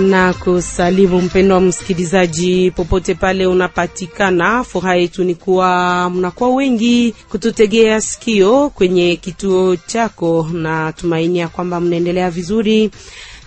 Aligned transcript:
na 0.00 0.32
kusalimu 0.32 1.22
mpendo 1.22 1.54
wa 1.54 1.60
msikilizaji 1.60 2.70
popote 2.70 3.14
pale 3.14 3.46
unapatikana. 3.46 4.64
Furaha 4.64 4.94
yetu 4.96 5.24
ni 5.24 5.34
kuwa 5.34 6.10
mnakuwa 6.10 6.50
wengi 6.54 7.14
kututegea 7.28 8.00
sikio 8.00 8.70
kwenye 8.70 9.16
kituo 9.16 9.76
chako, 9.76 10.48
na 10.52 10.92
tumaini 10.92 11.38
ya 11.38 11.48
kwamba 11.48 11.80
mnaendelea 11.80 12.30
vizuri. 12.30 12.90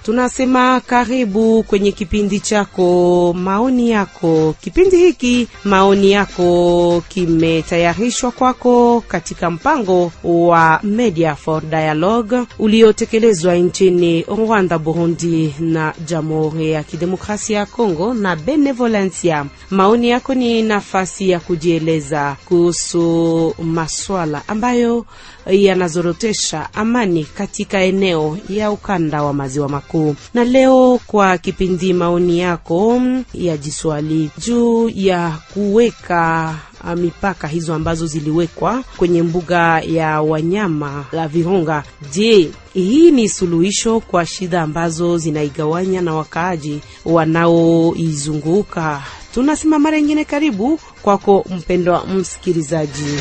Tunasema 0.08 0.80
karibu 0.80 1.64
kwenye 1.64 1.92
kipindi 1.92 2.40
chako 2.40 3.34
maoni 3.38 3.90
yako. 3.92 4.56
Kipindi 4.62 4.98
hiki 4.98 5.48
maoni 5.64 6.12
yako 6.12 7.04
kimetayarishwa 7.10 8.32
kwako 8.32 9.04
katika 9.08 9.52
mpango 9.52 10.12
wa 10.24 10.80
Media 10.84 11.36
for 11.36 11.64
Dialogue 11.64 12.44
uliotekelezwa 12.60 13.56
nchini 13.56 14.22
Rwanda, 14.28 14.78
Burundi 14.80 15.56
na 15.60 15.94
Jamhuri 16.06 16.72
ya 16.72 16.84
Kidemokrasia 16.84 17.58
ya 17.58 17.66
Kongo 17.66 18.14
na 18.14 18.36
Benevolencia. 18.36 19.46
Maoni 19.70 20.10
yako 20.10 20.34
ni 20.34 20.62
nafasi 20.62 21.30
ya 21.30 21.40
kujieleza 21.40 22.36
kuhusu 22.46 23.56
maswala 23.64 24.42
ambayo 24.48 25.06
yanazorotesha 25.50 26.74
amani 26.74 27.24
katika 27.24 27.82
eneo 27.82 28.38
ya 28.50 28.72
ukanda 28.72 29.24
wa 29.24 29.34
maziwa 29.34 29.70
makuu. 29.70 30.16
Na 30.34 30.44
leo 30.44 31.00
kwa 31.08 31.38
kipindi 31.38 31.94
maoni 31.94 32.40
yako 32.40 33.02
ya 33.34 33.58
jiswali 33.58 34.30
juu 34.46 34.90
ya 34.96 35.38
kuweka 35.54 36.56
mipaka 36.96 37.48
hizo 37.48 37.74
ambazo 37.74 38.08
ziliwekwa 38.08 38.84
kwenye 38.98 39.24
mbuga 39.24 39.80
ya 39.82 40.22
wanyama 40.22 41.06
la 41.12 41.28
Virunga. 41.28 41.84
Je, 42.14 42.52
hii 42.74 43.12
ni 43.12 43.30
suluhisho 43.30 44.00
kwa 44.00 44.26
shida 44.26 44.62
ambazo 44.62 45.18
zinaigawanya 45.18 46.02
na 46.02 46.14
wakaaji 46.16 46.80
wanaoizunguka? 47.06 49.04
Tunasema 49.34 49.80
mara 49.80 50.00
nyingine, 50.02 50.26
karibu 50.26 50.80
kwako 51.02 51.46
mpendwa 51.58 52.06
msikilizaji. 52.08 53.18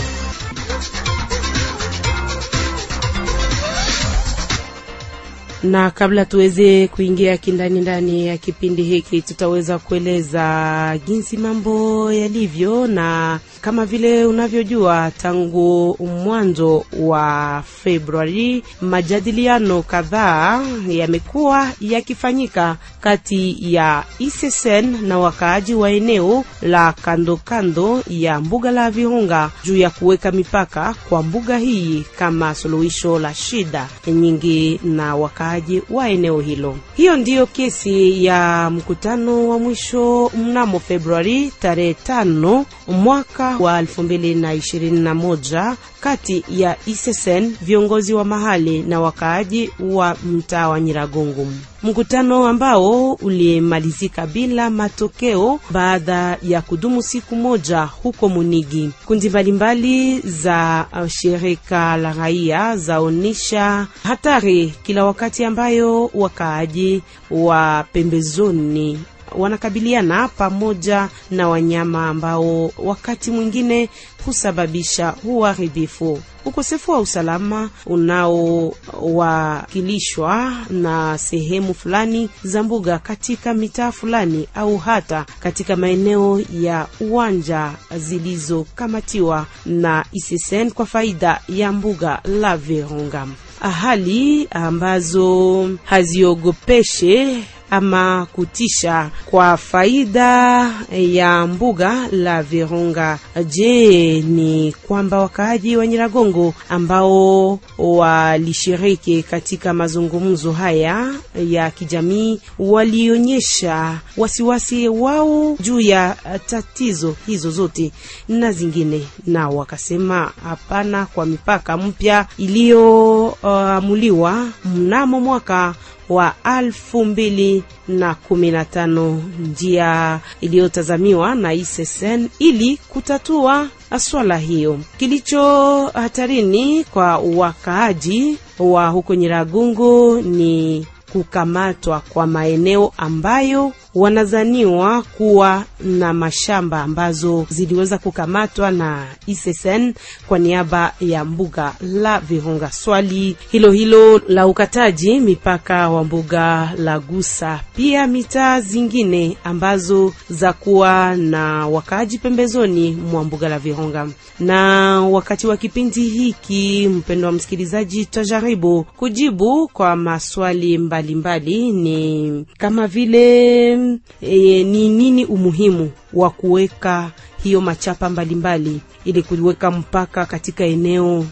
Na 5.63 5.91
kabla 5.91 6.25
tuweze 6.25 6.89
kuingia 6.89 7.37
kindani 7.37 7.81
ndani 7.81 8.27
ya 8.27 8.37
kipindi 8.39 8.83
hiki, 8.83 9.23
tutaweza 9.23 9.79
kueleza 9.79 10.99
jinsi 11.07 11.37
mambo 11.37 12.13
yalivyo, 12.13 12.87
na 12.87 13.41
kama 13.61 13.87
vile 13.87 14.25
unavyojua, 14.25 15.11
tangu 15.23 15.97
mwanzo 16.25 16.85
wa 17.01 17.63
Februari 17.83 18.63
majadiliano 18.81 19.83
kadhaa 19.83 20.63
yamekuwa 20.89 21.69
yakifanyika 21.81 22.77
kati 23.01 23.57
ya 23.75 24.05
ISSN 24.19 24.97
na 25.07 25.19
wakaaji 25.19 25.75
wa 25.75 25.91
eneo 25.91 26.45
la 26.63 26.93
kando 26.93 27.37
kando 27.37 28.03
ya 28.09 28.41
mbuga 28.41 28.71
la 28.71 28.91
Virunga 28.91 29.51
juu 29.65 29.77
ya 29.77 29.91
kuweka 29.91 30.33
mipaka 30.33 30.95
kwa 31.09 31.23
mbuga 31.23 31.59
hii 31.59 32.05
kama 32.19 32.55
suluhisho 32.55 33.19
la 33.19 33.35
shida 33.35 33.89
nyingi 34.07 34.81
na 34.85 35.17
wakaaji 35.47 35.83
wa 35.91 36.09
eneo 36.09 36.41
hilo. 36.41 36.77
Hiyo 36.97 37.17
ndiyo 37.17 37.47
kesi 37.47 38.25
ya 38.25 38.71
mkutano 38.73 39.49
wa 39.49 39.59
mwisho 39.59 40.31
mnamo 40.39 40.81
Februari 40.81 41.51
tarehe 41.61 41.95
tano 41.95 42.67
mwaka 42.89 43.57
wa 43.61 43.79
elfu 43.79 44.03
mbili 44.03 44.35
na 44.35 44.55
ishirini 44.55 45.01
na 45.01 45.15
moja 45.15 45.77
kati 46.01 46.45
ya 46.49 46.77
ISSN 46.87 47.55
viongozi 47.63 48.15
wa 48.15 48.25
mahali 48.25 48.83
na 48.83 49.01
wakaaji 49.01 49.71
wa 49.81 50.17
mtaa 50.25 50.69
wa 50.69 50.81
Nyiragongo, 50.81 51.47
mkutano 51.83 52.47
ambao 52.47 53.13
ulimalizika 53.13 54.27
bila 54.27 54.71
matokeo 54.71 55.61
baada 55.71 56.39
ya 56.43 56.63
kudumu 56.63 57.03
siku 57.03 57.37
moja 57.37 57.83
huko 57.83 58.29
Munigi. 58.29 58.91
Kundi 59.07 59.29
mbalimbali 59.31 60.21
za 60.21 60.87
shirika 61.09 61.97
la 61.97 62.13
raia 62.13 62.77
zaonisha 62.77 63.87
hatari 64.03 64.75
kila 64.83 65.05
wakati 65.05 65.45
ambayo 65.45 66.11
wakaaji 66.15 67.03
wa 67.31 67.85
pembezoni 67.93 68.99
wanakabiliana 69.37 70.29
pamoja 70.29 71.09
na 71.31 71.49
wanyama 71.49 72.09
ambao 72.09 72.71
wakati 72.79 73.31
mwingine 73.31 73.89
husababisha 74.25 75.15
uharibifu. 75.25 76.21
Ukosefu 76.45 76.91
wa 76.91 77.01
usalama 77.01 77.71
unaowakilishwa 77.87 80.53
na 80.71 81.19
sehemu 81.19 81.75
fulani 81.75 82.29
za 82.45 82.63
mbuga 82.63 82.99
katika 82.99 83.55
mitaa 83.55 83.93
fulani 83.93 84.49
au 84.55 84.79
hata 84.79 85.27
katika 85.41 85.77
maeneo 85.77 86.41
ya 86.53 86.87
uwanja 87.01 87.73
zilizokamatiwa 87.99 89.47
na 89.67 90.05
ISSN 90.13 90.71
kwa 90.71 90.87
faida 90.87 91.41
ya 91.49 91.73
mbuga 91.73 92.21
la 92.25 92.57
Virunga, 92.57 93.27
hali 93.61 94.49
ambazo 94.51 95.71
haziogopeshe 95.85 97.43
ama 97.71 98.27
kutisha 98.33 99.11
kwa 99.27 99.57
faida 99.57 100.71
ya 100.93 101.47
mbuga 101.47 102.09
la 102.13 102.43
Virunga. 102.43 103.19
Je, 103.49 104.21
ni 104.21 104.75
kwamba 104.87 105.19
wakaaji 105.19 105.77
wa 105.77 105.87
Nyiragongo 105.87 106.55
ambao 106.69 107.59
walishiriki 107.79 109.23
katika 109.23 109.75
mazungumzo 109.75 110.53
haya 110.53 111.15
ya 111.49 111.71
kijamii 111.71 112.41
walionyesha 112.59 113.99
wasiwasi 114.17 114.89
wao 114.89 115.57
juu 115.61 115.81
ya 115.81 116.17
tatizo 116.47 117.15
hizo 117.27 117.51
zote 117.51 117.93
na 118.29 118.53
zingine, 118.53 119.03
na 119.27 119.49
wakasema 119.49 120.33
hapana 120.45 121.07
kwa 121.07 121.27
mipaka 121.27 121.77
mpya 121.77 122.27
iliyoamuliwa 122.39 124.33
uh, 124.33 124.49
mnamo 124.71 125.21
mwaka 125.21 125.75
wa 126.09 126.35
alfu 126.45 127.05
mbili 127.05 127.63
na 127.89 128.15
kumi 128.15 128.51
na 128.51 128.65
tano, 128.65 129.23
njia 129.41 130.21
iliyotazamiwa 130.41 131.35
na 131.35 131.55
ISSN 131.55 132.29
ili 132.39 132.77
kutatua 132.89 133.69
swala 133.99 134.37
hiyo. 134.39 134.79
Kilicho 134.99 135.87
hatarini 135.87 136.85
kwa 136.85 137.19
wakaaji 137.19 138.39
wa 138.59 138.89
huko 138.89 139.15
nyiragungu 139.15 140.21
ni 140.21 140.87
kukamatwa 141.13 142.01
kwa 142.01 142.27
maeneo 142.27 142.93
ambayo 142.97 143.73
wanazaniwa 143.97 145.03
kuwa 145.03 145.65
na 145.81 146.13
mashamba 146.13 146.83
ambazo 146.83 147.47
ziliweza 147.51 147.99
kukamatwa 147.99 148.71
na 148.71 149.07
ISSN 149.27 149.93
kwa 150.29 150.39
niaba 150.39 150.93
ya 151.01 151.25
mbuga 151.25 151.75
la 151.81 152.21
Virunga. 152.21 152.71
Swali 152.73 153.37
hilo 153.51 153.71
hilo 153.73 154.19
la 154.29 154.47
ukataji 154.47 155.21
mipaka 155.21 155.89
wa 155.91 156.05
mbuga 156.05 156.73
la 156.79 156.99
gusa 156.99 157.61
pia 157.77 158.07
mitaa 158.07 158.61
zingine 158.61 159.37
ambazo 159.45 160.13
za 160.31 160.53
kuwa 160.53 161.17
na 161.17 161.69
wakaaji 161.69 162.19
pembezoni 162.19 162.91
mwa 162.91 163.25
mbuga 163.25 163.49
la 163.49 163.59
Virunga. 163.59 164.09
Na 164.41 164.57
wakati 165.03 165.47
wa 165.47 165.57
kipindi 165.57 166.03
hiki, 166.03 166.89
mpendwa 166.89 167.33
msikilizaji, 167.33 168.05
tutajaribu 168.05 168.85
kujibu 168.97 169.69
kwa 169.73 169.97
maswali 169.97 170.79
mbalimbali 170.79 171.15
mbali, 171.15 171.73
ni 171.73 172.45
kama 172.59 172.87
vile 172.87 173.77
Ni 174.23 174.89
nini 174.89 175.25
umuhimu 175.25 175.91
wa 176.15 176.31
kuweka 176.31 177.11
hiyo 177.43 177.61
machapa 177.61 178.11
mbalimbali 178.11 178.81
ili 179.05 179.23
kuweka 179.23 179.71
mpaka 179.71 180.27
katika 180.27 180.65
eneo 180.65 181.27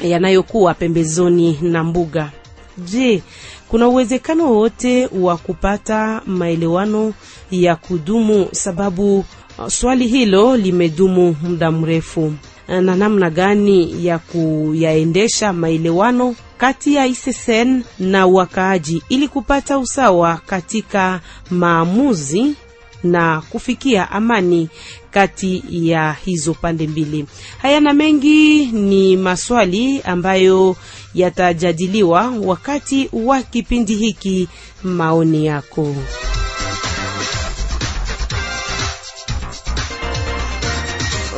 yanayokuwa 0.00 0.74
pembezoni 0.74 1.58
na 1.62 1.84
mbuga? 1.84 2.30
Je, 2.78 3.22
kuna 3.68 3.88
uwezekano 3.88 4.44
wowote 4.52 5.06
wa 5.06 5.36
kupata 5.36 6.22
maelewano 6.26 7.14
ya 7.50 7.76
kudumu? 7.76 8.48
Sababu 8.52 9.24
swali 9.68 10.06
hilo 10.06 10.56
limedumu 10.56 11.36
muda 11.42 11.70
mrefu, 11.70 12.32
na 12.70 12.96
namna 12.96 13.30
gani 13.30 14.06
ya 14.06 14.18
kuyaendesha 14.18 15.52
maelewano 15.52 16.34
kati 16.58 16.94
ya 16.94 17.06
ISSN 17.06 17.82
na 17.98 18.26
wakaaji 18.26 19.02
ili 19.08 19.28
kupata 19.28 19.78
usawa 19.78 20.40
katika 20.46 21.20
maamuzi 21.50 22.54
na 23.04 23.40
kufikia 23.50 24.10
amani 24.10 24.68
kati 25.10 25.62
ya 25.70 26.12
hizo 26.12 26.54
pande 26.54 26.86
mbili. 26.86 27.26
Hayana 27.62 27.92
mengi 27.92 28.66
ni 28.66 29.16
maswali 29.16 30.00
ambayo 30.02 30.76
yatajadiliwa 31.14 32.32
wakati 32.44 33.08
wa 33.12 33.42
kipindi 33.42 33.94
hiki. 33.94 34.48
Maoni 34.82 35.46
yako 35.46 35.94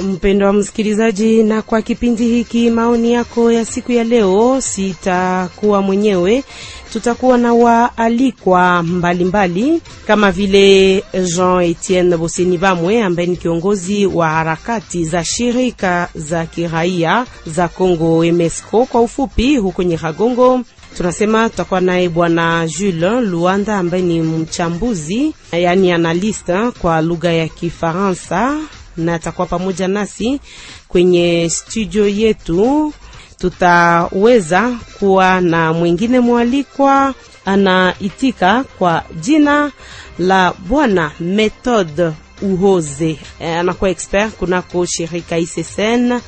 Mpendo 0.01 0.47
wa 0.47 0.53
msikilizaji, 0.53 1.43
na 1.43 1.63
kwa 1.63 1.83
kipindi 1.83 2.29
hiki 2.29 2.71
maoni 2.71 3.13
yako 3.13 3.53
ya 3.53 3.65
siku 3.65 3.93
ya 3.93 4.05
leo, 4.05 4.61
sitakuwa 4.61 5.83
mwenyewe, 5.83 6.45
tutakuwa 6.93 7.39
na 7.39 7.55
waalikwa 7.55 8.83
mbalimbali 8.83 9.83
kama 10.07 10.33
vile 10.33 11.05
Jean 11.37 11.63
Etienne 11.63 12.17
Boseni 12.17 12.59
Bamwe 12.59 13.03
ambaye 13.03 13.29
ni 13.29 13.37
kiongozi 13.37 14.07
wa 14.07 14.29
harakati 14.29 15.05
za 15.05 15.25
shirika 15.25 16.09
za 16.15 16.47
kiraia 16.47 17.27
za 17.47 17.69
Congo 17.69 18.25
MSCO 18.33 18.87
kwa 18.87 19.01
ufupi, 19.01 19.57
huko 19.57 19.83
Nyiragongo. 19.83 20.61
Tunasema 20.97 21.49
tutakuwa 21.49 21.81
naye 21.81 22.09
bwana 22.09 22.69
Jules 22.79 23.25
Luanda 23.29 23.79
ambaye 23.79 24.03
ni 24.03 24.21
mchambuzi, 24.23 25.35
yaani 25.53 25.93
analista 25.93 26.71
kwa 26.73 27.03
lugha 27.03 27.33
ya 27.33 27.49
Kifaransa 27.49 28.59
na 28.97 29.15
atakuwa 29.15 29.47
pamoja 29.47 29.89
nasi 29.89 30.41
kwenye 30.89 31.51
studio 31.51 32.09
yetu. 32.09 32.93
Tutaweza 33.39 34.77
kuwa 34.99 35.41
na 35.41 35.73
mwingine 35.73 36.21
mwalikwa 36.21 37.15
anaitika 37.45 38.65
kwa 38.79 39.05
jina 39.21 39.73
la 40.19 40.53
bwana 40.69 41.11
Methode 41.21 42.11
Uhoze, 42.43 43.19
anakuwa 43.59 43.91
expert 43.91 44.33
kunako 44.33 44.87
shirika 44.87 45.39
ISSN 45.39 46.21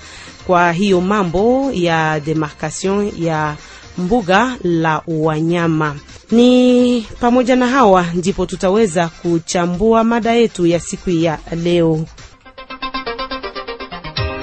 kwa 0.47 0.73
hiyo 0.73 1.01
mambo 1.01 1.71
ya 1.73 2.21
demarcation 2.21 3.13
ya 3.19 3.57
mbuga 3.99 4.57
la 4.65 5.03
wanyama. 5.07 5.97
Ni 6.31 7.07
pamoja 7.21 7.57
na 7.57 7.67
hawa 7.69 8.07
ndipo 8.15 8.47
tutaweza 8.47 9.09
kuchambua 9.09 10.05
mada 10.05 10.33
yetu 10.33 10.67
ya 10.67 10.81
siku 10.81 11.11
ya 11.11 11.39
leo. 11.65 12.05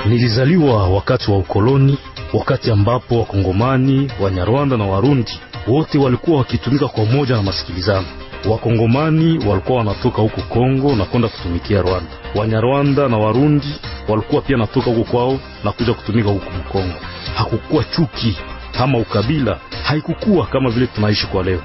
Nilizaliwa 0.06 0.89
wakati 0.89 1.31
wa 1.31 1.38
ukoloni, 1.38 1.98
wakati 2.33 2.71
ambapo 2.71 3.19
Wakongomani, 3.19 4.12
Wanyarwanda 4.21 4.77
na 4.77 4.86
Warundi 4.86 5.39
wote 5.68 5.98
walikuwa 5.98 6.38
wakitumika 6.38 6.88
kwa 6.88 7.06
moja 7.06 7.36
na 7.36 7.44
masikilizano. 7.44 8.07
Wakongomani 8.50 9.45
walikuwa 9.48 9.77
wanatoka 9.77 10.21
huko 10.21 10.42
Kongo 10.42 10.95
na 10.95 11.06
kwenda 11.06 11.27
kutumikia 11.27 11.81
Rwanda. 11.81 12.12
Wanyarwanda 12.36 13.07
na 13.07 13.18
Warundi 13.18 13.68
walikuwa 14.07 14.42
pia 14.42 14.57
natoka 14.57 14.92
huko 14.92 15.12
kwao 15.12 15.39
na 15.63 15.71
kuja 15.71 15.94
kutumika 15.94 16.30
huko 16.30 16.51
Mkongo. 16.51 16.94
Hakukuwa 17.36 17.83
chuki 17.83 18.38
ama 18.80 18.98
ukabila, 18.98 19.59
haikukuwa 19.83 20.45
kama 20.48 20.69
vile 20.69 20.88
tunaishi 20.88 21.27
kwa 21.27 21.44
leo. 21.44 21.62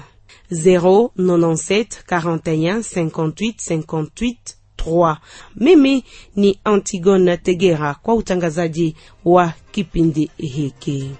097 0.51 1.85
41 2.07 2.79
58 2.79 3.53
58 3.77 4.35
3. 4.77 5.17
Mimi 5.55 6.03
ni 6.35 6.59
Antigone 6.63 7.37
Tegera 7.37 7.93
kwa 7.93 8.15
utangazaji 8.15 8.95
wa 9.25 9.53
kipindi 9.71 10.31
hiki. 10.37 11.11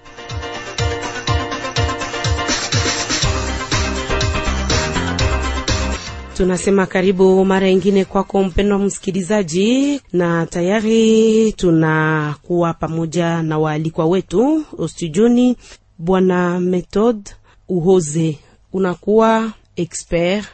Tunasema 6.44 6.86
karibu 6.86 7.46
mara 7.46 7.70
ingine 7.70 8.06
kwako 8.06 8.44
mpendwa 8.44 8.80
msikilizaji, 8.80 10.02
na 10.14 10.46
tayari 10.46 11.54
tunakuwa 11.54 12.74
pamoja 12.74 13.42
na 13.44 13.58
waalikwa 13.60 14.06
wetu 14.06 14.66
studioni. 14.88 15.58
Bwana 15.98 16.60
metod 16.60 17.30
Uhoze, 17.70 18.38
unakuwa 18.74 19.52
expert 19.76 20.46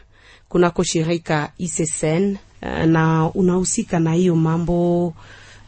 kunako 0.49 0.83
shirika 0.83 1.51
ISSN 1.57 2.37
na 2.87 3.31
unahusika 3.33 3.99
na 3.99 4.13
hiyo 4.13 4.35
mambo 4.35 5.13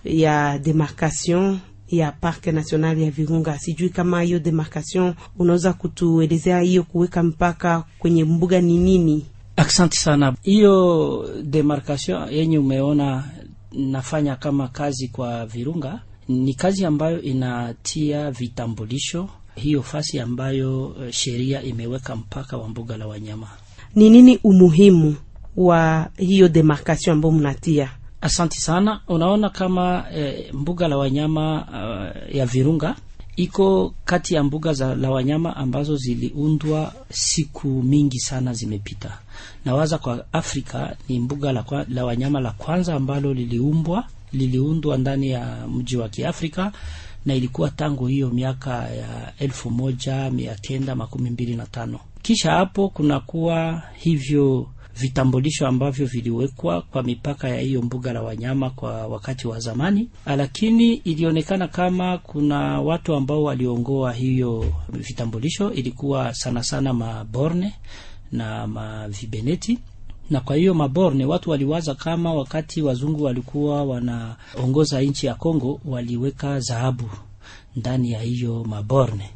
ya 0.05 0.59
demarcation 0.59 1.59
ya 1.87 2.11
Park 2.11 2.47
national 2.47 3.01
ya 3.01 3.11
Virunga. 3.11 3.59
Sijui 3.59 3.89
kama 3.89 4.21
hiyo 4.21 4.39
demarcation 4.39 5.13
unaweza 5.39 5.73
kutuelezea 5.73 6.59
hiyo 6.59 6.83
kuweka 6.83 7.23
mpaka 7.23 7.83
kwenye 7.99 8.23
mbuga 8.23 8.61
ni 8.61 8.77
nini? 8.77 9.25
Asante 9.55 9.97
sana. 9.97 10.35
Hiyo 10.41 11.25
demarcation 11.43 12.33
yenye 12.33 12.57
umeona 12.57 13.23
nafanya 13.71 14.35
kama 14.35 14.67
kazi 14.67 15.07
kwa 15.07 15.45
Virunga 15.45 15.99
ni 16.27 16.53
kazi 16.53 16.85
ambayo 16.85 17.21
inatia 17.21 18.31
vitambulisho 18.31 19.29
hiyo 19.55 19.83
fasi 19.83 20.19
ambayo 20.19 20.95
sheria 21.11 21.61
imeweka 21.63 22.15
mpaka 22.15 22.57
wa 22.57 22.69
mbuga 22.69 22.97
la 22.97 23.07
wanyama. 23.07 23.47
Ni 23.95 24.09
nini 24.09 24.39
umuhimu 24.43 25.15
wa 25.57 26.09
hiyo 26.17 26.49
demarcation 26.49 27.13
ambayo 27.15 27.33
mnatia? 27.33 27.89
Asante 28.21 28.59
sana. 28.59 29.01
Unaona 29.07 29.49
kama 29.49 30.05
e, 30.15 30.49
mbuga 30.53 30.87
la 30.87 30.97
wanyama 30.97 31.67
uh, 31.67 32.35
ya 32.35 32.45
Virunga 32.45 32.95
iko 33.35 33.93
kati 34.05 34.33
ya 34.35 34.43
mbuga 34.43 34.73
za 34.73 34.95
la 34.95 35.11
wanyama 35.11 35.55
ambazo 35.55 35.95
ziliundwa 35.97 36.93
siku 37.09 37.67
mingi 37.67 38.19
sana 38.19 38.53
zimepita. 38.53 39.17
Nawaza 39.65 39.97
kwa 39.97 40.25
Afrika 40.33 40.95
ni 41.09 41.19
mbuga 41.19 41.51
la, 41.51 41.63
kwa, 41.63 41.85
la 41.89 42.05
wanyama 42.05 42.39
la 42.39 42.51
kwanza 42.51 42.95
ambalo 42.95 43.33
liliumbwa 43.33 44.05
liliundwa 44.33 44.97
ndani 44.97 45.29
ya 45.29 45.67
mji 45.67 45.97
wa 45.97 46.09
Kiafrika 46.09 46.71
na 47.25 47.35
ilikuwa 47.35 47.69
tangu 47.69 48.07
hiyo 48.07 48.29
miaka 48.29 48.71
ya 48.89 49.33
elfu 49.39 49.71
moja 49.71 50.31
mia 50.31 50.55
kenda 50.55 50.95
makumi 50.95 51.29
mbili 51.29 51.55
na 51.55 51.65
tano. 51.65 51.99
Kisha 52.21 52.51
hapo 52.51 52.89
kunakuwa 52.89 53.83
hivyo 53.97 54.67
vitambulisho 54.99 55.67
ambavyo 55.67 56.05
viliwekwa 56.05 56.81
kwa 56.81 57.03
mipaka 57.03 57.49
ya 57.49 57.59
hiyo 57.59 57.81
mbuga 57.81 58.13
la 58.13 58.21
wanyama 58.21 58.69
kwa 58.69 59.07
wakati 59.07 59.47
wa 59.47 59.59
zamani, 59.59 60.09
lakini 60.25 60.93
ilionekana 60.93 61.67
kama 61.67 62.17
kuna 62.17 62.81
watu 62.81 63.15
ambao 63.15 63.43
waliongoa 63.43 64.13
hiyo 64.13 64.73
vitambulisho, 64.89 65.71
ilikuwa 65.73 66.33
sana 66.33 66.63
sana 66.63 66.93
maborne 66.93 67.73
na 68.31 68.67
mavibeneti 68.67 69.79
na 70.29 70.39
kwa 70.39 70.55
hiyo 70.55 70.73
maborne 70.73 71.25
watu 71.25 71.49
waliwaza 71.49 71.95
kama 71.95 72.33
wakati 72.33 72.81
wazungu 72.81 73.23
walikuwa 73.23 73.83
wanaongoza 73.83 75.01
nchi 75.01 75.25
ya 75.25 75.35
Kongo 75.35 75.79
waliweka 75.85 76.59
dhahabu 76.59 77.09
ndani 77.75 78.11
ya 78.11 78.21
hiyo 78.21 78.63
maborne, 78.63 79.29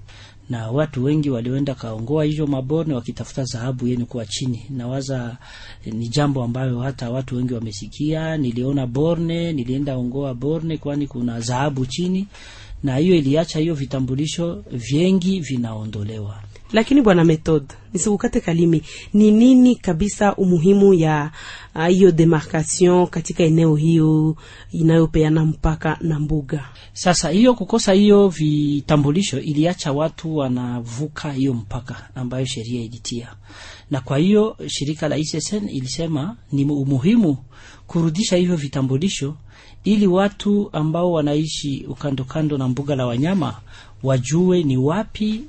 na 0.50 0.72
watu 0.72 1.04
wengi 1.04 1.30
walioenda 1.30 1.76
kaongoa 1.76 2.24
hizo 2.26 2.48
maborne 2.48 2.94
wakitafuta 2.94 3.44
dhahabu 3.44 3.88
yeni 3.88 4.06
kuwa 4.06 4.26
chini. 4.26 4.66
Nawaza 4.70 5.38
ni 5.86 6.08
jambo 6.08 6.44
ambayo 6.44 6.80
hata 6.80 7.10
watu 7.10 7.36
wengi 7.36 7.54
wamesikia. 7.54 8.38
Niliona 8.38 8.88
borne, 8.88 9.54
nilienda 9.54 9.98
ongoa 9.98 10.34
borne, 10.34 10.78
kwani 10.78 11.08
kuna 11.08 11.40
dhahabu 11.40 11.86
chini, 11.86 12.28
na 12.84 12.98
hiyo 12.98 13.16
iliacha 13.16 13.60
hiyo 13.60 13.74
vitambulisho 13.74 14.64
vyengi 14.72 15.40
vinaondolewa. 15.40 16.44
Lakini 16.74 17.02
bwana 17.02 17.24
Method, 17.24 17.64
nisikukate 17.94 18.42
kalimi, 18.42 18.82
ni 19.14 19.32
nini 19.32 19.76
kabisa 19.76 20.36
umuhimu 20.36 20.94
ya 20.94 21.32
hiyo 21.88 22.10
uh, 22.10 22.16
demarcation 22.16 23.08
katika 23.08 23.44
eneo 23.44 23.76
hiyo 23.76 24.36
inayopeana 24.72 25.46
mpaka 25.46 25.98
na 26.02 26.20
mbuga? 26.20 26.66
Sasa 26.94 27.30
hiyo 27.30 27.54
kukosa 27.54 27.94
hiyo 27.94 28.28
vitambulisho 28.30 29.40
iliacha 29.40 29.92
watu 29.92 30.36
wanavuka 30.38 31.32
hiyo 31.32 31.54
mpaka 31.54 32.10
ambayo 32.16 32.46
sheria 32.46 32.82
ilitia, 32.82 33.36
na 33.92 34.02
kwa 34.02 34.18
hiyo 34.18 34.58
shirika 34.68 35.08
la 35.08 35.18
ISSN 35.18 35.70
ilisema 35.70 36.38
ni 36.52 36.66
umuhimu 36.66 37.38
kurudisha 37.88 38.36
hivyo 38.36 38.56
vitambulisho 38.56 39.36
ili 39.84 40.08
watu 40.08 40.70
ambao 40.74 41.12
wanaishi 41.12 41.86
ukando 41.90 42.24
kando 42.24 42.58
na 42.58 42.68
mbuga 42.68 42.96
la 42.96 43.06
wanyama 43.06 43.56
wajue 44.04 44.64
ni 44.64 44.78
wapi 44.78 45.42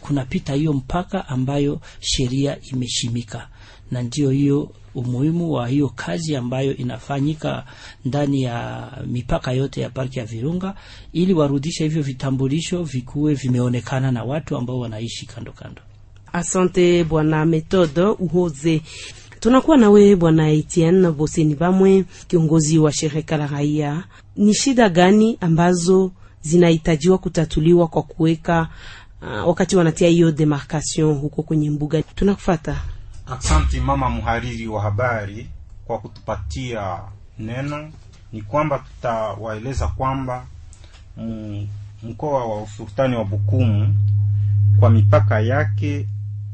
kunapita 0.00 0.54
hiyo 0.54 0.72
mpaka 0.72 1.28
ambayo 1.28 1.80
sheria 2.00 2.58
imeshimika, 2.72 3.48
na 3.90 4.02
ndio 4.02 4.30
hiyo 4.30 4.70
umuhimu 4.94 5.52
wa 5.52 5.68
hiyo 5.68 5.88
kazi 5.88 6.36
ambayo 6.36 6.76
inafanyika 6.76 7.64
ndani 8.04 8.42
ya 8.42 8.88
mipaka 9.06 9.52
yote 9.52 9.80
ya 9.80 9.90
parki 9.90 10.18
ya 10.18 10.24
Virunga, 10.24 10.74
ili 11.12 11.34
warudishe 11.34 11.84
hivyo 11.84 12.02
vitambulisho 12.02 12.82
vikuwe 12.82 13.34
vimeonekana 13.34 14.12
na 14.12 14.24
watu 14.24 14.56
ambao 14.56 14.78
wanaishi 14.78 15.26
kando 15.26 15.52
kando. 15.52 15.82
Asante 16.32 17.04
bwana 17.04 17.46
Metodo 17.46 18.12
Uhoze. 18.12 18.82
Tunakuwa 19.40 19.76
nawe 19.76 20.16
bwana 20.16 20.50
Etienne 20.50 21.10
Boseni 21.10 21.54
Bamwe, 21.54 22.04
kiongozi 22.28 22.78
wa 22.78 22.92
shirika 22.92 23.36
la 23.36 23.46
raia. 23.46 24.04
Ni 24.36 24.54
shida 24.54 24.88
gani 24.88 25.38
ambazo 25.40 26.12
zinahitajiwa 26.42 27.18
kutatuliwa 27.18 27.88
kwa 27.88 28.02
kuweka 28.02 28.68
uh, 29.22 29.48
wakati 29.48 29.76
wanatia 29.76 30.08
hiyo 30.08 30.32
demarcation 30.32 31.14
huko 31.18 31.42
kwenye 31.42 31.70
mbuga? 31.70 32.02
Tunakufata. 32.02 32.80
Asante 33.26 33.80
mama 33.80 34.10
muhariri 34.10 34.68
wa 34.68 34.82
habari 34.82 35.48
kwa 35.84 35.98
kutupatia 35.98 36.98
neno. 37.38 37.90
Ni 38.32 38.42
kwamba 38.42 38.78
tutawaeleza 38.78 39.88
kwamba 39.88 40.46
mkoa 42.02 42.44
wa 42.46 42.62
usultani 42.62 43.16
wa 43.16 43.24
Bukumu 43.24 43.94
kwa 44.80 44.90
mipaka 44.90 45.40
yake 45.40 46.06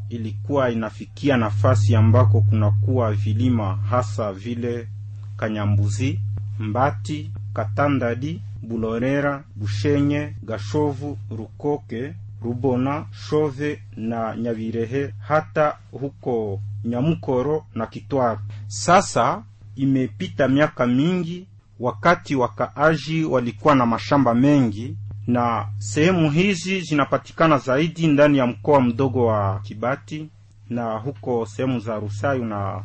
ilikuwa 0.08 0.70
inafikia 0.70 1.36
nafasi 1.36 1.96
ambako 1.96 2.40
kunakuwa 2.40 3.12
vilima 3.12 3.76
hasa 3.76 4.32
vile 4.32 4.88
Kanyambuzi, 5.36 6.20
Mbati, 6.58 7.30
Katandadi, 7.54 8.40
Bulorera, 8.62 9.44
Bushenye, 9.56 10.34
Gashovu, 10.42 11.18
Rukoke, 11.30 12.14
Rubona, 12.44 13.06
Shove 13.12 13.82
na 13.96 14.36
Nyabirehe 14.36 15.14
hata 15.18 15.76
huko 15.92 16.60
Nyamukoro 16.84 17.66
na 17.74 17.86
Kitwaro. 17.86 18.40
Sasa 18.66 19.42
imepita 19.76 20.48
miaka 20.48 20.86
mingi, 20.86 21.46
wakati 21.80 22.34
wakaaji 22.36 23.24
walikuwa 23.24 23.74
na 23.74 23.86
mashamba 23.86 24.34
mengi 24.34 24.96
na 25.26 25.68
sehemu 25.78 26.30
hizi 26.30 26.80
zinapatikana 26.80 27.58
zaidi 27.58 28.06
ndani 28.06 28.38
ya 28.38 28.46
mkoa 28.46 28.80
mdogo 28.80 29.26
wa 29.26 29.60
Kibati 29.62 30.28
na 30.70 30.98
huko 30.98 31.46
sehemu 31.46 31.80
za 31.80 31.98
Rusayu 31.98 32.44
na 32.44 32.82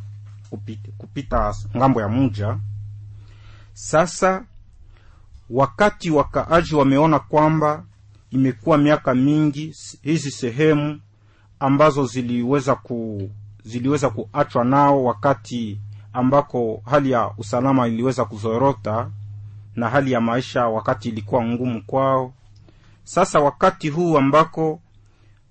kupita, 0.50 0.90
kupita 0.98 1.54
ng'ambo 1.78 2.02
ya 2.02 2.08
Muja. 2.08 2.58
Sasa 3.74 4.46
wakati 5.50 6.12
wakaaji 6.12 6.76
wameona 6.76 7.20
kwamba 7.20 7.84
imekuwa 8.32 8.78
miaka 8.78 9.16
mingi 9.16 9.76
hizi 10.02 10.32
sehemu 10.32 11.00
ambazo 11.60 12.06
ziliweza 12.06 12.76
ku 12.76 13.30
ziliweza 13.64 14.10
kuachwa 14.10 14.64
nao 14.64 15.04
wakati 15.04 15.80
ambako 16.14 16.82
hali 16.86 17.12
ya 17.12 17.32
usalama 17.38 17.88
iliweza 17.88 18.26
kuzorota 18.26 19.10
na 19.76 19.90
hali 19.90 20.12
ya 20.12 20.22
maisha 20.22 20.68
wakati 20.68 21.10
ilikuwa 21.10 21.46
ngumu 21.46 21.82
kwao. 21.86 22.34
Sasa 23.04 23.40
wakati 23.40 23.90
huu 23.90 24.18
ambako 24.18 24.80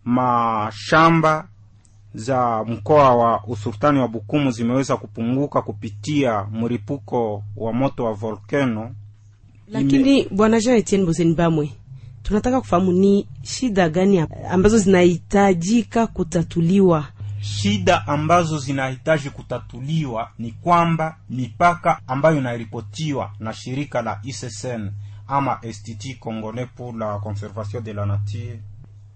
mashamba 0.04 1.48
za 2.14 2.64
mkoa 2.64 3.14
wa 3.16 3.44
usultani 3.46 3.98
wa 3.98 4.08
Bukumu 4.08 4.50
zimeweza 4.50 4.96
kupunguka 4.96 5.62
kupitia 5.62 6.44
mripuko 6.52 7.44
wa 7.56 7.72
moto 7.72 8.04
wa 8.04 8.12
volcano, 8.12 8.94
lakini 9.68 10.18
ime... 10.20 10.28
bwana 10.30 10.60
Jean 10.60 10.76
Etienne 10.78 11.06
Boseni 11.06 11.34
Bamwe, 11.34 11.70
tunataka 12.28 12.60
kufahamu 12.60 12.92
ni 12.92 13.28
shida 13.42 13.88
gani 13.88 14.24
ambazo 14.50 14.78
zinahitajika 14.78 16.06
kutatuliwa 16.06 17.04
shida 17.40 18.06
ambazo 18.06 18.58
zinahitaji 18.58 19.30
kutatuliwa 19.30 20.30
ni 20.38 20.52
kwamba 20.52 21.16
mipaka 21.30 22.00
ambayo 22.06 22.38
inaripotiwa 22.38 23.30
na 23.40 23.52
shirika 23.52 24.02
la 24.02 24.20
ICCN 24.22 24.90
ama 25.28 25.58
Institut 25.62 26.18
Congolais 26.18 26.68
pour 26.76 26.96
la 26.96 27.18
Conservation 27.18 27.80
de 27.84 27.92
la 27.92 28.06
Nature, 28.06 28.60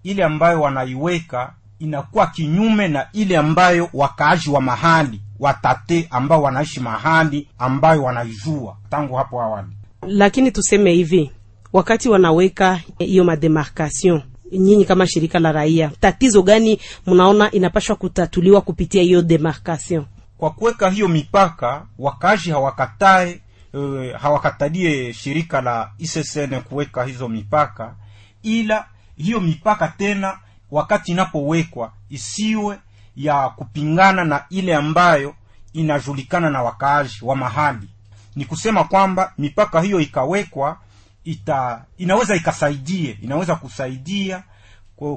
ile 0.03 0.23
ambayo 0.23 0.61
wanaiweka 0.61 1.53
inakuwa 1.79 2.27
kinyume 2.27 2.87
na 2.87 3.07
ile 3.13 3.37
ambayo 3.37 3.89
wakaaji 3.93 4.49
wa 4.49 4.61
mahali 4.61 5.21
watate 5.39 6.07
ambao 6.09 6.41
wanaishi 6.41 6.79
mahali 6.79 7.47
ambayo 7.59 8.03
wanaijua 8.03 8.77
tangu 8.89 9.15
hapo 9.15 9.41
awali. 9.41 9.67
Lakini 10.07 10.51
tuseme 10.51 10.91
hivi, 10.93 11.31
wakati 11.73 12.09
wanaweka 12.09 12.79
hiyo 12.99 13.23
mademarcation 13.23 14.21
nyinyi 14.51 14.85
kama 14.85 15.07
shirika 15.07 15.39
la 15.39 15.51
raia, 15.51 15.91
tatizo 15.99 16.41
gani 16.43 16.79
mnaona 17.07 17.51
inapashwa 17.51 17.95
kutatuliwa 17.95 18.61
kupitia 18.61 19.03
hiyo 19.03 19.21
demarcation? 19.21 20.05
Kwa 20.37 20.49
kuweka 20.49 20.89
hiyo 20.89 21.07
mipaka, 21.07 21.85
wakazi 21.99 22.51
hawakatae 22.51 23.41
uh, 23.73 24.15
hawakatalie 24.21 25.13
shirika 25.13 25.61
la 25.61 25.91
ISSN 25.97 26.61
kuweka 26.61 27.03
hizo 27.03 27.29
mipaka, 27.29 27.95
ila 28.43 28.85
hiyo 29.17 29.39
mipaka 29.39 29.87
tena 29.87 30.39
wakati 30.71 31.11
inapowekwa 31.11 31.91
isiwe 32.09 32.77
ya 33.15 33.49
kupingana 33.49 34.23
na 34.25 34.45
ile 34.49 34.75
ambayo 34.75 35.35
inajulikana 35.73 36.49
na 36.49 36.63
wakaaji 36.63 37.17
wa 37.21 37.35
mahali. 37.35 37.87
Ni 38.35 38.45
kusema 38.45 38.83
kwamba 38.83 39.33
mipaka 39.37 39.81
hiyo 39.81 39.99
ikawekwa 39.99 40.77
ita 41.23 41.85
inaweza 41.97 42.35
ikasaidie 42.35 43.17
inaweza 43.21 43.55
kusaidia 43.55 44.43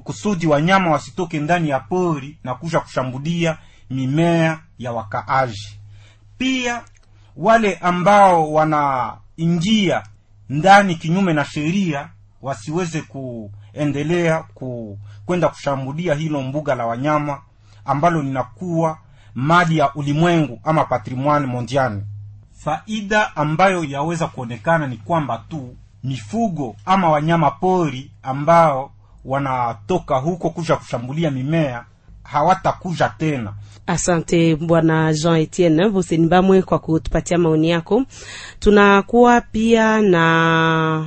kusudi 0.05 0.47
wanyama 0.47 0.91
wasitoke 0.91 1.39
ndani 1.41 1.69
ya 1.69 1.81
pori 1.81 2.39
na 2.45 2.55
kuja 2.55 2.81
kushambulia 2.81 3.59
mimea 3.91 4.59
ya 4.79 4.93
wakaaji. 4.93 5.79
Pia 6.39 6.83
wale 7.37 7.75
ambao 7.75 8.53
wanaingia 8.53 10.03
ndani 10.49 10.95
kinyume 10.95 11.33
na 11.33 11.45
sheria 11.45 12.09
wasiweze 12.43 13.03
kuendelea 13.03 14.43
ku, 14.55 14.99
kwenda 15.27 15.49
kushambulia 15.49 16.15
hilo 16.15 16.43
mbuga 16.43 16.75
la 16.75 16.87
wanyama 16.87 17.43
ambalo 17.85 18.23
linakuwa 18.23 18.99
mali 19.35 19.79
ya 19.79 19.95
ulimwengu 19.95 20.61
ama 20.65 20.85
patrimoine 20.85 21.47
mondiani. 21.47 22.05
Faida 22.53 23.37
ambayo 23.37 23.85
yaweza 23.85 24.27
kuonekana 24.27 24.87
ni 24.87 24.97
kwamba 24.97 25.45
tu 25.49 25.77
mifugo 26.07 26.77
ama 26.85 27.11
wanyama 27.11 27.51
pori 27.51 28.11
ambao 28.23 28.91
wanatoka 29.25 30.17
huko 30.17 30.51
kuja 30.51 30.77
kushambulia 30.77 31.31
mimea 31.31 31.85
hawatakuja 32.23 33.09
tena. 33.19 33.53
Asante 33.87 34.57
bwana 34.57 35.13
Jean 35.15 35.37
Etienne 35.37 35.89
Boseni 35.89 36.27
Bamwe 36.29 36.63
kwa 36.63 36.79
kutupatia 36.79 37.39
maoni 37.39 37.71
yako. 37.71 38.03
Tunakuwa 38.61 39.41
pia 39.41 40.03
na 40.03 41.05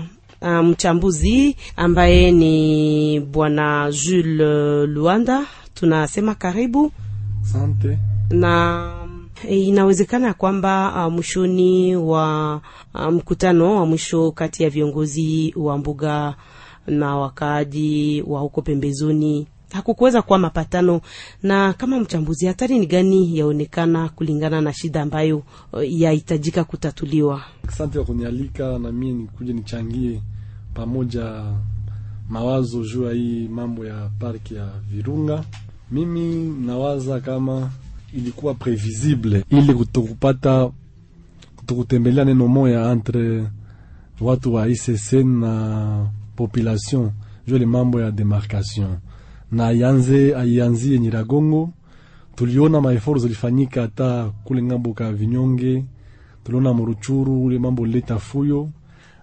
mchambuzi 0.64 1.48
um, 1.48 1.84
ambaye 1.86 2.32
ni 2.32 3.20
bwana 3.20 3.92
Jules 3.92 4.90
Luanda. 4.90 5.42
Tunasema 5.74 6.36
karibu. 6.36 6.92
Asante 7.44 7.98
na 8.30 8.92
inawezekana 9.50 10.34
kwamba 10.34 10.94
uh, 11.08 11.14
mwishoni 11.14 11.96
wa 11.96 12.56
uh, 12.94 13.06
mkutano 13.08 13.76
wa 13.76 13.86
mwisho 13.86 14.32
kati 14.32 14.64
ya 14.64 14.70
viongozi 14.70 15.54
wa 15.58 15.78
mbuga 15.78 16.36
na 16.88 17.18
wakaaji 17.18 18.24
wa 18.28 18.40
huko 18.42 18.62
pembezoni 18.62 19.48
hakukuweza 19.74 20.22
kuwa 20.22 20.40
mapatano. 20.40 21.02
Na 21.44 21.74
kama 21.74 22.00
mchambuzi, 22.00 22.46
hatari 22.46 22.80
ni 22.80 22.86
gani 22.86 23.38
yaonekana 23.38 24.10
kulingana 24.10 24.62
na 24.62 24.74
shida 24.74 25.02
ambayo 25.02 25.38
uh, 25.74 25.82
yahitajika 25.92 26.64
kutatuliwa? 26.64 27.42
Asante 27.68 27.98
kwa 27.98 28.06
kunialika 28.06 28.80
na 28.80 28.92
mimi 28.92 29.14
nikuje 29.22 29.54
nichangie 29.54 30.22
pamoja 30.74 31.44
mawazo 32.30 32.84
juu 32.84 33.04
ya 33.04 33.14
hii 33.14 33.48
mambo 33.48 33.86
ya 33.86 34.10
parki 34.20 34.56
ya 34.56 34.70
Virunga. 34.92 35.44
Mimi 35.92 36.50
nawaza 36.66 37.20
kama 37.20 37.72
ilikuwa 38.14 38.54
previsible 38.54 39.46
ili 39.50 39.74
kutokupata 39.74 40.72
kutokutembelea 41.56 42.26
neno 42.26 42.48
moya 42.48 42.92
entre 42.92 43.44
watu 44.22 44.54
wa 44.54 44.68
ICC 44.68 45.14
na 45.14 46.08
population. 46.36 47.12
Jole 47.48 47.66
mambo 47.66 48.02
ya 48.02 48.12
demarcation. 48.12 48.98
Na 49.52 49.72
yanze 49.72 50.36
aianzie 50.36 51.00
Nyiragongo. 51.00 51.70
Tuliona 52.36 52.82
maeforo 52.82 53.20
zilifanyika 53.20 53.82
hata 53.82 54.32
kule 54.44 54.64
ng'ambo 54.64 54.94
ka 54.94 55.12
Vinyonge, 55.14 55.86
tuliona 56.44 56.74
Muruchuru 56.74 57.44
ule 57.46 57.60
mambo 57.60 57.86
leta 57.86 58.20
fuyo, 58.20 58.70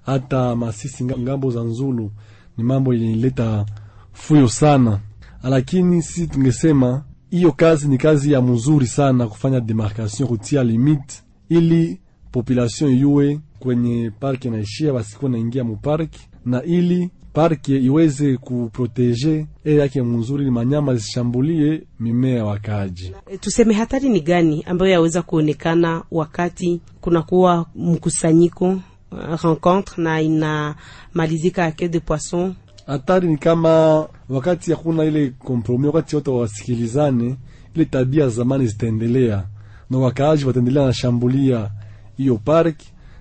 hata 0.07 0.57
Masisi 0.57 1.05
ng'ambo 1.05 1.51
za 1.51 1.61
Nzulu 1.63 2.11
ni 2.57 2.65
mambo 2.65 2.93
leta 2.93 3.67
fuyo 4.13 4.49
sana, 4.49 5.01
lakini 5.43 6.03
sisi 6.03 6.27
tungesema 6.27 7.05
hiyo 7.37 7.53
kazi 7.53 7.89
ni 7.89 7.99
kazi 7.99 8.33
ya 8.33 8.43
mzuri 8.43 8.87
sana 8.87 9.27
kufanya 9.27 9.61
demarcation, 9.61 10.29
kutia 10.29 10.65
limite 10.65 11.23
ili 11.49 12.01
population 12.33 12.99
iwe 12.99 13.41
kwenye 13.59 14.11
parki 14.21 14.51
naishia, 14.51 14.93
basikuwa 14.93 15.31
naingia 15.31 15.65
muparki, 15.65 16.29
na 16.45 16.63
ili 16.63 17.11
parke 17.33 17.77
iweze 17.77 18.37
kuproteje 18.37 19.47
e 19.65 19.75
yake 19.75 20.03
mzuri, 20.03 20.45
ni 20.45 20.51
manyama 20.51 20.95
zishambulie 20.95 21.83
mimea 22.01 22.45
wakaji. 22.45 23.13
E, 23.27 23.39
tuseme 23.39 23.75
hatari 23.75 24.09
ni 24.09 24.21
gani 24.21 24.63
ambayo 24.63 24.93
yaweza 24.93 25.23
kuonekana 25.23 26.03
wakati 26.11 26.81
kunakuwa 27.01 27.67
mkusanyiko 27.75 28.69
uh, 29.13 29.43
rencontre 29.43 30.05
na 30.05 30.21
inamalizika 30.21 31.71
queue 31.73 31.89
de 31.89 32.01
poisson? 32.01 32.55
Hatari 32.87 33.29
ni 33.29 33.37
kama 33.37 34.09
wakati 34.29 34.71
hakuna 34.71 35.05
ile 35.05 35.31
kompromi, 35.31 35.87
wakati 35.87 36.17
wote 36.17 36.31
wasikilizane, 36.31 37.37
ile 37.75 37.85
tabia 37.85 38.25
za 38.29 38.35
zamani 38.35 38.67
zitaendelea. 38.67 39.45
Na 39.91 39.99
wakaaji 39.99 40.45
wataendelea 40.45 40.87
na 40.87 40.93
shambulia 40.93 41.71
hiyo 42.17 42.37
park, 42.39 42.77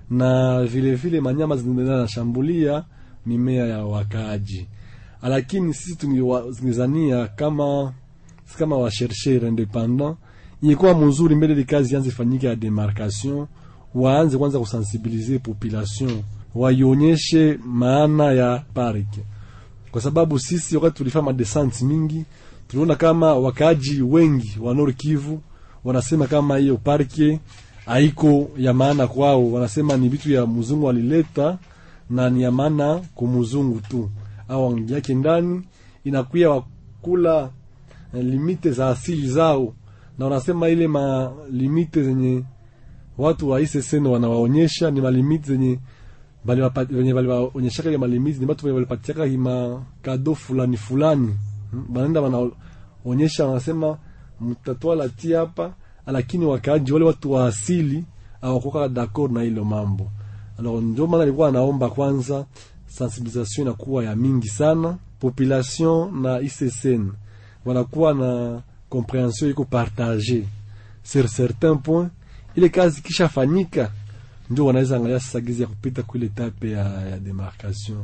na 0.10 0.63
vile 0.63 0.95
vile 0.95 1.22
manyama 1.22 1.57
zinaendelea 1.57 1.98
na 1.98 2.07
shambulia 2.07 2.84
mimea 3.25 3.65
ya 3.67 3.86
wakaaji. 3.86 4.67
Lakini 5.24 5.74
sisi 5.74 5.95
tungizania 5.95 7.27
kama 7.27 7.93
si 8.45 8.57
kama 8.57 8.77
washersher 8.77 9.45
independant, 9.48 10.17
ingekuwa 10.62 10.93
mzuri 10.93 11.36
mbele 11.36 11.63
kazi 11.63 11.93
yanze 11.93 12.12
fanyike 12.12 12.48
ya 12.48 12.55
demarcation, 12.55 13.48
waanze 13.95 14.38
kwanza 14.38 14.60
kusensibiliser 14.60 15.39
population, 15.39 16.24
waionyeshe 16.55 17.60
maana 17.65 18.31
ya 18.31 18.63
park, 18.74 19.07
kwa 19.96 20.02
sababu 20.02 20.40
sisi 20.40 20.75
wakati 20.75 20.98
tulifanya 20.98 21.34
descente 21.34 21.86
mingi 21.86 22.25
tuliona 22.68 22.96
kama 22.96 23.34
wakaaji 23.36 24.02
wengi 24.02 24.58
wa 24.62 24.74
Nord 24.74 24.96
Kivu 24.96 25.42
wanasema 25.84 26.28
kama 26.28 26.58
hiyo 26.58 26.78
parke 26.78 27.40
haiko 27.86 28.50
ya 28.58 28.74
maana 28.74 29.08
kwao, 29.08 29.52
wanasema 29.52 29.98
ni 29.98 30.10
vitu 30.10 30.32
ya 30.32 30.48
mzungu 30.48 30.90
alileta 30.90 31.58
na 32.10 32.30
ni 32.30 32.42
ya 32.44 32.52
maana 32.52 33.02
kwa 33.16 33.28
mzungu 33.28 33.80
tu, 33.80 34.10
au 34.50 34.80
yake 34.88 35.14
ndani 35.14 35.62
inakuya 36.04 36.50
wakula 36.50 37.50
limite 38.14 38.72
za 38.72 38.90
asili 38.90 39.28
zao, 39.30 39.74
na 40.20 40.25
wanasema 40.25 40.70
ile 40.70 40.88
ma 40.88 41.34
limite 41.52 42.04
zenye 42.04 42.44
watu 43.18 43.50
wa 43.50 43.62
ISSN 43.62 44.06
wanawaonyesha 44.08 44.92
ni 44.92 45.02
malimite 45.02 45.48
zenye 45.48 45.80
venye 46.46 47.14
baliwaonyeshaka 47.14 47.90
ile 47.90 47.98
malimizi 47.98 48.40
ni 48.40 48.46
watu 48.46 48.66
wenye 48.66 48.75
walipatiaka 48.75 49.25
ima 49.25 49.84
kado 50.02 50.36
fulani 50.36 50.78
fulani, 50.78 51.36
banaenda 51.90 52.22
wanaonyesha, 52.22 53.46
wanasema 53.46 53.98
mtatoa 54.42 54.96
lati 54.96 55.34
hapa, 55.34 55.74
lakini 56.06 56.46
wakaaji 56.46 56.92
wale 56.94 57.06
watu 57.06 57.32
wa 57.32 57.48
asili 57.48 58.06
hawakuwa 58.42 58.90
d'accord 58.90 59.32
na 59.32 59.42
hilo 59.42 59.66
mambo. 59.66 60.12
Alors 60.60 60.84
ndio 60.84 61.08
maana 61.08 61.24
alikuwa 61.24 61.50
anaomba 61.50 61.90
kwanza 61.90 62.46
sensibilisation 62.88 63.68
inakuwa 63.68 64.04
ya 64.04 64.16
mingi 64.16 64.48
sana, 64.48 64.98
population 65.20 66.22
na 66.22 66.40
ICCN 66.40 67.12
wanakuwa 67.66 68.14
na 68.14 68.62
comprehension 68.90 69.52
iko 69.52 69.66
partage 69.66 70.46
sur 71.04 71.28
certains 71.30 71.82
point. 71.82 72.10
Ile 72.56 72.70
kazi 72.70 73.02
kisha 73.02 73.30
fanyika, 73.30 73.92
ndio 74.50 74.66
wanaweza 74.66 74.96
angalia 74.96 75.20
sasa 75.20 75.40
gizi 75.42 75.62
ya 75.62 75.68
kupita 75.68 76.04
kule 76.04 76.28
tape 76.28 76.72
ya, 76.72 76.84
ya 77.10 77.20
demarcation, 77.20 77.98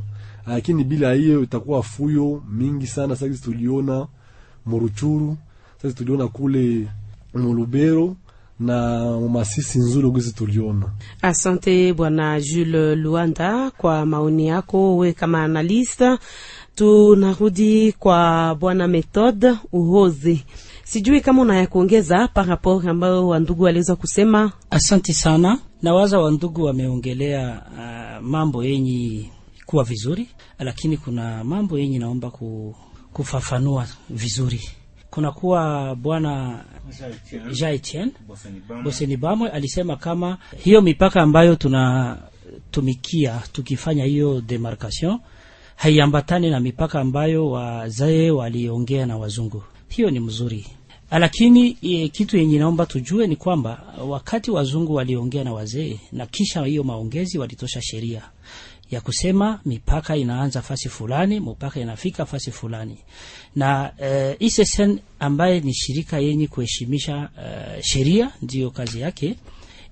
lakini 0.46 0.84
bila 0.84 1.12
hiyo 1.12 1.42
itakuwa 1.42 1.82
fuyo 1.82 2.42
mingi 2.50 2.86
sana. 2.86 3.16
Sasa 3.16 3.34
tuliona 3.44 4.06
Muruchuru, 4.66 5.36
sasa 5.82 5.94
tuliona 5.94 6.28
kule 6.28 6.88
Mulubero 7.34 8.16
na 8.60 9.00
Masisi 9.28 9.78
nzuri 9.78 10.10
gizi 10.10 10.32
tuliona. 10.32 10.86
Asante 11.22 11.92
Bwana 11.94 12.40
Jules 12.40 12.98
Luanda 12.98 13.70
kwa 13.70 14.06
maoni 14.06 14.46
yako, 14.48 14.96
we 14.96 15.12
kama 15.12 15.42
analista. 15.44 16.18
Tunarudi 16.74 17.92
kwa 17.92 18.54
Bwana 18.54 18.88
Methode 18.88 19.54
Uhozi, 19.72 20.44
sijui 20.84 21.20
kama 21.20 21.42
unayakuongeza 21.42 22.18
hapa 22.18 22.28
kuongeza 22.28 22.34
par 22.34 22.46
rapport 22.46 22.86
ambayo 22.86 23.28
wandugu 23.28 23.62
waliweza 23.62 23.96
kusema. 23.96 24.52
Asante 24.70 25.12
sana, 25.12 25.58
nawaza 25.82 26.18
wandugu 26.18 26.64
wameongelea 26.64 27.62
uh, 27.72 28.26
mambo 28.26 28.64
yenye 28.64 29.30
kuwa 29.66 29.84
vizuri, 29.84 30.28
lakini 30.58 30.96
kuna 30.96 31.44
mambo 31.44 31.78
yenye 31.78 31.98
naomba 31.98 32.30
ku, 32.30 32.76
kufafanua 33.12 33.86
vizuri. 34.10 34.60
Kuna 35.10 35.32
kuwa 35.32 35.94
bwana 35.94 36.64
Jaitien 37.52 37.74
Etienne 37.74 38.12
Boseni 38.84 39.16
Bamwe 39.16 39.50
alisema 39.50 39.96
kama 39.96 40.38
hiyo 40.56 40.80
mipaka 40.82 41.22
ambayo 41.22 41.54
tunatumikia 41.56 43.42
tukifanya 43.52 44.04
hiyo 44.04 44.40
demarcation 44.40 45.18
haiambatani 45.76 46.50
na 46.50 46.60
mipaka 46.60 47.00
ambayo 47.00 47.50
wazee 47.50 48.30
waliongea 48.30 49.06
na 49.06 49.16
wazungu. 49.16 49.62
Hiyo 49.88 50.10
ni 50.10 50.20
mzuri, 50.20 50.66
lakini 51.18 51.76
e, 51.82 52.08
kitu 52.08 52.36
yenye 52.36 52.58
naomba 52.58 52.86
tujue 52.86 53.26
ni 53.26 53.36
kwamba 53.36 53.94
wakati 54.08 54.50
wazungu 54.50 54.94
waliongea 54.94 55.44
na 55.44 55.52
wazee 55.52 55.98
na 56.12 56.26
kisha 56.26 56.64
hiyo 56.64 56.84
maongezi 56.84 57.38
walitosha 57.38 57.82
sheria 57.82 58.22
ya 58.90 59.00
kusema 59.00 59.60
mipaka 59.64 60.16
inaanza 60.16 60.62
fasi 60.62 60.88
fulani, 60.88 61.40
mpaka 61.40 61.80
inafika 61.80 62.26
fasi 62.26 62.50
fulani, 62.50 62.98
na 63.56 63.92
e, 64.02 64.36
ICCN 64.38 64.98
ambaye 65.20 65.60
ni 65.60 65.74
shirika 65.74 66.18
yenye 66.18 66.46
kuheshimisha 66.46 67.28
e, 67.78 67.82
sheria, 67.82 68.30
ndiyo 68.42 68.70
kazi 68.70 69.00
yake 69.00 69.36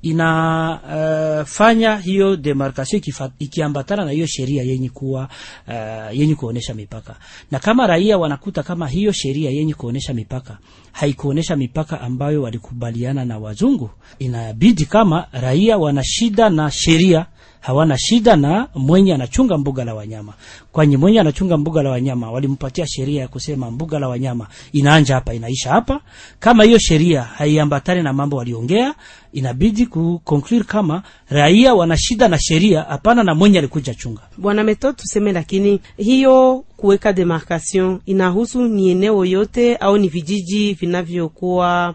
inafanya 0.02 1.94
uh, 1.94 2.00
hiyo 2.00 2.37
demarkasio 2.37 3.00
ikiambatana 3.38 4.04
na 4.04 4.11
hiyo 4.11 4.26
sheria 4.26 4.62
yenye 4.62 4.88
kuwa 4.90 5.28
uh, 5.68 6.18
yenye 6.18 6.35
kuonesha 6.35 6.74
mipaka, 6.74 7.16
na 7.50 7.59
kama 7.59 7.87
raia 7.87 8.18
wanakuta 8.18 8.62
kama 8.62 8.88
hiyo 8.88 9.12
sheria 9.12 9.50
yenye 9.50 9.74
kuonesha 9.74 10.14
mipaka 10.14 10.59
haikuonesha 10.92 11.57
mipaka 11.57 12.00
ambayo 12.00 12.42
walikubaliana 12.42 13.24
na 13.24 13.38
wazungu, 13.38 13.90
inabidi 14.18 14.85
kama 14.87 15.26
raia 15.33 15.79
wana 15.79 16.05
shida 16.05 16.50
na 16.50 16.70
sheria 16.70 17.26
hawana 17.61 17.98
shida 17.98 18.37
na 18.37 18.68
mwenye 18.74 19.14
anachunga 19.14 19.59
mbuga 19.59 19.85
la 19.85 19.94
wanyama, 19.94 20.33
kwani 20.72 20.96
mwenye 20.96 21.20
anachunga 21.20 21.56
mbuga 21.56 21.83
la 21.83 21.90
wanyama 21.90 22.30
walimpatia 22.30 22.87
sheria 22.87 23.20
ya 23.20 23.28
kusema 23.28 23.70
mbuga 23.70 23.98
la 23.98 24.09
wanyama 24.09 24.46
inaanja 24.72 25.14
hapa 25.14 25.35
inaisha 25.35 25.70
hapa. 25.70 26.00
Kama 26.38 26.64
hiyo 26.64 26.78
sheria 26.78 27.22
haiambatani 27.22 28.02
na 28.02 28.12
mambo 28.12 28.37
waliongea, 28.37 28.94
inabidi 29.33 29.87
kuconclude 29.87 30.64
kama 30.64 31.02
raia 31.28 31.74
wana 31.74 31.96
shida 31.96 32.28
na 32.28 32.38
sheria, 32.38 32.83
hapana 32.83 33.22
na 33.24 33.35
mwenye 33.35 33.59
alikuja 33.59 33.94
chunga. 33.94 34.20
Bwana 34.38 34.64
meto 34.64 34.92
tuseme 34.92 35.33
lakini 35.33 35.80
hiyo 35.96 36.64
kuweka 36.76 37.12
demarcation 37.12 38.00
inahusu 38.06 38.62
ni 38.68 38.90
eneo 38.90 39.24
yote 39.24 39.76
au 39.76 39.98
ni 39.98 40.09
vijiji 40.09 40.74
vinavyokuwa 40.74 41.94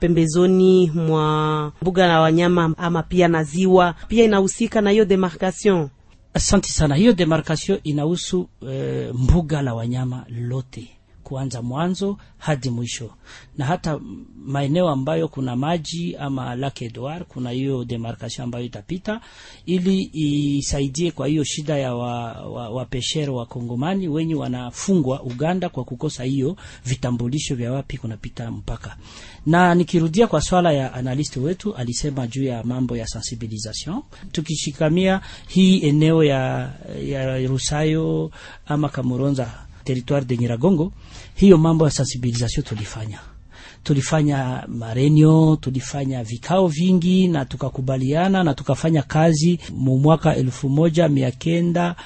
pembezoni 0.00 0.90
mwa 0.94 1.72
mbuga 1.82 2.06
la 2.06 2.20
wanyama 2.20 2.74
ama 2.78 3.02
pia 3.02 3.28
na 3.28 3.44
ziwa 3.44 3.94
pia 4.08 4.24
inahusika 4.24 4.80
na 4.80 4.90
hiyo 4.90 5.04
demarcation? 5.04 5.88
Asante 6.36 6.68
sana. 6.68 6.94
Hiyo 6.94 7.12
demarkasio 7.12 7.82
inahusu 7.82 8.48
e, 8.70 9.08
mbuga 9.14 9.62
la 9.62 9.74
wanyama 9.74 10.24
lote 10.28 10.88
kuanza 11.26 11.62
mwanzo 11.62 12.18
hadi 12.38 12.70
mwisho, 12.70 13.10
na 13.58 13.64
hata 13.64 14.00
maeneo 14.44 14.88
ambayo 14.88 15.28
kuna 15.28 15.56
maji 15.56 16.16
ama 16.16 16.54
Lac 16.54 16.82
Edward, 16.82 17.24
kuna 17.28 17.50
hiyo 17.50 17.84
demarcation 17.84 18.44
ambayo 18.44 18.64
itapita 18.64 19.20
ili 19.66 20.10
isaidie 20.58 21.10
kwa 21.10 21.26
hiyo 21.26 21.44
shida 21.44 21.78
ya 21.78 21.94
wapeshero 21.94 23.32
wa, 23.32 23.38
wa, 23.38 23.40
wa 23.40 23.46
Kongomani 23.46 24.08
wenye 24.08 24.34
wanafungwa 24.34 25.22
Uganda 25.22 25.68
kwa 25.68 25.84
kukosa 25.84 26.24
hiyo 26.24 26.56
vitambulisho 26.84 27.54
vya 27.54 27.72
wapi 27.72 27.98
kunapita 27.98 28.50
mpaka. 28.50 28.96
Na 29.46 29.74
nikirudia 29.74 30.26
kwa 30.26 30.40
swala 30.40 30.72
ya 30.72 30.92
analyst 30.94 31.36
wetu 31.36 31.74
alisema 31.74 32.26
juu 32.26 32.44
ya 32.44 32.62
mambo 32.64 32.96
ya 32.96 33.06
sensibilisation, 33.06 34.02
tukishikamia 34.32 35.20
hii 35.48 35.78
eneo 35.80 36.24
ya, 36.24 36.72
ya 37.06 37.38
Rusayo 37.46 38.30
ama 38.66 38.88
Kamuronza 38.88 39.65
territoire 39.86 40.24
de 40.26 40.36
Nyiragongo, 40.36 40.92
hiyo 41.34 41.58
mambo 41.58 41.84
ya 41.84 41.90
sensibilisation 41.90 42.64
tulifanya. 42.64 43.18
Tulifanya 43.82 44.64
marenio, 44.68 45.56
tulifanya 45.60 46.24
vikao 46.24 46.66
vingi 46.68 47.28
na 47.28 47.44
tukakubaliana 47.44 48.44
na 48.44 48.54
tukafanya 48.54 49.02
kazi 49.02 49.58
mu 49.74 49.98
mwaka 49.98 50.36
elfu 50.36 50.68
moja 50.68 51.08
mia 51.08 51.30
kenda 51.30 51.96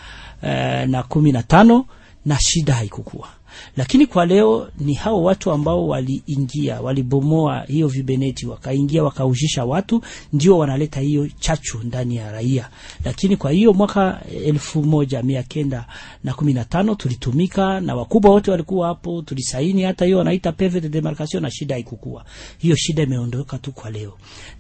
eh, 0.43 0.89
na 0.89 1.03
kumi 1.03 1.33
na 1.33 1.43
tano 1.43 1.85
na 2.25 2.39
shida 2.41 2.75
haikukua 2.75 3.29
lakini 3.77 4.07
kwa 4.07 4.27
leo 4.27 4.69
ni 4.81 4.95
hao 4.95 5.23
watu 5.23 5.51
ambao 5.51 5.89
waliingia 5.89 6.81
walibomoa 6.81 7.61
hiyo 7.63 7.89
vibeneti 7.89 8.47
wakaingia 8.47 9.05
wakaujisha 9.05 9.65
watu 9.65 10.03
ndio 10.33 10.59
wanaleta 10.59 11.01
hiyo 11.01 11.29
chachu 11.41 11.79
ndani 11.85 12.17
ya 12.17 12.33
raia. 12.33 12.69
Lakini 13.05 13.37
kwa 13.37 13.51
hiyo 13.51 13.73
mwaka 13.73 14.21
elfu 14.45 14.83
moja 14.83 15.23
mia 15.23 15.43
kenda 15.43 15.87
na 16.25 16.35
kumi 16.35 16.53
na 16.53 16.65
tano 16.65 16.95
tulitumika 16.95 17.81
na 17.81 17.95
wakubwa 17.95 18.31
wote 18.31 18.51
walikuwa 18.51 18.89
hapo, 18.89 19.23
tulisaini 19.23 19.83
hata 19.83 20.05
hiyo 20.05 20.19
wanaita 20.19 20.53
PV 20.53 20.81
de 20.81 20.89
demarcation 20.89 21.43
na 21.43 21.51
shida 21.51 21.75
haikukua. 21.75 22.25
Hiyo 22.59 22.77
shida 22.77 23.03
imeondoka 23.03 23.59
tu 23.59 23.73
kwa 23.73 23.91
leo, 23.91 24.13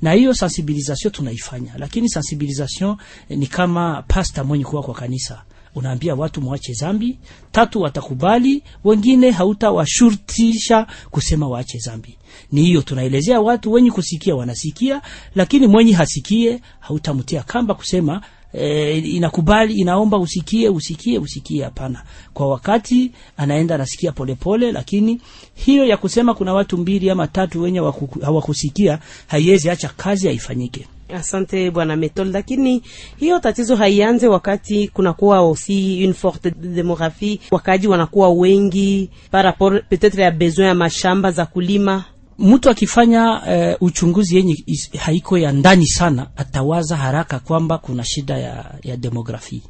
na 0.02 0.12
hiyo 0.12 0.34
sensibilisation 0.34 1.12
tunaifanya, 1.12 1.72
lakini 1.78 2.08
sensibilisation 2.08 2.96
ni 3.28 3.46
kama 3.46 4.02
pasta 4.08 4.44
mwenye 4.44 4.64
kuwa 4.64 4.82
kwa 4.82 4.94
kanisa 4.94 5.42
unaambia 5.74 6.14
watu 6.14 6.40
mwache 6.40 6.72
zambi. 6.72 7.18
Tatu 7.52 7.80
watakubali. 7.80 8.62
Wengine 8.84 9.30
hautawashurutisha 9.30 10.86
kusema 11.10 11.48
waache 11.48 11.78
zambi. 11.78 12.16
Ni 12.52 12.62
hiyo 12.62 12.82
tunaelezea 12.82 13.40
watu 13.40 13.72
wenye 13.72 13.90
kusikia 13.90 14.34
wanasikia 14.34 15.02
lakini 15.34 15.66
mwenye 15.66 15.92
hasikie 15.92 16.60
hautamtia 16.80 17.42
kamba 17.42 17.74
kusema 17.74 18.22
e, 18.52 18.98
inakubali 18.98 19.74
inaomba 19.74 20.18
usikie 20.18 20.68
usikie 20.68 21.18
usikie. 21.18 21.64
Hapana. 21.64 22.02
Kwa 22.34 22.48
wakati 22.48 23.12
anaenda 23.36 23.74
anasikia 23.74 24.12
polepole 24.12 24.72
lakini 24.72 25.20
hiyo 25.54 25.84
ya 25.84 25.96
kusema 25.96 26.34
kuna 26.34 26.52
watu 26.52 26.78
mbili 26.78 27.10
ama 27.10 27.26
tatu 27.26 27.62
wenye 27.62 27.80
waku- 27.80 28.24
hawakusikia 28.24 28.98
haiwezi 29.26 29.70
acha 29.70 29.88
kazi 29.88 30.26
haifanyike 30.26 30.86
Asante 31.14 31.70
bwana 31.70 31.96
Metol, 31.96 32.30
lakini 32.30 32.82
hiyo 33.16 33.38
tatizo 33.38 33.76
haianze 33.76 34.28
wakati 34.28 34.88
kunakuwa 34.88 35.38
aussi 35.38 36.04
une 36.04 36.12
forte 36.14 36.50
demographie, 36.50 37.40
wakaji 37.50 37.88
wanakuwa 37.88 38.28
wengi 38.30 39.10
par 39.30 39.44
rapport 39.44 39.82
peut-être 39.90 40.20
ya 40.20 40.30
besoin 40.30 40.66
ya 40.68 40.74
mashamba 40.74 41.30
za 41.30 41.46
kulima. 41.46 42.04
mtu 42.38 42.70
akifanya 42.70 43.42
uh, 43.80 43.82
uchunguzi 43.88 44.36
yenye 44.36 44.56
haiko 44.98 45.38
ya 45.38 45.52
ndani 45.52 45.86
sana 45.86 46.26
atawaza 46.36 46.96
haraka 46.96 47.38
kwamba 47.38 47.78
kuna 47.78 48.04
shida 48.04 48.38
ya, 48.38 48.74
ya 48.82 48.96
demografi 48.96 49.62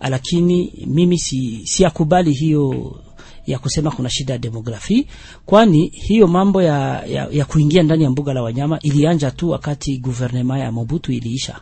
lakini 0.00 0.72
mimi 0.86 1.18
si 1.18 1.62
siakubali 1.64 2.32
hiyo 2.32 2.94
ya 3.46 3.58
kusema 3.58 3.90
kuna 3.90 4.10
shida 4.10 4.32
ya 4.32 4.38
demografi 4.38 5.06
kwani 5.46 5.86
hiyo 5.88 6.26
mambo 6.26 6.62
ya, 6.62 7.06
ya, 7.06 7.28
ya 7.30 7.44
kuingia 7.44 7.82
ndani 7.82 8.04
ya 8.04 8.10
mbuga 8.10 8.32
la 8.32 8.42
wanyama 8.42 8.78
ilianja 8.80 9.30
tu 9.30 9.50
wakati 9.50 9.98
guvernema 9.98 10.58
ya 10.58 10.72
mobutu 10.72 11.12
iliisha 11.12 11.60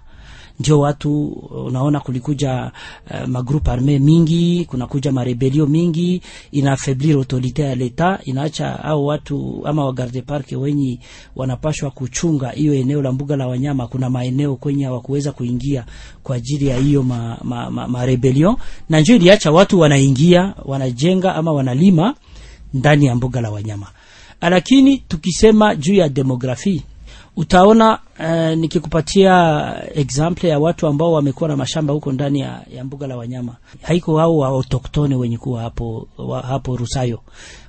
ndio 0.60 0.80
watu 0.80 1.26
unaona 1.66 2.00
kulikuja 2.00 2.72
uh, 3.10 3.28
magroupe 3.28 3.70
arme 3.70 3.98
mingi 3.98 4.64
kunakuja 4.64 5.12
marebelio 5.12 5.66
mingi 5.66 6.22
inaafeblir 6.52 7.16
autorite 7.16 7.62
ya 7.62 7.74
leta 7.74 8.18
inaacha 8.24 8.84
au 8.84 9.06
watu 9.06 9.62
ama 9.64 9.84
wagarde 9.84 10.22
parke 10.22 10.56
wenye 10.56 10.98
wanapashwa 11.36 11.90
kuchunga 11.90 12.50
hiyo 12.50 12.74
eneo 12.74 13.02
la 13.02 13.12
mbuga 13.12 13.36
la 13.36 13.46
wanyama. 13.46 13.86
Kuna 13.86 14.10
maeneo 14.10 14.56
kwenye 14.56 14.84
hawakuweza 14.84 15.32
kuingia 15.32 15.84
kwa 16.22 16.36
ajili 16.36 16.66
ya 16.66 16.76
hiyo 16.76 17.02
ma, 17.02 17.38
ma, 17.44 17.70
ma, 17.70 17.88
marebelio. 17.88 18.58
Na 18.88 19.00
ndio 19.00 19.16
iliacha 19.16 19.50
watu 19.52 19.80
wanaingia 19.80 20.54
wanajenga 20.64 21.34
ama 21.34 21.52
wanalima 21.52 22.14
ndani 22.74 23.06
ya 23.06 23.14
mbuga 23.14 23.40
la 23.40 23.50
wanyama. 23.50 23.86
Lakini 24.40 24.98
tukisema 24.98 25.74
juu 25.74 25.94
ya 25.94 26.08
demografi 26.08 26.82
utaona 27.36 27.98
uh, 28.20 28.54
nikikupatia 28.58 29.74
example 29.94 30.48
ya 30.50 30.58
watu 30.58 30.86
ambao 30.86 31.12
wamekuwa 31.12 31.48
na 31.48 31.56
mashamba 31.56 31.92
huko 31.94 32.12
ndani 32.12 32.40
ya, 32.40 32.60
ya 32.74 32.84
mbuga 32.84 33.06
la 33.06 33.16
wanyama 33.16 33.56
haiko 33.82 34.18
hao 34.18 34.44
autoktone 34.44 35.14
wenye 35.14 35.38
kuwa 35.38 35.62
hapo, 35.62 36.08
wa, 36.18 36.40
hapo 36.42 36.76
rusayo. 36.76 37.20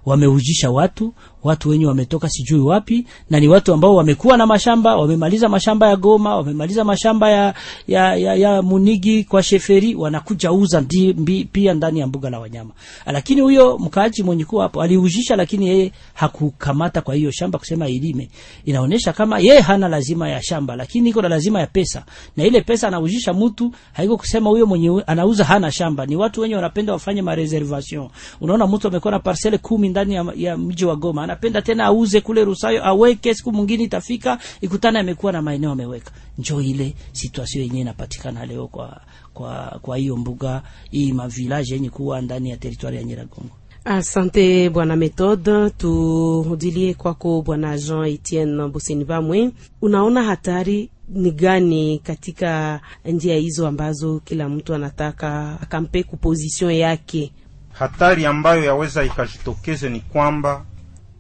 Wameujisha 0.06 0.72
watu 0.72 1.14
watu 1.44 1.70
wenye 1.70 1.86
wametoka 1.86 2.30
sijui 2.30 2.60
wapi 2.60 3.08
na 3.30 3.40
ni 3.40 3.48
watu 3.48 3.74
ambao 3.74 3.96
wamekuwa 3.96 4.38
na 4.38 4.46
mashamba 4.46 4.96
wamemaliza 4.96 5.50
mashamba 5.50 5.90
ya 5.90 5.96
goma 5.96 6.36
wamemaliza 6.36 6.84
mashamba 6.84 7.30
ya, 7.32 7.54
ya, 7.88 8.16
ya, 8.16 8.36
ya 8.36 8.62
munigi 8.62 9.24
kwa 9.24 9.44
sheferi 9.44 9.96
wanakuja 9.96 10.52
uza 10.52 10.82
ndi, 10.82 11.14
mbi, 11.14 11.46
pia 11.52 11.74
ndani 11.74 12.00
ya 12.00 12.08
mbuga 12.08 12.30
la 12.30 12.40
wanyama. 12.40 12.72
Lakini 13.06 13.42
huyo 13.42 13.78
mkaaji 13.78 14.24
mwenye 14.24 14.46
kuwa 14.46 14.64
hapo 14.64 14.82
aliujisha 14.82 15.36
lakini 15.36 15.68
yeye 15.68 15.92
hakukamata 16.14 17.02
kwa 17.02 17.16
hiyo 17.16 17.32
shamba 17.32 17.60
kusema 17.60 17.88
ilime. 17.90 18.30
Inaonyesha 18.66 19.14
kama 19.14 19.40
yeye 19.40 19.60
hana 19.60 19.88
lazima 19.88 20.30
ya 20.30 20.41
shamba 20.42 20.76
lakini 20.76 21.10
iko 21.10 21.22
na 21.22 21.30
lazima 21.30 21.60
ya 21.60 21.68
pesa. 21.68 22.06
Na 22.38 22.44
ile 22.46 22.62
pesa 22.62 22.88
anaujisha 22.88 23.34
mtu 23.34 23.72
haiko 23.94 24.18
kusema 24.18 24.50
huyo 24.50 24.66
mwenye 24.66 25.04
anauza 25.08 25.44
hana 25.44 25.72
shamba. 25.72 26.06
Ni 26.06 26.16
watu 26.16 26.42
wenye 26.42 26.56
wanapenda 26.56 26.94
wafanye 26.94 27.22
ma 27.22 27.36
reservation. 27.36 28.10
unaona 28.42 28.68
mtu 28.68 28.88
amekuwa 28.88 29.12
na 29.12 29.20
parcel 29.20 29.58
kumi 29.60 29.90
ndani 29.90 30.14
ya, 30.14 30.26
ya 30.36 30.58
mji 30.58 30.86
wa 30.86 30.96
goma 30.96 31.24
anapenda 31.24 31.62
tena 31.62 31.86
auze 31.86 32.22
kule 32.22 32.44
rusayo 32.46 32.86
aweke 32.88 33.34
siku 33.36 33.52
mwingine 33.52 33.84
itafika 33.84 34.38
ikutana 34.62 35.00
amekuwa 35.00 35.32
na 35.32 35.42
maeneo 35.42 35.72
ameweka. 35.72 36.12
Njo 36.38 36.62
ile 36.62 36.94
situation 37.12 37.64
yenyewe 37.64 37.82
inapatikana 37.82 38.46
leo 38.46 38.68
kwa 38.68 39.02
kwa 39.34 39.80
kwa 39.82 39.98
hiyo 39.98 40.18
mbuga 40.18 40.62
hii 40.92 41.14
mavilaje 41.14 41.74
yenye 41.74 41.90
kuwa 41.90 42.22
ndani 42.22 42.50
ya 42.50 42.58
teritwari 42.58 42.98
ya 42.98 43.04
nyiragongo 43.04 43.56
Asante 43.86 44.70
bwana 44.70 44.96
Methode, 44.96 45.70
turudilie 45.70 46.94
kwako 46.94 47.42
bwana 47.42 47.78
Jean 47.78 48.06
Etienne 48.06 48.68
Bosenibamwe. 48.68 49.52
Unaona 49.82 50.24
hatari 50.24 50.90
ni 51.10 51.32
gani 51.32 52.00
katika 52.00 52.82
njia 53.06 53.36
hizo 53.38 53.68
ambazo 53.68 54.20
kila 54.20 54.50
mtu 54.50 54.76
anataka 54.76 55.58
akampe 55.62 56.04
kuposition 56.04 56.72
yake? 56.72 57.32
hatari 57.72 58.26
ambayo 58.26 58.64
yaweza 58.64 59.04
ikajitokeze 59.04 59.90
ni 59.90 60.00
kwamba 60.00 60.66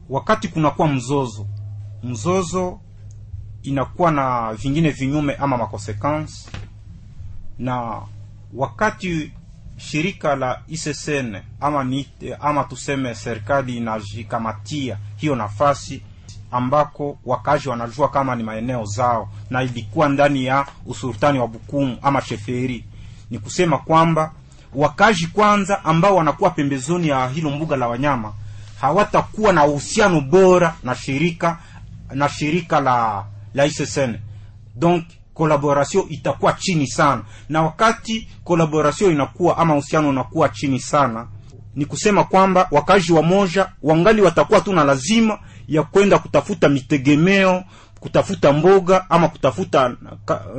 wakati 0.09 0.47
kunakuwa 0.47 0.87
mzozo 0.87 1.45
mzozo 2.03 2.79
inakuwa 3.63 4.11
na 4.11 4.53
vingine 4.53 4.89
vinyume 4.89 5.35
ama 5.35 5.57
makonsequence 5.57 6.33
na 7.59 8.01
wakati 8.53 9.31
shirika 9.81 10.35
la 10.35 10.61
ISSN 10.67 11.35
ama, 11.61 11.83
ni, 11.83 12.07
ama 12.39 12.63
tuseme 12.63 13.15
serikali 13.15 13.77
inajikamatia 13.77 14.97
hiyo 15.17 15.35
nafasi 15.35 16.01
ambako 16.51 17.17
wakazi 17.25 17.69
wanajua 17.69 18.09
kama 18.09 18.35
ni 18.35 18.43
maeneo 18.43 18.85
zao 18.85 19.29
na 19.49 19.63
ilikuwa 19.63 20.09
ndani 20.09 20.45
ya 20.45 20.65
usultani 20.85 21.39
wa 21.39 21.47
Bukumu 21.47 21.97
ama 22.01 22.21
sheferi, 22.21 22.85
ni 23.29 23.39
kusema 23.39 23.77
kwamba 23.77 24.31
wakazi 24.75 25.27
kwanza 25.27 25.85
ambao 25.85 26.15
wanakuwa 26.15 26.49
pembezoni 26.49 27.07
ya 27.07 27.27
hilo 27.27 27.49
mbuga 27.49 27.75
la 27.75 27.87
wanyama 27.87 28.33
hawatakuwa 28.81 29.53
na 29.53 29.65
uhusiano 29.65 30.21
bora 30.21 30.75
na 30.83 30.95
shirika 30.95 31.57
na 32.13 32.29
shirika 32.29 32.79
la 32.79 33.25
la 33.53 33.65
ISSN 33.65 34.15
donc 34.75 35.03
collaboration 35.41 36.05
itakuwa 36.09 36.53
chini 36.53 36.87
sana, 36.87 37.21
na 37.49 37.61
wakati 37.61 38.27
collaboration 38.43 39.11
inakuwa 39.11 39.57
ama 39.57 39.73
uhusiano 39.73 40.09
unakuwa 40.09 40.49
chini 40.49 40.79
sana, 40.79 41.27
ni 41.75 41.85
kusema 41.85 42.23
kwamba 42.23 42.67
wakazi 42.71 43.13
wa 43.13 43.21
moja 43.23 43.69
wangali 43.83 44.21
watakuwa 44.21 44.61
tu 44.61 44.73
na 44.73 44.83
lazima 44.83 45.39
ya 45.67 45.83
kwenda 45.83 46.19
kutafuta 46.19 46.69
mitegemeo 46.69 47.63
kutafuta 47.99 48.53
mboga 48.53 49.09
ama 49.09 49.27
kutafuta 49.27 49.95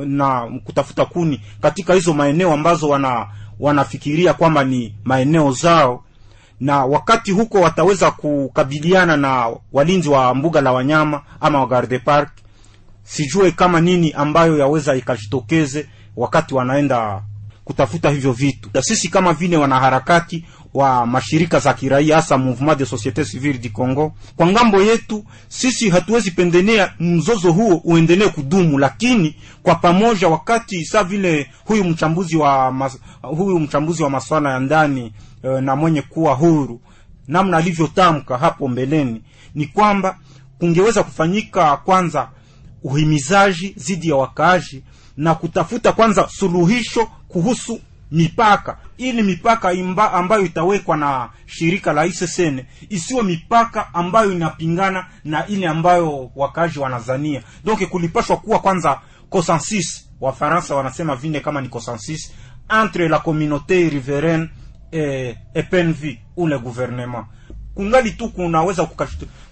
na 0.05 0.41
kutafuta 0.63 1.05
kuni 1.05 1.41
katika 1.61 1.93
hizo 1.93 2.13
maeneo 2.13 2.53
ambazo 2.53 2.89
wana 2.89 3.27
wanafikiria 3.59 4.33
kwamba 4.33 4.63
ni 4.63 4.95
maeneo 5.03 5.51
zao. 5.51 6.03
Na 6.59 6.85
wakati 6.85 7.31
huko 7.31 7.61
wataweza 7.61 8.11
kukabiliana 8.11 9.17
na 9.17 9.49
walinzi 9.73 10.09
wa 10.09 10.35
mbuga 10.35 10.61
la 10.61 10.71
wanyama 10.71 11.21
ama 11.41 11.59
wa 11.59 11.67
garde 11.67 11.99
park 11.99 12.29
sijue 13.03 13.51
kama 13.51 13.81
nini 13.81 14.11
ambayo 14.11 14.57
yaweza 14.57 14.95
ikajitokeze 14.95 15.87
wakati 16.15 16.53
wanaenda 16.55 17.21
kutafuta 17.63 18.09
hivyo 18.09 18.31
vitu. 18.31 18.69
Sisi 18.81 19.09
kama 19.09 19.33
vile 19.33 19.57
wanaharakati 19.57 20.45
wa 20.73 21.05
mashirika 21.05 21.59
za 21.59 21.73
kiraia 21.73 22.15
hasa 22.15 22.37
Mouvement 22.37 22.77
de 22.79 22.85
Société 22.85 23.25
Civile 23.25 23.57
du 23.59 23.69
Congo, 23.71 24.13
kwa 24.35 24.47
ng'ambo 24.47 24.81
yetu 24.81 25.25
sisi 25.47 25.89
hatuwezi 25.89 26.31
pendelea 26.31 26.93
mzozo 26.99 27.51
huo 27.51 27.81
uendelee 27.83 28.27
kudumu, 28.29 28.77
lakini 28.79 29.35
kwa 29.63 29.75
pamoja, 29.75 30.27
wakati 30.27 30.85
saa 30.85 31.03
vile 31.03 31.49
huyu 31.65 31.83
mchambuzi 31.83 32.37
wa 32.37 32.71
mas, 32.71 32.97
huyu 33.21 33.59
mchambuzi 33.59 34.03
wa 34.03 34.09
masuala 34.09 34.51
ya 34.51 34.59
ndani 34.59 35.13
e, 35.43 35.61
na 35.61 35.75
mwenye 35.75 36.01
kuwa 36.01 36.33
huru 36.33 36.81
namna 37.27 37.57
alivyotamka 37.57 38.37
hapo 38.37 38.67
mbeleni 38.67 39.21
ni 39.55 39.65
kwamba 39.65 40.17
kungeweza 40.59 41.03
kufanyika 41.03 41.77
kwanza 41.77 42.29
uhimizaji 42.83 43.73
zidi 43.77 44.09
ya 44.09 44.15
wakaaji 44.15 44.83
na 45.17 45.35
kutafuta 45.35 45.91
kwanza 45.91 46.27
suluhisho 46.29 47.05
kuhusu 47.27 47.79
mipaka 48.11 48.77
ili 48.97 49.23
mipaka 49.23 49.73
imba, 49.73 50.13
ambayo 50.13 50.45
itawekwa 50.45 50.97
na 50.97 51.29
shirika 51.45 51.93
la 51.93 52.05
ISSN 52.05 52.61
isiwe 52.89 53.23
mipaka 53.23 53.93
ambayo 53.93 54.31
inapingana 54.31 55.05
na 55.23 55.47
ile 55.47 55.67
ambayo 55.67 56.31
wakaaji 56.35 56.79
wanazania. 56.79 57.43
Donc 57.65 57.83
kulipashwa 57.89 58.37
kuwa 58.37 58.59
kwanza 58.59 58.99
consensus, 59.29 60.09
wa 60.21 60.33
Faransa 60.33 60.75
wanasema 60.75 61.15
vile 61.15 61.39
kama 61.39 61.61
ni 61.61 61.69
consensus 61.69 62.31
entre 62.83 63.07
la 63.07 63.19
communauté 63.19 63.89
riveraine 63.89 64.49
et, 64.91 65.35
et 65.55 65.63
PNV 65.69 66.17
ou 66.37 66.47
le 66.47 66.59
gouvernement. 66.59 67.25
Kungali 67.75 68.11
tu 68.11 68.29
kunaweza 68.29 68.85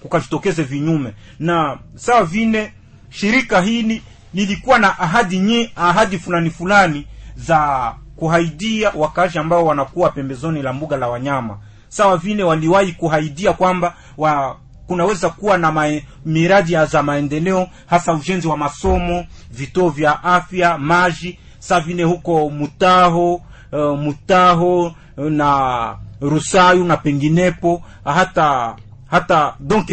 kukajitokeze 0.02 0.64
vinyume 0.64 1.14
na 1.40 1.80
sawa 1.96 2.26
vile 2.26 2.74
shirika 3.12 3.62
hili 3.62 4.02
lilikuwa 4.34 4.80
na 4.80 5.00
ahadi 5.00 5.40
nye, 5.40 5.72
ahadi 5.76 6.18
fulani 6.20 6.50
fulani 6.50 7.08
za 7.36 7.94
kuhaidia 8.16 8.92
wakazi 8.96 9.40
ambao 9.40 9.66
wanakuwa 9.66 10.10
pembezoni 10.10 10.62
la 10.62 10.74
mbuga 10.74 10.98
la 10.98 11.08
wanyama. 11.08 11.58
Sawa 11.90 12.18
vile 12.18 12.44
waliwahi 12.44 12.92
kuhaidia 12.94 13.54
kwamba 13.54 13.96
wa 14.18 14.58
kunaweza 14.88 15.30
kuwa 15.30 15.58
na 15.58 15.72
mae, 15.72 16.06
miradi 16.26 16.74
za 16.86 17.04
maendeleo 17.04 17.68
hasa 17.86 18.14
ujenzi 18.14 18.48
wa 18.48 18.58
masomo 18.58 19.26
vituo 19.52 19.90
vya 19.90 20.24
afya 20.24 20.78
maji 20.78 21.40
sawa 21.60 21.82
vile 21.82 22.04
huko 22.04 22.50
mutaho 22.50 23.42
uh, 23.72 24.00
Mutaho 24.00 24.94
na 25.18 25.98
Rusayu 26.22 26.84
na 26.86 26.98
penginepo 26.98 27.84
hata 28.06 28.76
hata 29.08 29.54
donc 29.60 29.92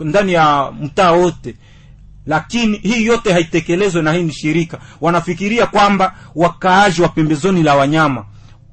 ndani 0.00 0.32
ya 0.32 0.72
mtaa 0.82 1.12
wote 1.12 1.54
lakini 2.28 2.76
hii 2.78 3.04
yote 3.06 3.32
haitekelezwe 3.32 4.02
na 4.02 4.12
hii 4.12 4.22
ni 4.22 4.32
shirika 4.32 4.78
wanafikiria 5.00 5.66
kwamba 5.66 6.14
wakaaji 6.34 7.02
wa 7.02 7.08
pembezoni 7.08 7.62
la 7.62 7.74
wanyama 7.74 8.24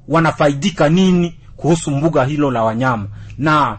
wanafaidika 0.08 0.88
nini 0.88 1.34
kuhusu 1.56 1.90
mbuga 1.90 2.24
hilo 2.24 2.50
la 2.50 2.62
wanyama? 2.62 3.06
Na 3.38 3.78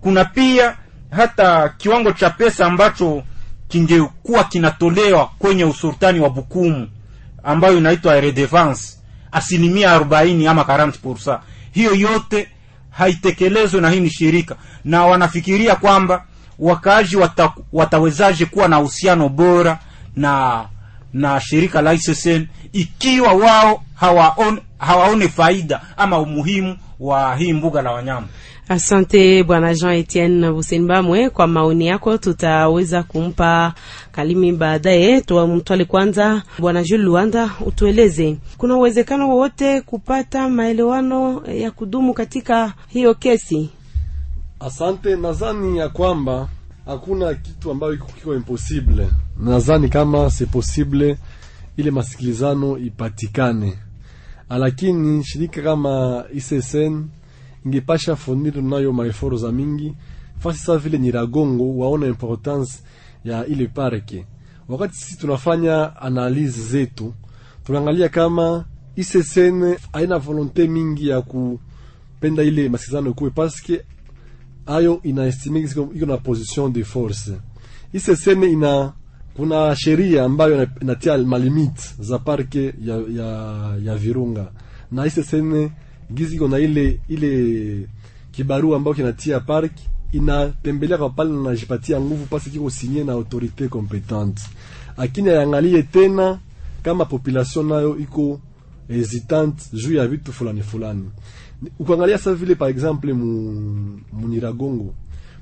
kuna 0.00 0.24
pia 0.24 0.76
hata 1.10 1.68
kiwango 1.68 2.12
cha 2.12 2.30
pesa 2.30 2.66
ambacho 2.66 3.22
kingekuwa 3.68 4.44
kinatolewa 4.44 5.30
kwenye 5.38 5.64
usultani 5.64 6.20
wa 6.20 6.30
bukumu 6.30 6.88
ambayo 7.42 7.78
inaitwa 7.78 8.20
redevance 8.20 8.82
asilimia 9.32 9.92
arobaini 9.92 10.46
ama 10.46 10.62
40 10.62 11.38
hiyo 11.70 11.94
yote 11.94 12.48
haitekelezwe 12.90 13.80
na 13.80 13.90
hii 13.90 14.00
ni 14.00 14.10
shirika 14.10 14.56
na 14.84 15.06
wanafikiria 15.06 15.76
kwamba 15.76 16.24
wakaaji 16.58 17.16
wata, 17.16 17.52
watawezaje 17.72 18.44
kuwa 18.46 18.68
na 18.68 18.80
uhusiano 18.80 19.28
bora 19.28 19.78
na 20.16 20.64
na 21.12 21.40
shirika 21.40 21.82
la 21.82 21.94
ICCN 21.94 22.46
ikiwa 22.72 23.32
wao 23.32 23.82
hawaone, 23.94 24.62
hawaone 24.78 25.28
faida 25.28 25.80
ama 25.96 26.18
umuhimu 26.18 26.76
wa 27.00 27.36
hii 27.36 27.52
mbuga 27.52 27.82
la 27.82 27.92
wanyama 27.92 28.26
Asante 28.68 29.42
bwana 29.44 29.74
Jean 29.74 29.92
Etienne 29.94 30.50
Busenbamwe 30.52 31.30
kwa 31.30 31.46
maoni 31.46 31.86
yako. 31.86 32.18
Tutaweza 32.18 33.02
kumpa 33.02 33.72
Kalimi 34.12 34.52
baadaye. 34.52 35.20
Tumtwale 35.20 35.84
kwanza 35.84 36.42
bwana 36.58 36.82
Jules 36.82 37.04
Luanda, 37.06 37.50
utueleze 37.66 38.36
kuna 38.58 38.76
uwezekano 38.76 39.28
wowote 39.28 39.80
kupata 39.80 40.48
maelewano 40.48 41.42
ya 41.46 41.70
kudumu 41.70 42.14
katika 42.14 42.72
hiyo 42.88 43.14
kesi? 43.14 43.70
Asante, 44.60 45.16
nadhani 45.16 45.78
ya 45.78 45.88
kwamba 45.88 46.48
hakuna 46.86 47.34
kitu 47.34 47.70
ambayo 47.70 47.94
iko 47.94 48.06
kiko 48.06 48.34
impossible. 48.34 49.08
Nadhani 49.40 49.88
kama 49.88 50.30
si 50.30 50.46
possible 50.46 51.18
ile 51.76 51.90
masikilizano 51.90 52.78
ipatikane, 52.78 53.78
lakini 54.48 55.24
shirika 55.24 55.62
kama 55.62 56.24
ISSN 56.34 57.04
ingepasha 57.66 58.16
fonir 58.16 58.62
nayo 58.62 58.92
maeforo 58.92 59.36
za 59.36 59.52
mingi 59.52 59.94
fasi 60.38 60.58
sa 60.58 60.78
vile 60.78 60.98
Nyiragongo 60.98 61.76
waona 61.78 62.06
importance 62.06 62.72
ya 63.24 63.46
ile 63.46 63.66
parke. 63.66 64.26
Wakati 64.68 64.94
sisi 64.96 65.18
tunafanya 65.18 65.96
analyse 65.96 66.60
zetu, 66.62 67.14
tunaangalia 67.64 68.08
kama 68.08 68.64
ISSN 68.96 69.76
haina 69.92 70.18
volonte 70.18 70.66
mingi 70.66 71.08
ya 71.08 71.22
kupenda 71.22 72.42
ile 72.42 72.68
masikilizano 72.68 73.10
ikuwe 73.10 73.30
paske 73.30 73.80
ayo 74.68 75.00
inaestime 75.02 75.60
iko 75.94 76.06
na 76.06 76.16
position 76.16 76.72
de 76.72 76.84
force. 76.84 77.32
ICCN 77.92 78.42
ina 78.44 78.92
kuna 79.36 79.76
sheria 79.76 80.24
ambayo 80.24 80.66
inatia 80.80 81.18
malimit 81.18 81.94
za 82.00 82.18
parke 82.18 82.74
ya, 82.84 82.96
ya, 82.96 83.76
ya 83.84 83.94
Virunga 83.96 84.50
na 84.92 85.06
ICCN 85.06 85.70
gizi 86.14 86.36
iko 86.36 86.48
na 86.48 86.58
ile 86.58 87.00
ile 87.08 87.86
kibarua 88.32 88.76
ambayo 88.76 88.94
kinatia 88.94 89.40
park 89.40 89.72
inatembelea 90.12 90.98
kwa 90.98 91.10
pale 91.10 91.30
na 91.30 91.40
najipatia 91.42 92.00
nguvu 92.00 92.26
pasi 92.26 92.50
kiko 92.50 92.70
sinye 92.70 93.04
na 93.04 93.12
autorite 93.12 93.68
competente, 93.68 94.42
lakini 94.96 95.28
ayangalie 95.30 95.82
tena 95.82 96.38
kama 96.82 97.04
population 97.04 97.66
nayo 97.68 97.98
iko 97.98 98.40
hesitante 98.88 99.64
juu 99.72 99.94
ya 99.94 100.06
vitu 100.08 100.32
fulani 100.32 100.62
fulani. 100.62 101.10
Ukiangalia 101.78 102.18
sasa 102.18 102.34
vile 102.34 102.54
par 102.54 102.68
exemple 102.68 103.12
mu 103.12 104.00
Muniragongo, 104.12 104.94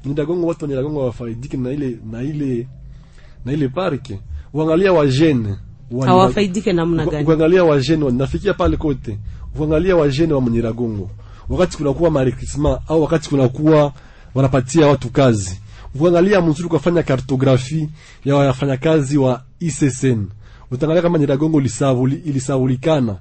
Muniragongo 0.05 0.47
watu 0.47 0.65
wa 0.65 0.69
Nyiragongo 0.69 1.01
wafaidike 1.07 1.57
na 1.57 1.71
ile 1.71 1.99
na 2.11 2.23
ile 2.23 2.69
na 3.45 3.53
ile 3.53 3.69
park, 3.69 4.11
uangalia 4.55 4.93
wa 4.93 5.07
jeune 5.07 5.57
hawafaidike 6.07 6.73
namna 6.73 7.07
gani? 7.07 7.27
Uangalia 7.29 7.65
wa 7.65 7.81
jeune 7.81 8.11
nafikia 8.11 8.55
pale 8.55 8.77
kote. 8.77 9.19
Uangalia 9.59 9.97
wa 9.97 10.09
jeune 10.09 10.33
wa 10.33 10.41
Muniragongo. 10.41 11.11
wakati 11.49 11.77
kunakuwa 11.77 12.11
marikisma 12.11 12.81
au 12.89 13.03
wakati 13.03 13.29
kunakuwa 13.29 13.93
wanapatia 14.35 14.87
watu 14.87 15.11
kazi, 15.11 15.61
Uangalia 16.01 16.41
mzuri 16.41 16.69
kufanya 16.69 17.03
kartografi 17.03 17.89
ya 18.25 18.35
wafanyakazi 18.37 19.19
wa 19.19 19.43
ISSN 19.61 20.27
utaangalia 20.71 21.03
kama 21.03 21.19
Nyiragongo 21.19 21.61
lisavuli 21.61 22.17
ilisavulikana, 22.25 23.17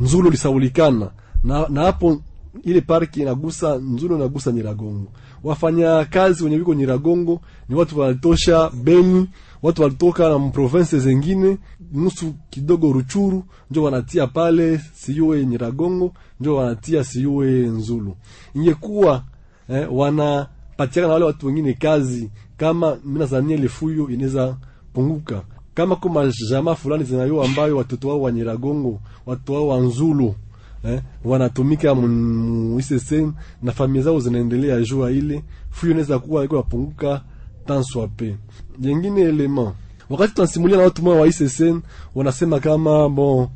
Nzulu 0.00 0.30
lisavulikana 0.30 1.10
na, 1.44 1.68
na 1.68 1.82
hapo 1.82 2.20
ile 2.64 2.80
parki 2.80 3.20
inagusa 3.20 3.76
Nzulo 3.78 4.16
inagusa 4.16 4.52
Nyiragongo. 4.52 5.12
Wafanya 5.44 6.04
kazi 6.04 6.44
wenye 6.44 6.56
wiko 6.56 6.74
Nyiragongo 6.74 7.40
ni 7.68 7.74
watu 7.74 8.00
walitosha 8.00 8.70
Beni, 8.70 9.28
watu 9.62 9.82
walitoka 9.82 10.28
na 10.28 10.38
province 10.38 10.98
zengine 10.98 11.58
nusu 11.92 12.34
kidogo 12.50 12.92
Ruchuru, 12.92 13.44
njo 13.70 13.82
wanatia 13.82 14.26
pale 14.26 14.80
siyue 14.94 15.46
Nyiragongo, 15.46 16.12
njo 16.40 16.56
wanatia 16.56 17.04
siyue 17.04 17.50
Nzulu. 17.50 18.16
Ingekuwa 18.54 19.24
eh, 19.68 19.88
wanapatiana 19.92 21.08
na 21.08 21.14
wale 21.14 21.24
watu 21.24 21.46
wengine 21.46 21.72
kazi, 21.74 22.30
kama 22.56 22.96
mina 23.04 23.26
zania 23.26 23.56
ile 23.56 23.68
fuyo 23.68 24.08
inaweza 24.10 24.56
punguka, 24.92 25.42
kama 25.74 25.96
kuma 25.96 26.32
jamaa 26.50 26.74
fulani 26.74 27.04
zinayo 27.04 27.42
ambayo 27.42 27.76
watoto 27.76 28.08
wao 28.08 28.20
wa 28.22 28.32
Nyiragongo, 28.32 29.00
watoto 29.26 29.52
wao 29.54 29.68
wa 29.68 29.80
Nzulu 29.80 30.34
eh, 30.84 31.00
wanatumika 31.24 31.94
muisese 31.94 33.28
na 33.62 33.72
familia 33.72 34.02
zao 34.02 34.20
zinaendelea 34.20 34.80
jua 34.80 35.10
ile. 35.10 35.42
Fuyo 35.70 35.92
inaweza 35.92 36.18
kuwa 36.18 36.44
iko 36.44 36.56
yapunguka 36.56 37.20
tanswape 37.66 38.36
jengine 38.78 39.20
element 39.20 39.70
wakati 40.10 40.34
tunasimulia 40.34 40.76
na 40.76 40.82
watu 40.82 41.08
wa 41.08 41.26
ISSN 41.26 41.80
wanasema 42.14 42.60
kama 42.60 43.08
bon 43.08 43.48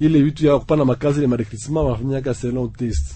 ile 0.00 0.22
vitu 0.22 0.46
ya 0.46 0.58
kupana 0.58 0.84
makazi 0.84 1.18
ile 1.18 1.26
madecretisma 1.26 1.82
wanafanya 1.82 2.20
ka 2.20 2.34
selon 2.34 2.70
test, 2.70 3.14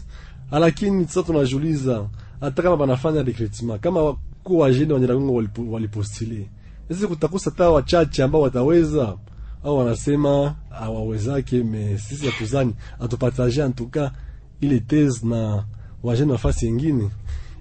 lakini 0.51 1.05
sasa 1.07 1.23
tunajiuliza 1.23 2.07
hata 2.41 2.63
kama 2.63 2.75
wanafanya 2.77 3.23
recrutement 3.23 3.81
kama 3.81 4.17
kwa 4.43 4.57
wajene 4.57 4.93
wa 4.93 5.01
Nyiragongo 5.01 5.43
walipostile 5.71 6.49
sisi 6.89 7.07
kutakosa 7.07 7.51
taa 7.51 7.71
wachache 7.71 8.23
ambao 8.23 8.41
wataweza 8.41 9.17
au 9.65 9.79
wanasema 9.79 10.55
awawezake 10.71 11.63
me 11.65 11.99
sisi 11.99 12.29
atuzani 12.29 12.75
atupartage 13.01 13.63
antuka 13.63 14.13
ile 14.61 14.81
tese 14.81 15.27
na 15.27 15.65
wajene 16.03 16.33
nafasi 16.33 16.67
yengine. 16.67 17.11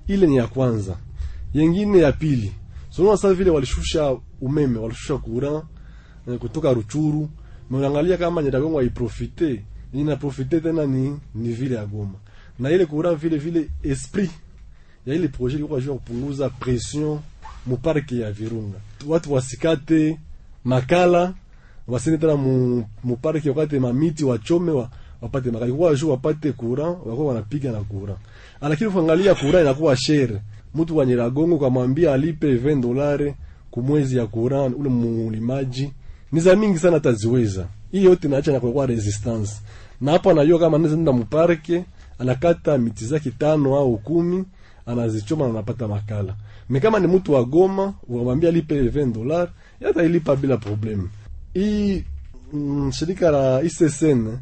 Ile 0.08 0.28
ni 0.28 0.36
ya 0.36 0.48
kwanza. 0.48 0.98
Yengine 1.54 1.98
ya 2.00 2.12
pili 2.12 2.52
Sonona 2.90 3.18
sasa 3.18 3.34
vile 3.34 3.50
walishusha 3.50 4.18
umeme, 4.42 4.80
walishusha 4.80 5.18
courant 5.18 5.64
eh, 6.28 6.38
kutoka 6.40 6.74
Ruchuru. 6.74 7.30
Mwangalia 7.70 8.18
kama 8.18 8.42
Nyiragongo 8.44 8.78
haiprofite, 8.80 9.64
inaprofite 9.94 10.60
tena 10.62 10.86
ni 10.86 11.20
ni 11.36 11.50
vile 11.54 11.76
ya 11.76 11.86
Goma. 11.86 12.14
Na 12.60 12.72
ile 12.72 12.86
kura 12.86 13.16
vile 13.16 13.38
vile 13.38 13.70
esprit 13.84 14.32
ya 15.06 15.16
ile 15.16 15.28
projet 15.28 15.60
ilikuwa 15.60 15.82
juu 15.82 15.94
kupunguza 15.94 16.50
pression 16.50 17.20
mu 17.66 17.78
parke 17.78 18.20
ya 18.20 18.32
Virunga. 18.32 18.78
Watu 19.08 19.34
wasikate 19.34 20.20
makala, 20.64 21.34
wasende 21.88 22.18
tena 22.18 22.36
mu, 22.36 22.84
mu 23.04 23.16
parki 23.18 23.50
wakati 23.50 23.80
mamiti 23.80 24.26
wachome 24.26 24.72
wa, 24.72 24.90
wapate 25.22 25.52
makali 25.52 25.74
Kwa 25.74 25.96
juu 25.96 26.10
wapate 26.10 26.52
kura 26.52 26.84
wako 26.88 27.26
wanapiga 27.26 27.72
na 27.72 27.80
kura, 27.80 28.16
Lakini 28.62 28.90
ukiangalia 28.90 29.36
kura 29.36 29.62
inakuwa 29.62 29.96
share 29.98 30.42
mtu 30.76 30.98
wa 30.98 31.06
Nyiragongo 31.06 31.58
kamwambia 31.58 32.14
alipe 32.14 32.54
20 32.56 32.82
dolare 32.82 33.36
kumwezi 33.72 34.18
ya 34.18 34.28
kura, 34.28 34.62
ule 34.62 34.90
mulimaji 34.90 35.92
ni 36.32 36.40
za 36.40 36.56
mingi 36.56 36.80
sana 36.80 37.00
taziweza. 37.00 37.68
Hii 37.92 38.04
yote 38.04 38.28
naacha 38.28 38.52
na 38.52 38.60
kwa 38.60 38.86
resistance. 38.86 39.52
Na 40.02 40.12
hapo 40.12 40.30
anajua 40.32 40.60
kama 40.60 40.76
anaweza 40.78 40.96
nenda 40.96 41.12
muparke, 41.12 41.86
anakata 42.20 42.78
miti 42.78 43.06
zake 43.06 43.32
tano 43.32 43.76
au 43.76 43.98
kumi, 43.98 44.44
anazichoma 44.86 45.44
na 45.46 45.50
anapata 45.52 45.88
makala. 45.88 46.36
Mimi 46.70 46.82
kama 46.82 47.00
ni 47.00 47.08
mtu 47.08 47.34
wa 47.34 47.44
Goma, 47.44 47.94
unamwambia 48.10 48.50
alipe 48.50 48.82
20 48.84 49.14
dolari, 49.14 49.52
hata 49.84 50.04
ilipa 50.04 50.36
bila 50.36 50.58
problem. 50.58 51.08
Hii 51.54 52.04
mm, 52.54 52.92
shirika 52.92 53.32
la 53.32 53.62
ICCN 53.64 54.38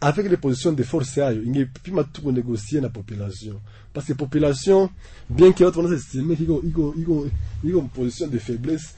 avec 0.00 0.30
les 0.30 0.36
positions 0.36 0.72
de 0.76 0.82
force 0.82 1.16
yayo 1.20 1.42
ingepima 1.42 2.04
tu 2.04 2.22
kunegocier 2.22 2.80
na 2.80 2.88
population. 2.88 3.60
Parce 3.92 4.06
que 4.06 4.14
population 4.14 4.88
bien 5.30 5.52
que 5.52 5.64
watu 5.64 5.78
wanaweza 5.78 6.00
estimate 6.02 6.42
iko 6.42 6.62
iko 6.68 6.94
iko 7.00 7.26
iko 7.64 7.80
position 7.82 8.30
de 8.30 8.38
faiblesse 8.38 8.88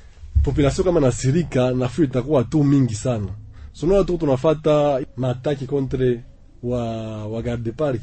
population 0.43 0.85
kama 0.85 1.01
nasirika 1.01 1.71
nafu 1.73 2.03
itakuwa 2.03 2.45
tu 2.45 2.65
mingi 2.65 2.95
sana. 2.95 3.29
Sono 3.73 4.05
tu 4.05 4.17
tunafata 4.19 5.01
mataki 5.17 5.67
contre 5.67 6.21
wa 6.63 7.27
wa 7.27 7.43
garde 7.43 7.73
park 7.73 8.01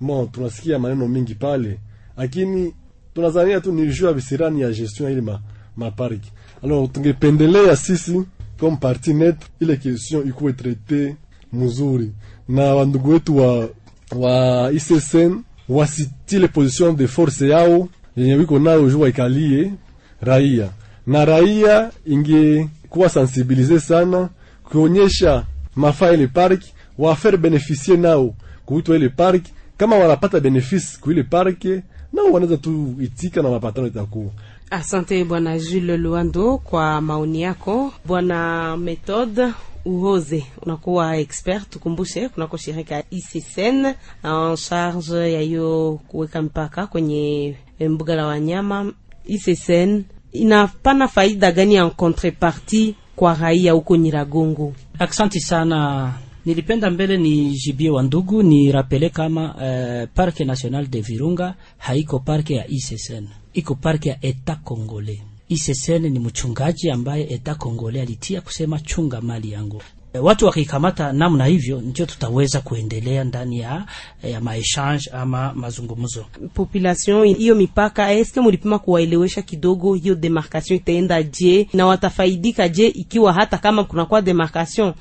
bon 0.00 0.28
tunasikia 0.28 0.78
maneno 0.78 1.08
mingi 1.08 1.34
pale 1.34 1.78
lakini 2.16 2.74
tunazania 3.14 3.60
tu 3.60 3.72
ni 3.72 3.86
juu 3.92 4.06
ya 4.06 4.12
visirani 4.12 4.60
ya 4.60 4.70
gestion 4.72 5.06
ya 5.06 5.12
ile 5.12 5.20
ma, 5.20 5.40
ma 5.76 5.90
park 5.90 6.20
alors 6.64 6.92
tungependelea 6.92 7.76
sisi 7.76 8.24
comme 8.60 8.76
parti 8.76 9.14
net 9.14 9.36
ile 9.60 9.76
question 9.76 10.28
ikuwe 10.28 10.52
traité 10.52 11.14
mzuri, 11.52 12.12
na 12.48 12.62
wandugu 12.74 13.10
wetu 13.10 13.36
wa 13.36 13.68
wa 14.16 14.70
ICSN 14.72 15.40
wasitile 15.68 16.48
position 16.48 16.96
de 16.96 17.06
force 17.06 17.48
yao 17.48 17.88
yenye 18.16 18.34
wiko 18.34 18.58
nayo 18.58 18.90
juu 18.90 19.00
waikalie 19.00 19.72
raia, 20.20 20.70
na 21.06 21.24
raia 21.24 21.90
ingekuwa 22.06 23.08
sensibilize 23.08 23.80
sana 23.80 24.28
kuonyesha 24.64 25.44
mafaa 25.76 26.12
ile 26.12 26.26
park 26.26 26.62
wafaire 26.98 27.36
beneficie 27.36 27.96
nao 27.96 28.34
kuitwa 28.66 28.96
ile 28.96 29.08
park, 29.08 29.42
kama 29.76 29.96
wanapata 29.96 30.40
benefice 30.40 30.86
kuile 31.00 31.22
park 31.22 31.64
nao 32.12 32.32
wanaweza 32.32 32.56
tu 32.56 32.94
itika 33.00 33.42
na 33.42 33.50
mapatano 33.50 33.86
itakuwa 33.86 34.30
Asante 34.70 35.24
Bwana 35.24 35.58
Jules 35.58 36.00
Luando 36.00 36.58
kwa 36.58 37.00
maoni 37.00 37.42
yako. 37.42 37.92
Bwana 38.06 38.76
Methode 38.76 39.52
Uhoze, 39.84 40.46
unakuwa 40.62 41.16
expert, 41.16 41.70
tukumbushe 41.70 42.28
kunako 42.28 42.56
shirika 42.56 43.02
ICCN 43.10 43.86
en 44.24 44.56
charge 44.68 45.32
ya 45.32 45.40
hiyo 45.40 46.00
kuweka 46.08 46.42
mpaka 46.42 46.86
kwenye 46.86 47.56
mbuga 47.80 48.14
la 48.16 48.26
wanyama. 48.26 48.92
ICCN 49.26 50.02
inapana 50.32 51.08
faida 51.08 51.52
gani 51.52 51.74
ya 51.74 51.90
contrepartie 51.90 52.94
kwa 53.16 53.34
raia 53.34 53.72
huko 53.72 53.96
Nyiragongo? 53.96 54.72
Aksanti 54.98 55.40
sana. 55.40 56.12
Nilipenda 56.46 56.90
mbele 56.90 57.16
ni 57.16 57.50
jibie 57.50 57.90
wa 57.90 58.02
ndugu 58.02 58.42
ni 58.42 58.72
rapele 58.72 59.10
kama 59.10 59.54
uh, 59.54 60.08
Parke 60.14 60.44
National 60.44 60.86
de 60.86 61.00
Virunga 61.00 61.54
haiko 61.78 62.18
parke 62.18 62.54
ya 62.54 62.66
ICCN, 62.68 63.28
iko 63.54 63.74
parke 63.74 64.08
ya 64.08 64.18
Eta 64.22 64.54
Kongole. 64.56 65.22
Isesene 65.48 66.10
ni 66.10 66.18
mchungaji 66.18 66.90
ambaye 66.90 67.26
Eta 67.34 67.54
Kongole 67.54 68.02
alitia 68.02 68.40
kusema 68.40 68.78
chunga 68.80 69.20
mali 69.20 69.52
yangu. 69.52 69.82
E, 70.12 70.18
watu 70.18 70.46
wakikamata 70.46 71.12
namna 71.12 71.46
hivyo 71.46 71.80
ndio 71.80 72.06
tutaweza 72.06 72.60
kuendelea 72.60 73.24
ndani 73.24 73.58
ya, 73.60 73.84
ya 74.22 74.40
maechange 74.40 75.10
ama 75.12 75.52
mazungumzo. 75.54 76.24
Population 76.54 77.34
hiyo 77.34 77.54
mipaka, 77.54 78.12
eske 78.12 78.40
mulipima 78.40 78.78
kuwaelewesha 78.78 79.42
kidogo 79.42 79.94
hiyo 79.94 80.14
demarcation 80.14 80.76
itaenda 80.76 81.22
je 81.22 81.68
na 81.72 81.86
watafaidika 81.86 82.68
je, 82.68 82.86
ikiwa 82.86 83.32
hata 83.32 83.58
kama 83.58 83.84
kunakuwa 83.84 84.22
demarcation, 84.22 84.92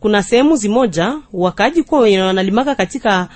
kuna 0.00 0.22
sehemu 0.22 0.56
zimoja 0.56 1.18
wakaji 1.32 1.82
kuwa 1.82 2.00
wenye 2.00 2.20
wanalimaka 2.20 2.74
katika 2.74 3.28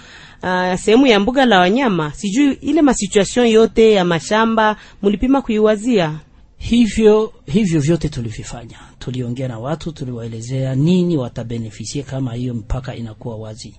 Uh, 0.42 0.74
sehemu 0.74 1.06
ya 1.06 1.20
mbuga 1.20 1.44
la 1.46 1.58
wanyama, 1.58 2.12
sijui 2.12 2.52
ile 2.52 2.82
masituation 2.82 3.46
yote 3.46 3.92
ya 3.92 4.04
mashamba 4.04 4.76
mulipima 5.02 5.42
kuiwazia? 5.42 6.20
Hivyo 6.58 7.32
hivyo 7.46 7.80
vyote 7.80 8.08
tulivifanya, 8.08 8.76
tuliongea 8.98 9.48
na 9.48 9.58
watu, 9.58 9.92
tuliwaelezea 9.92 10.74
nini 10.74 11.16
watabenefisie 11.16 12.02
kama 12.02 12.34
hiyo 12.34 12.54
mpaka 12.54 12.94
inakuwa 12.96 13.36
wazi. 13.36 13.74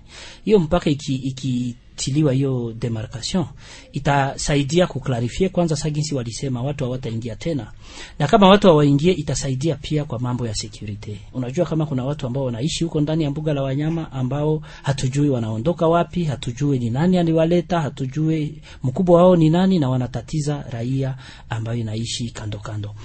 Hiyo 0.45 0.59
mpaka 0.59 0.89
iki, 0.89 1.15
iki 1.15 1.75
hiyo 2.05 2.73
demarcation 2.79 3.45
itasaidia 3.91 4.87
kuklarifie 4.87 5.49
kwanza 5.49 5.75
saginsi 5.75 6.15
walisema 6.15 6.63
watu 6.63 6.83
hawataingia 6.83 7.35
tena, 7.35 7.71
na 8.19 8.27
kama 8.27 8.49
watu 8.49 8.67
hawaingie 8.67 9.11
itasaidia 9.13 9.75
pia 9.75 10.05
kwa 10.05 10.19
mambo 10.19 10.47
ya 10.47 10.55
security. 10.55 11.17
Unajua 11.33 11.65
kama 11.65 11.85
kuna 11.85 12.05
watu 12.05 12.27
ambao 12.27 12.43
wanaishi 12.45 12.83
huko 12.83 13.01
ndani 13.01 13.23
ya 13.23 13.31
mbuga 13.31 13.53
la 13.53 13.61
wanyama 13.61 14.11
ambao 14.11 14.61
hatujui 14.83 15.29
wanaondoka 15.29 15.87
wapi, 15.87 16.23
hatujui 16.23 16.79
ni 16.79 16.89
nani 16.89 17.17
aliwaleta, 17.17 17.81
hatujui 17.81 18.61
mkubwa 18.83 19.17
wao 19.21 19.35
ni 19.35 19.49
nani, 19.49 19.79
na 19.79 19.89
wanatatiza 19.89 20.65
raia 20.69 21.17
ambayo 21.49 21.77
inaishi 21.79 22.29
kando 22.31 22.59
kando 22.59 22.95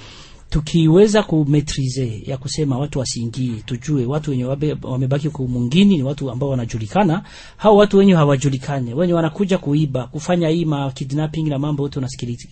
tukiweza 0.51 1.23
kumetrize 1.23 2.23
ya 2.27 2.37
kusema 2.37 2.79
watu 2.79 2.99
wasiingie, 2.99 3.63
tujue 3.67 4.07
watu 4.07 4.31
wenye 4.31 4.45
wabe, 4.45 4.77
wamebaki 4.83 5.31
kumungini 5.31 5.97
ni 5.97 6.03
watu 6.03 6.31
ambao 6.31 6.49
wanajulikana. 6.49 7.23
Hao 7.57 7.77
watu 7.77 7.99
wenye 7.99 8.15
hawajulikane, 8.15 8.95
wenye 8.95 9.13
wanakuja 9.13 9.59
kuiba, 9.59 10.07
kufanya 10.07 10.49
hii 10.49 10.65
ma 10.65 10.91
kidnapping 10.93 11.43
na 11.49 11.59
mambo 11.59 11.83
yote 11.83 12.01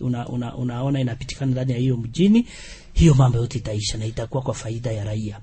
una, 0.00 0.28
una, 0.28 0.57
unaona 0.57 1.00
inapitikana 1.00 1.52
ndani 1.52 1.72
ya 1.72 1.78
hiyo 1.78 1.96
mjini, 1.96 2.46
hiyo 2.92 3.14
mambo 3.14 3.38
yote 3.38 3.59
itaisha 3.59 3.98
na 3.98 4.07
itakuwa 4.07 4.42
kwa 4.42 4.54
faida 4.54 4.92
ya 4.92 5.04
raia. 5.04 5.38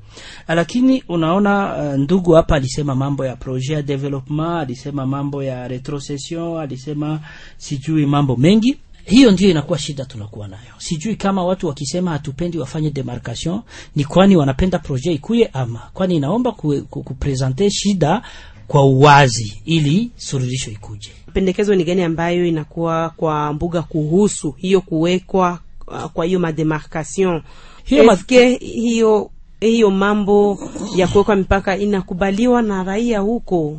Lakini 0.48 1.04
unaona 1.10 1.76
uh, 1.90 2.00
ndugu 2.00 2.32
hapa 2.32 2.56
alisema 2.56 2.96
mambo 2.96 3.26
ya 3.26 3.36
projet 3.36 3.86
development, 3.86 4.62
alisema 4.62 5.06
mambo 5.06 5.44
ya 5.44 5.68
retrocession, 5.68 6.58
alisema 6.62 7.20
sijui 7.58 8.06
mambo 8.06 8.36
mengi 8.36 8.78
hiyo 9.06 9.32
ndio 9.32 9.50
inakuwa 9.50 9.80
shida 9.80 10.06
tunakuwa 10.06 10.48
nayo. 10.48 10.74
Sijui 10.78 11.16
kama 11.16 11.46
watu 11.46 11.68
wakisema 11.68 12.12
hatupendi 12.12 12.58
wafanye 12.60 12.90
demarcation 12.92 13.62
ni 13.96 14.04
kwani 14.06 14.36
wanapenda 14.36 14.80
projet 14.80 15.16
ikuye, 15.16 15.50
ama 15.54 15.80
kwani 15.94 16.16
inaomba 16.16 16.52
kupresente 16.52 17.64
ku, 17.66 17.72
shida 17.72 18.22
kwa 18.68 18.84
uwazi 18.86 19.62
ili 19.66 20.12
suluhisho 20.16 20.72
ikuje. 20.72 21.12
Pendekezo 21.34 21.76
ni 21.76 21.84
gani 21.84 22.04
ambayo 22.04 22.46
inakuwa 22.46 23.10
kwa 23.10 23.54
mbuga 23.54 23.82
kuhusu 23.82 24.52
hiyo 24.52 24.82
kuwekwa 24.82 25.60
uh, 25.88 26.06
kwa 26.06 26.26
hiyo 26.26 26.40
mademarcation 26.40 27.42
hiyo 27.84 28.16
hiyo 28.60 29.32
hiyo 29.60 29.92
mambo 29.92 30.60
ya 30.96 31.08
kuwekwa 31.08 31.36
mipaka 31.36 31.78
inakubaliwa 31.78 32.62
na 32.62 32.84
raia 32.84 33.20
huko? 33.20 33.78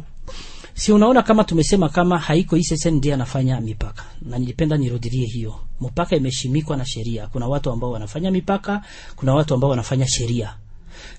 Si 0.74 0.92
unaona 0.92 1.22
kama 1.22 1.44
tumesema 1.44 1.88
kama 1.88 2.18
haiko 2.18 2.56
ICCN 2.56 2.94
ndiye 2.94 3.14
anafanya 3.14 3.61
mipaka, 3.61 4.04
na 4.22 4.38
nilipenda 4.38 4.76
nirudilie 4.76 5.26
hiyo 5.26 5.54
mpaka 5.80 6.16
imeshimikwa 6.16 6.76
na 6.76 6.87
sheria. 6.87 7.26
Kuna 7.26 7.46
watu 7.46 7.70
ambao 7.70 7.90
wanafanya 7.90 8.30
mipaka, 8.30 8.82
kuna 9.16 9.35
watu 9.35 9.54
ambao 9.54 9.70
wanafanya 9.70 10.06
sheria. 10.08 10.54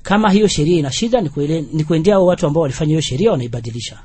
Kama 0.04 0.32
hiyo 0.32 0.48
sheria 0.48 0.80
ina 0.80 0.92
shida, 0.92 1.22
ni 1.22 1.30
kuele, 1.30 1.66
ni 1.74 1.84
kuendea 1.84 2.20
watu 2.20 2.48
ambao 2.48 2.62
walifanya 2.64 2.90
hiyo 2.90 3.02
sheria 3.02 3.32
wanaibadilisha, 3.32 4.00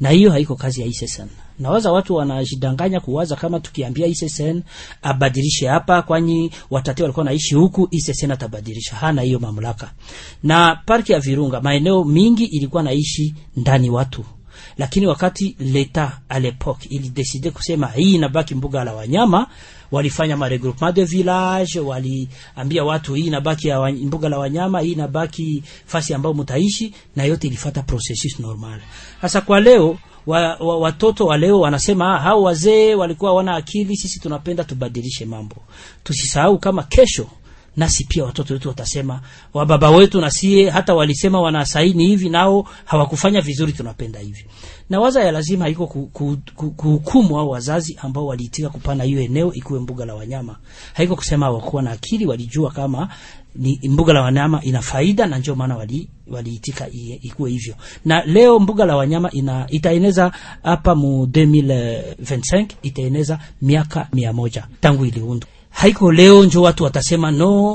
na 0.00 0.10
hiyo 0.10 0.30
haiko 0.30 0.56
kazi 0.56 0.80
ya 0.80 0.86
ICSN. 0.86 1.26
Nawaza 1.58 1.92
watu 1.92 2.14
wanajidanganya 2.14 3.00
kuwaza 3.00 3.36
kama 3.36 3.60
tukiambia 3.60 4.06
ICSN 4.06 4.62
abadilishe 5.02 5.66
hapa, 5.68 6.02
kwani 6.02 6.50
watati 6.70 7.02
walikuwa 7.02 7.24
naishi 7.24 7.54
huku, 7.54 7.88
ICSN 7.90 8.30
atabadilisha. 8.30 8.96
Hana 8.96 9.22
hiyo 9.22 9.38
mamlaka. 9.38 9.92
Na 10.42 10.76
parki 10.86 11.12
ya 11.12 11.20
Virunga, 11.20 11.60
maeneo 11.60 12.04
mingi 12.04 12.44
ilikuwa 12.44 12.82
naishi 12.82 13.34
ndani 13.56 13.90
watu 13.90 14.24
lakini 14.78 15.06
wakati 15.06 15.56
leta 15.60 16.18
a 16.28 16.40
lepoque 16.40 16.88
ilideside 16.90 17.50
kusema 17.50 17.86
hii 17.86 18.14
inabaki 18.14 18.54
mbuga 18.54 18.84
la 18.84 18.92
wanyama, 18.94 19.46
walifanya 19.92 20.36
maregroupement 20.36 20.94
de 20.96 21.04
village, 21.04 21.80
waliambia 21.80 22.84
watu 22.84 23.14
hii 23.14 23.26
inabaki 23.26 23.72
mbuga 24.02 24.28
la 24.28 24.38
wanyama, 24.38 24.80
hii 24.80 24.92
inabaki 24.92 25.62
fasi 25.86 26.14
ambayo 26.14 26.34
mtaishi, 26.34 26.94
na 27.16 27.24
yote 27.24 27.46
ilifata 27.46 27.82
processus 27.82 28.40
normal. 28.40 28.80
Sasa 29.22 29.40
kwa 29.40 29.60
leo 29.60 29.98
wa, 30.26 30.54
wa, 30.56 30.78
watoto 30.78 31.26
wa 31.26 31.36
leo 31.38 31.60
wanasema 31.60 32.18
hao 32.18 32.42
wazee 32.42 32.94
walikuwa 32.94 33.34
wana 33.34 33.56
akili, 33.56 33.96
sisi 33.96 34.20
tunapenda 34.20 34.64
tubadilishe 34.64 35.24
mambo. 35.24 35.56
Tusisahau 36.04 36.58
kama 36.58 36.82
kesho 36.82 37.26
nasi 37.76 38.04
pia 38.04 38.24
watoto 38.24 38.54
wetu 38.54 38.68
watasema 38.68 39.20
wababa 39.54 39.90
wetu 39.90 40.20
na 40.20 40.30
sie 40.30 40.70
hata 40.70 40.94
walisema 40.94 41.40
wanasaini 41.40 42.06
hivi, 42.06 42.28
nao 42.28 42.68
hawakufanya 42.84 43.40
vizuri, 43.40 43.72
tunapenda 43.72 44.20
hivi. 44.20 44.44
Na 44.90 45.00
waza 45.00 45.24
ya 45.24 45.32
lazima 45.32 45.68
iko 45.68 45.86
kuhukumu 45.86 46.42
ku, 46.76 47.00
ku, 47.00 47.38
au 47.38 47.50
wazazi 47.50 47.98
ambao 48.02 48.26
waliitika 48.26 48.68
kupana 48.68 49.04
hiyo 49.04 49.20
eneo 49.20 49.52
ikuwe 49.52 49.80
mbuga 49.80 50.04
la 50.04 50.14
wanyama. 50.14 50.56
Haiko 50.94 51.16
kusema 51.16 51.46
hawakuwa 51.46 51.82
na 51.82 51.90
akili, 51.90 52.26
walijua 52.26 52.70
kama 52.70 53.08
ni 53.54 53.80
mbuga 53.88 54.12
la 54.12 54.22
wanyama 54.22 54.62
ina 54.62 54.82
faida, 54.82 55.26
na 55.26 55.38
ndio 55.38 55.54
maana 55.54 55.76
wali 55.76 56.08
waliitika 56.26 56.88
ikuwe 57.22 57.50
hivyo. 57.50 57.74
Na 58.04 58.24
leo 58.24 58.58
mbuga 58.58 58.84
la 58.84 58.96
wanyama 58.96 59.30
ina 59.30 59.66
itaeneza 59.70 60.32
hapa 60.62 60.94
mu 60.94 61.24
2025 61.24 62.66
itaeneza 62.82 63.38
miaka 63.62 64.08
mia 64.12 64.32
moja 64.32 64.66
tangu 64.80 65.04
iliundwa 65.06 65.48
haiko 65.76 66.12
leo 66.12 66.44
njo 66.44 66.62
watu 66.62 66.84
watasema 66.84 67.30
no, 67.30 67.74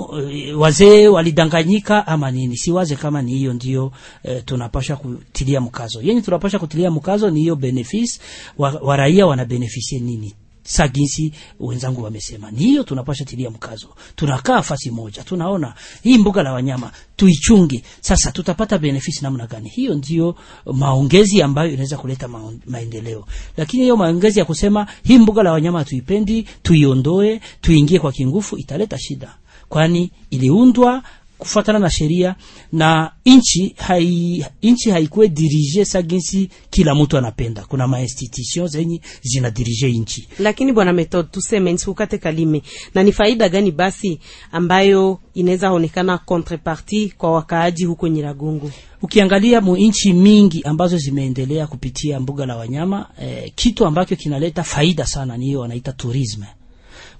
wazee 0.57 1.07
walidanganyika 1.07 2.07
ama 2.07 2.31
nini. 2.31 2.57
Siwaze 2.57 2.95
kama 2.95 3.21
ni 3.21 3.31
hiyo 3.31 3.53
ndio 3.53 3.91
e, 4.23 4.41
tunapasha 4.41 4.95
kutilia 4.95 5.61
mkazo. 5.61 6.01
Yenye 6.01 6.21
tunapasha 6.21 6.59
kutilia 6.59 6.91
mkazo 6.91 7.29
ni 7.29 7.39
hiyo 7.39 7.55
benefisi 7.55 8.19
wa, 8.57 8.69
wa 8.71 8.97
raia 8.97 9.25
wana 9.27 9.45
benefisie 9.45 9.99
nini 9.99 10.33
sa 10.63 10.87
jinsi 10.87 11.33
wenzangu 11.59 12.03
wamesema, 12.03 12.51
ni 12.51 12.59
hiyo 12.59 12.83
tunapasha 12.83 13.25
tilia 13.25 13.49
mkazo. 13.49 13.87
Tunakaa 14.15 14.61
fasi 14.61 14.91
moja, 14.91 15.23
tunaona 15.23 15.73
hii 16.03 16.17
mbuga 16.17 16.43
la 16.43 16.53
wanyama 16.53 16.91
tuichunge. 17.15 17.83
Sasa 18.01 18.31
tutapata 18.31 18.77
benefisi 18.77 19.23
namna 19.23 19.47
gani? 19.47 19.69
Hiyo 19.69 19.93
ndio 19.95 20.35
maongezi 20.73 21.41
ambayo 21.41 21.69
inaweza 21.71 21.97
kuleta 21.97 22.27
maendeleo, 22.65 23.25
lakini 23.57 23.83
hiyo 23.83 23.97
maongezi 23.97 24.39
ya 24.39 24.45
kusema 24.45 24.87
hii 25.03 25.17
mbuga 25.17 25.43
la 25.43 25.51
wanyama 25.51 25.85
tuipendi 25.85 26.43
tuiondoe, 26.63 27.41
tuingie 27.61 27.99
kwa 27.99 28.11
kingufu, 28.11 28.57
italeta 28.57 28.97
shida, 28.99 29.35
kwani 29.69 30.11
iliundwa 30.29 31.03
kufuatana 31.41 31.79
na 31.79 31.89
sheria 31.89 32.35
na 32.71 33.11
nchi 33.25 33.75
hai, 33.77 34.45
nchi 34.63 34.89
haikuwe 34.89 35.27
dirige 35.27 35.85
sa 35.85 36.01
ginsi 36.01 36.49
kila 36.69 36.95
mtu 36.95 37.17
anapenda. 37.17 37.65
Kuna 37.65 37.87
mainstitution 37.87 38.67
zenye 38.67 39.01
zinadirige 39.21 39.91
nchi 39.91 40.27
lakini 40.39 40.73
bwana 40.73 40.93
method 40.93 41.31
tuseme 41.31 41.71
nisikukate 41.71 42.17
kalime 42.17 42.61
na 42.95 43.03
ni 43.03 43.11
faida 43.11 43.49
gani 43.49 43.71
basi 43.71 44.19
ambayo 44.51 45.19
inaweza 45.33 45.71
onekana 45.71 46.17
contrepartie 46.17 47.13
kwa 47.17 47.31
wakaaji 47.31 47.85
huko 47.85 48.07
Nyiragongo 48.07 48.71
ukiangalia 49.01 49.61
mu 49.61 49.77
nchi 49.77 50.13
mingi 50.13 50.63
ambazo 50.63 50.97
zimeendelea 50.97 51.67
kupitia 51.67 52.19
mbuga 52.19 52.45
la 52.45 52.55
wanyama 52.57 53.09
eh, 53.21 53.51
kitu 53.55 53.85
ambacho 53.85 54.15
kinaleta 54.15 54.63
faida 54.63 55.05
sana 55.05 55.37
ni 55.37 55.45
hiyo 55.45 55.59
wanaita 55.59 55.91
tourisme. 55.93 56.45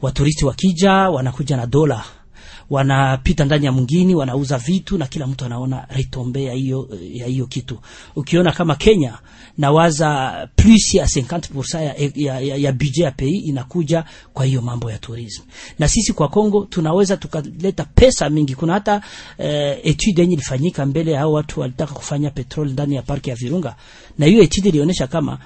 Waturisti 0.02 0.46
wakija 0.46 0.92
wanakuja 0.92 1.58
na 1.58 1.66
dola 1.66 2.04
wanapita 2.72 3.46
ndani 3.46 3.66
ya 3.66 3.72
mwingine 3.72 4.16
wanauza 4.16 4.58
vitu 4.58 4.98
na 4.98 5.08
kila 5.08 5.28
mtu 5.28 5.46
anaona 5.46 5.86
retombe 5.90 6.44
ya 6.44 6.54
hiyo 6.54 6.90
ya 7.14 7.28
hiyo 7.28 7.46
kitu. 7.48 7.80
Ukiona 8.16 8.52
kama 8.52 8.76
Kenya 8.76 9.18
nawaza 9.58 10.48
plus 10.56 10.94
ya 10.94 11.06
50% 11.06 11.82
ya, 11.84 11.96
ya, 12.16 12.40
ya, 12.40 12.56
ya 12.56 12.72
budget 12.72 12.98
ya 12.98 13.12
pays 13.12 13.44
inakuja 13.46 14.04
kwa 14.34 14.46
hiyo 14.46 14.62
mambo 14.62 14.92
ya 14.92 14.98
tourism, 14.98 15.44
na 15.80 15.88
sisi 15.88 16.14
kwa 16.14 16.28
Kongo 16.28 16.66
tunaweza 16.70 17.18
tukaleta 17.18 17.84
pesa 17.96 18.30
mingi. 18.30 18.56
Kuna 18.56 18.74
hata 18.74 19.02
eh, 19.38 19.80
etude 19.84 20.22
yenye 20.22 20.34
ilifanyika 20.34 20.86
mbele 20.86 21.16
hao 21.16 21.34
watu 21.34 21.60
walitaka 21.60 21.94
kufanya 21.94 22.30
petrol 22.30 22.70
ndani 22.72 22.96
ya 22.96 23.02
parki 23.02 23.30
ya 23.30 23.36
Virunga, 23.36 23.76
na 24.18 24.26
hiyo 24.26 24.44
etude 24.44 24.70
ilionyesha 24.70 25.08
kama 25.08 25.38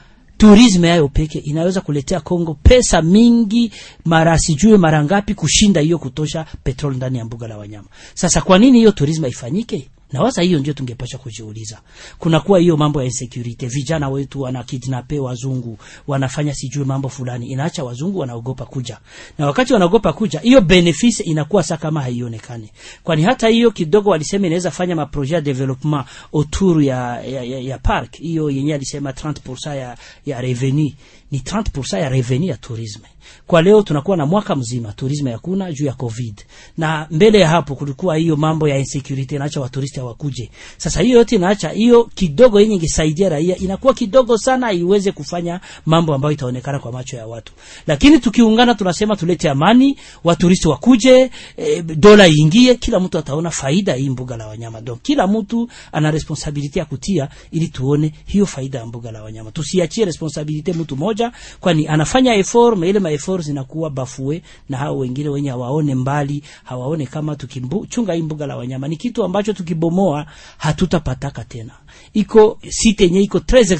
tourisme 0.50 0.88
yayo 0.88 1.08
peke 1.08 1.39
inaweza 1.39 1.82
kuletea 1.82 2.20
Kongo 2.20 2.54
pesa 2.64 3.02
mingi 3.02 3.72
mara 4.06 4.38
sijue 4.39 4.78
mara 4.78 5.04
ngapi 5.04 5.34
kushinda 5.34 5.82
hiyo 5.82 5.98
kutosha 6.00 6.46
petrol 6.64 6.96
ndani 6.96 7.18
ya 7.18 7.26
mbuga 7.26 7.48
la 7.48 7.58
wanyama. 7.58 7.88
Sasa 8.14 8.41
kwa 8.41 8.60
nini 8.60 8.78
hiyo 8.78 8.91
tourisme 8.91 9.28
ifanyike? 9.30 9.89
Na 10.14 10.22
wasa 10.22 10.41
hiyo 10.41 10.60
ndio 10.60 10.74
tungepasha 10.74 11.18
kujiuliza. 11.18 11.82
Kuna 12.20 12.39
kuwa 12.39 12.60
hiyo 12.60 12.78
mambo 12.78 12.99
ya 12.99 13.06
insecurity, 13.06 13.68
vijana 13.68 14.10
wetu 14.10 14.41
wana 14.41 14.64
kidnape 14.64 15.20
wazungu, 15.20 15.78
wanafanya 16.08 16.53
sijui 16.53 16.86
mambo 16.86 17.10
fulani, 17.10 17.47
inaacha 17.47 17.84
wazungu 17.84 18.20
wanaogopa 18.20 18.66
kuja. 18.66 18.97
Na 19.38 19.45
wakati 19.47 19.74
wanaogopa 19.74 20.14
kuja, 20.14 20.39
hiyo 20.39 20.62
benefits 20.62 21.20
inakuwa 21.20 21.64
saa 21.64 21.78
kama 21.78 22.01
haionekani. 22.01 22.70
Kwani 23.03 23.24
hata 23.24 23.47
hiyo 23.47 23.72
kidogo 23.72 24.10
walisema 24.10 24.47
inaweza 24.47 24.72
fanya 24.72 24.95
ma 24.95 25.10
development 25.43 26.06
autour 26.34 26.84
ya 26.84 27.22
ya, 27.22 27.43
ya, 27.43 27.60
ya 27.60 27.78
park. 27.78 28.16
Hiyo 28.18 28.49
yenyewe 28.49 28.76
alisema 28.76 29.12
30% 29.12 29.76
ya 29.76 29.97
ya 30.26 30.41
revenu 30.41 30.91
ni 31.32 31.39
30% 31.39 31.99
ya 31.99 32.09
revenue 32.09 32.47
ya 32.49 32.57
tourisme. 32.57 33.05
Kwa 33.47 33.61
leo 33.61 33.82
tunakuwa 33.82 34.17
na 34.17 34.26
mwaka 34.26 34.55
mzima 34.55 34.93
tourisme 34.93 35.32
yakuna 35.32 35.71
juu 35.71 35.86
ya 35.86 35.93
covid, 35.93 36.41
na 36.78 37.07
mbele 37.11 37.39
ya 37.39 37.47
hapo 37.49 37.76
kulikuwa 37.76 38.15
hiyo 38.17 38.36
mambo 38.36 38.67
ya 38.67 38.78
insecurity, 38.78 39.36
inaacha 39.36 39.61
waturisti 39.61 39.99
hawakuje. 39.99 40.49
Sasa 40.78 41.01
hiyo 41.01 41.17
yote 41.17 41.36
inaacha 41.36 41.69
hiyo 41.69 42.03
kidogo 42.15 42.59
yenye 42.61 42.76
ingesaidia 42.76 43.30
raia 43.30 43.57
inakuwa 43.57 43.93
kidogo 43.93 44.38
sana, 44.38 44.71
iweze 44.71 45.11
kufanya 45.11 45.59
mambo 45.86 46.13
ambayo 46.13 46.32
itaonekana 46.34 46.80
kwa 46.80 46.91
macho 46.91 47.17
ya 47.17 47.28
watu. 47.28 47.53
Lakini 47.88 48.19
tukiungana, 48.19 48.76
tunasema 48.76 49.15
tulete 49.15 49.49
amani, 49.49 49.97
waturisti 50.23 50.67
wakuje, 50.67 51.32
e, 51.57 51.82
dola 51.82 52.28
iingie, 52.28 52.76
kila 52.76 52.99
mtu 52.99 53.17
ataona 53.17 53.51
faida 53.51 53.93
hii 53.93 54.09
mbuga 54.09 54.38
la 54.38 54.47
wanyama. 54.47 54.82
Donc 54.82 55.01
kila 55.01 55.28
mtu 55.28 55.69
ana 55.91 56.11
responsibility 56.11 56.80
ya 56.80 56.86
kutia, 56.86 57.30
ili 57.51 57.67
tuone 57.67 58.13
hiyo 58.26 58.45
faida 58.45 58.80
ya 58.80 58.86
mbuga 58.86 59.11
la 59.11 59.23
wanyama. 59.23 59.51
Tusiachie 59.51 60.05
responsibility 60.05 60.73
mtu 60.73 60.95
moja, 61.16 61.32
kwani 61.59 61.88
anafanya 61.88 62.36
effort 62.36 62.84
ile 62.84 62.99
ma 62.99 63.11
effort 63.11 63.43
zinakuwa 63.43 63.89
bafue 63.89 64.41
na 64.70 64.78
hao 64.78 64.97
wengine 64.97 65.30
wenye 65.30 65.49
hawaone 65.49 65.95
mbali, 65.95 66.43
hawaone 66.63 67.05
kama 67.05 67.36
tukichunga 67.36 68.13
hii 68.13 68.22
mbuga 68.22 68.47
la 68.47 68.55
wanyama 68.57 68.88
ni 68.88 68.97
kitu 68.97 69.24
ambacho 69.24 69.53
tukibomoa 69.53 70.26
hatutapataka 70.57 71.43
tena. 71.43 71.72
Iko 72.13 72.59
site 72.70 73.03
yenye 73.03 73.22
iko 73.22 73.39
tres 73.39 73.72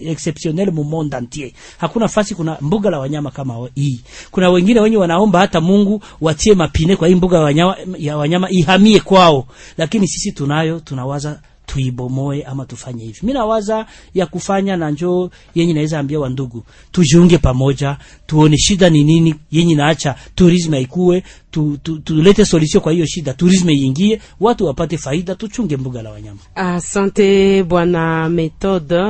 exceptionnel 0.00 0.72
mu 0.72 0.84
monde 0.84 1.16
entier, 1.16 1.50
hakuna 1.78 2.08
fasi 2.08 2.34
kuna 2.34 2.56
mbuga 2.60 2.90
la 2.90 2.98
wanyama 2.98 3.30
kama 3.30 3.68
hii. 3.74 4.00
Kuna 4.30 4.50
wengine 4.50 4.80
wenye 4.80 4.96
wanaomba 4.96 5.38
hata 5.38 5.60
Mungu 5.60 6.02
watie 6.20 6.54
mapine 6.54 6.96
kwa 6.96 7.08
hii 7.08 7.14
mbuga 7.14 7.50
ya 7.98 8.16
wanyama 8.16 8.50
ihamie 8.50 9.00
kwao, 9.00 9.46
lakini 9.78 10.08
sisi 10.08 10.32
tunayo, 10.32 10.80
tunawaza 10.80 11.40
tuibomoe 11.78 12.42
ama 12.42 12.64
tufanye 12.64 13.04
hivi. 13.04 13.18
Mimi 13.22 13.32
nawaza 13.32 13.86
ya 14.14 14.26
kufanya 14.26 14.76
na 14.76 14.90
njoo 14.90 15.30
yenye 15.54 15.72
naweza 15.74 15.98
ambia 15.98 16.20
wandugu, 16.20 16.64
tujiunge 16.92 17.38
pamoja, 17.38 17.96
tuone 18.26 18.56
shida 18.58 18.90
ni 18.90 19.04
nini 19.04 19.34
yenye 19.50 19.74
naacha 19.74 20.14
tourism 20.34 20.74
ikue, 20.74 21.22
tu, 21.50 21.78
tu, 21.82 21.98
tulete 21.98 22.44
solution 22.44 22.82
kwa 22.82 22.92
hiyo 22.92 23.06
shida, 23.06 23.32
tourism 23.34 23.70
iingie, 23.70 24.20
watu 24.40 24.66
wapate 24.66 24.98
faida, 24.98 25.34
tuchunge 25.34 25.76
mbuga 25.76 26.02
la 26.02 26.10
wanyama. 26.10 26.38
Asante 26.54 27.62
bwana 27.62 28.28
Methode 28.28 29.04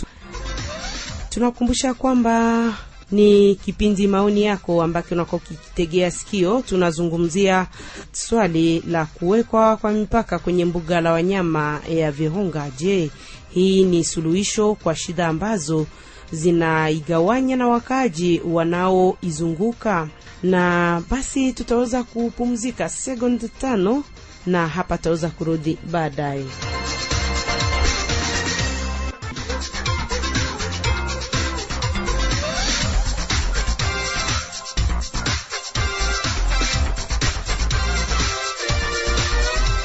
Tunakumbusha 1.29 1.93
kwamba 1.93 2.63
ni 3.11 3.55
kipindi 3.55 4.07
maoni 4.07 4.43
yako 4.43 4.83
ambacho 4.83 5.15
unako 5.15 5.39
kitegea 5.39 6.11
sikio. 6.11 6.61
Tunazungumzia 6.61 7.67
swali 8.11 8.79
la 8.87 9.05
kuwekwa 9.05 9.77
kwa 9.77 9.91
mipaka 9.91 10.39
kwenye 10.39 10.65
mbuga 10.65 11.01
la 11.01 11.11
wanyama 11.11 11.81
ya 11.89 12.11
Virunga. 12.11 12.71
Je, 12.77 13.09
hii 13.49 13.83
ni 13.83 14.03
suluhisho 14.03 14.75
kwa 14.75 14.95
shida 14.95 15.27
ambazo 15.27 15.85
zinaigawanya 16.31 17.55
na 17.55 17.67
wakaaji 17.67 18.41
wanaoizunguka? 18.45 20.07
Na 20.43 21.03
basi 21.09 21.53
tutaweza 21.53 22.03
kupumzika 22.03 22.89
sekondi 22.89 23.49
tano 23.49 24.03
na 24.45 24.67
hapa 24.67 24.97
tutaweza 24.97 25.29
kurudi 25.29 25.77
baadaye. 25.91 26.45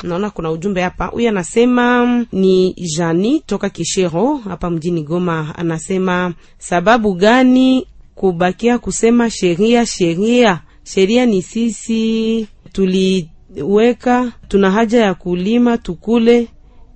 Naona 0.05 0.31
kuna 0.31 0.51
ujumbe 0.51 0.83
hapa. 0.83 1.07
Huyu 1.07 1.29
anasema 1.29 2.07
ni 2.33 2.75
Jani 2.97 3.41
toka 3.47 3.71
Kishero 3.71 4.37
hapa 4.37 4.71
mjini 4.71 5.03
Goma. 5.03 5.55
Anasema 5.59 6.35
sababu 6.59 7.15
gani 7.15 7.87
kubakia 8.15 8.79
kusema 8.79 9.31
sheria 9.31 9.87
sheria 9.87 10.61
sheria? 10.85 11.27
Ni 11.27 11.43
sisi 11.43 12.47
tuliweka, 12.73 14.33
tuna 14.49 14.71
haja 14.71 15.01
ya 15.05 15.15
kulima 15.15 15.79
tukule, 15.79 16.49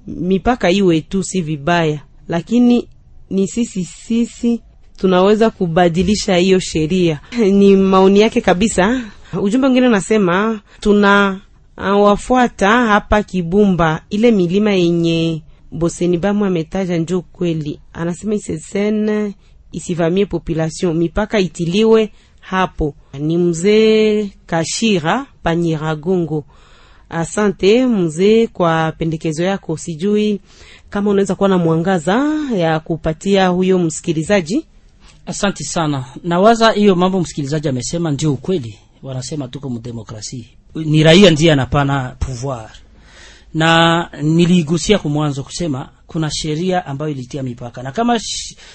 mipaka 0.07 0.71
iwe 0.71 1.01
tu, 1.01 1.23
si 1.23 1.41
vibaya, 1.41 2.01
lakini 2.29 2.89
ni 3.31 3.49
sisi 3.49 3.85
sisi 3.85 4.61
tunaweza 4.97 5.51
kubadilisha 5.51 6.37
hiyo 6.37 6.59
sheria. 6.61 7.21
Ni 7.59 7.77
maoni 7.77 8.21
yake 8.21 8.41
kabisa. 8.41 9.01
Ujumbe 9.43 9.67
mwingine 9.69 9.87
unasema 9.89 10.61
tuna 10.81 11.41
wafuata 11.79 12.69
hapa 12.69 13.23
Kibumba, 13.23 14.03
ile 14.11 14.31
milima 14.31 14.73
yenye 14.73 15.43
Boseni 15.73 16.19
Bamu 16.19 16.45
ametaja 16.45 16.97
njo 16.97 17.21
kweli. 17.21 17.81
Anasema 17.93 18.35
isesene 18.35 19.35
isivamie 19.73 20.27
population, 20.27 20.97
mipaka 20.97 21.39
itiliwe 21.41 22.13
hapo. 22.41 22.95
Ni 23.19 23.37
mzee 23.39 24.31
Kashira 24.47 25.27
Panyiragongo. 25.43 26.45
Asante 27.11 27.87
mzee 27.87 28.47
kwa 28.47 28.93
pendekezo 28.93 29.45
yako. 29.45 29.77
Sijui 29.77 30.41
kama 30.91 31.11
unaweza 31.11 31.35
kuwa 31.35 31.49
na 31.49 31.59
mwangaza 31.59 32.25
ya 32.57 32.81
kupatia 32.81 33.49
huyo 33.49 33.79
msikilizaji. 33.79 34.67
Asante 35.27 35.65
sana. 35.65 36.05
Nawaza 36.25 36.71
hiyo 36.73 36.95
mambo 36.97 37.21
msikilizaji 37.21 37.69
amesema 37.69 38.11
ndio 38.11 38.33
ukweli. 38.33 38.79
Wanasema 39.03 39.49
tuko 39.49 39.71
mdemokrasia 39.71 40.45
ni 40.75 41.03
raia 41.03 41.31
ndiye 41.31 41.53
anapana 41.53 42.17
pouvoir, 42.19 42.71
na 43.55 44.11
niligusia 44.23 44.99
kumwanzo 44.99 45.43
kusema 45.43 45.89
kuna 46.07 46.31
sheria 46.31 46.87
ambayo 46.87 47.11
ilitia 47.13 47.43
mipaka, 47.43 47.83
na 47.83 47.93
kama 47.93 48.21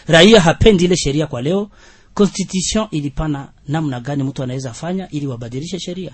raia 0.07 0.41
hapendi 0.41 0.85
ile 0.85 0.97
sheria 0.97 1.27
kwa 1.27 1.41
leo, 1.41 1.69
constitution 2.13 2.87
ilipana 2.91 3.49
namna 3.67 3.99
gani 3.99 4.23
mtu 4.23 4.43
anaweza 4.43 4.73
fanya 4.73 5.09
ili 5.09 5.27
wabadilishe 5.27 5.79
sheria. 5.79 6.11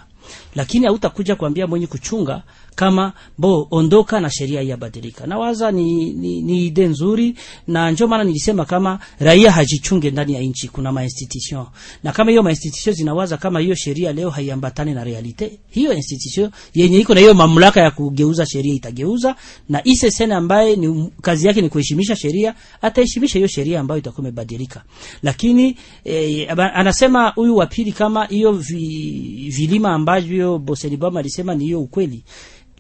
Lakini 0.55 0.85
hautakuja 0.85 1.35
kuambia 1.35 1.67
mwenye 1.67 1.87
kuchunga 1.87 2.43
kama 2.75 3.13
bo 3.37 3.67
ondoka 3.71 4.19
na 4.19 4.29
sheria 4.31 4.61
iyabadilika. 4.61 5.27
Nawaza 5.27 5.71
ni, 5.71 6.13
ni, 6.13 6.41
ni 6.41 6.65
ide 6.65 6.87
nzuri, 6.87 7.35
na 7.67 7.91
ndio 7.91 8.07
maana 8.07 8.23
nilisema 8.23 8.65
kama 8.65 8.99
raia 9.19 9.51
hajichunge 9.51 10.11
ndani 10.11 10.33
ya 10.33 10.41
nchi, 10.41 10.67
kuna 10.67 10.91
mainstitution 10.91 11.65
na 12.03 12.11
kama 12.11 12.31
hiyo 12.31 12.43
mainstitution 12.43 12.95
zinawaza 12.95 13.37
kama 13.37 13.59
hiyo 13.59 13.75
sheria 13.75 14.13
leo 14.13 14.29
haiambatani 14.29 14.93
na 14.93 15.03
realite, 15.03 15.59
hiyo 15.69 15.93
institution 15.93 16.51
yenye 16.73 16.99
iko 16.99 17.13
na 17.13 17.19
hiyo 17.19 17.33
mamlaka 17.33 17.81
ya 17.81 17.91
kugeuza 17.91 18.45
sheria 18.45 18.73
itageuza, 18.73 19.35
na 19.69 19.81
ICCN 19.83 20.31
ambaye 20.31 20.75
ni 20.75 21.09
kazi 21.21 21.47
yake 21.47 21.61
ni 21.61 21.69
kuheshimisha 21.69 22.15
sheria 22.15 22.55
ataheshimisha 22.81 23.33
hiyo 23.39 23.47
sheria 23.47 23.79
ambayo 23.79 23.99
itakuwa 23.99 24.21
imebadilika. 24.21 24.83
Lakini 25.23 25.77
eh, 26.05 26.47
anasema 26.57 27.29
huyu 27.29 27.55
wa 27.57 27.65
pili 27.65 27.91
kama 27.91 28.25
hiyo 28.25 28.51
vi, 28.51 29.49
vilima 29.57 29.93
ambavyo 30.09 30.57
Bosenibama 30.59 31.19
alisema 31.19 31.55
ni 31.55 31.63
hiyo 31.63 31.81
ukweli 31.81 32.23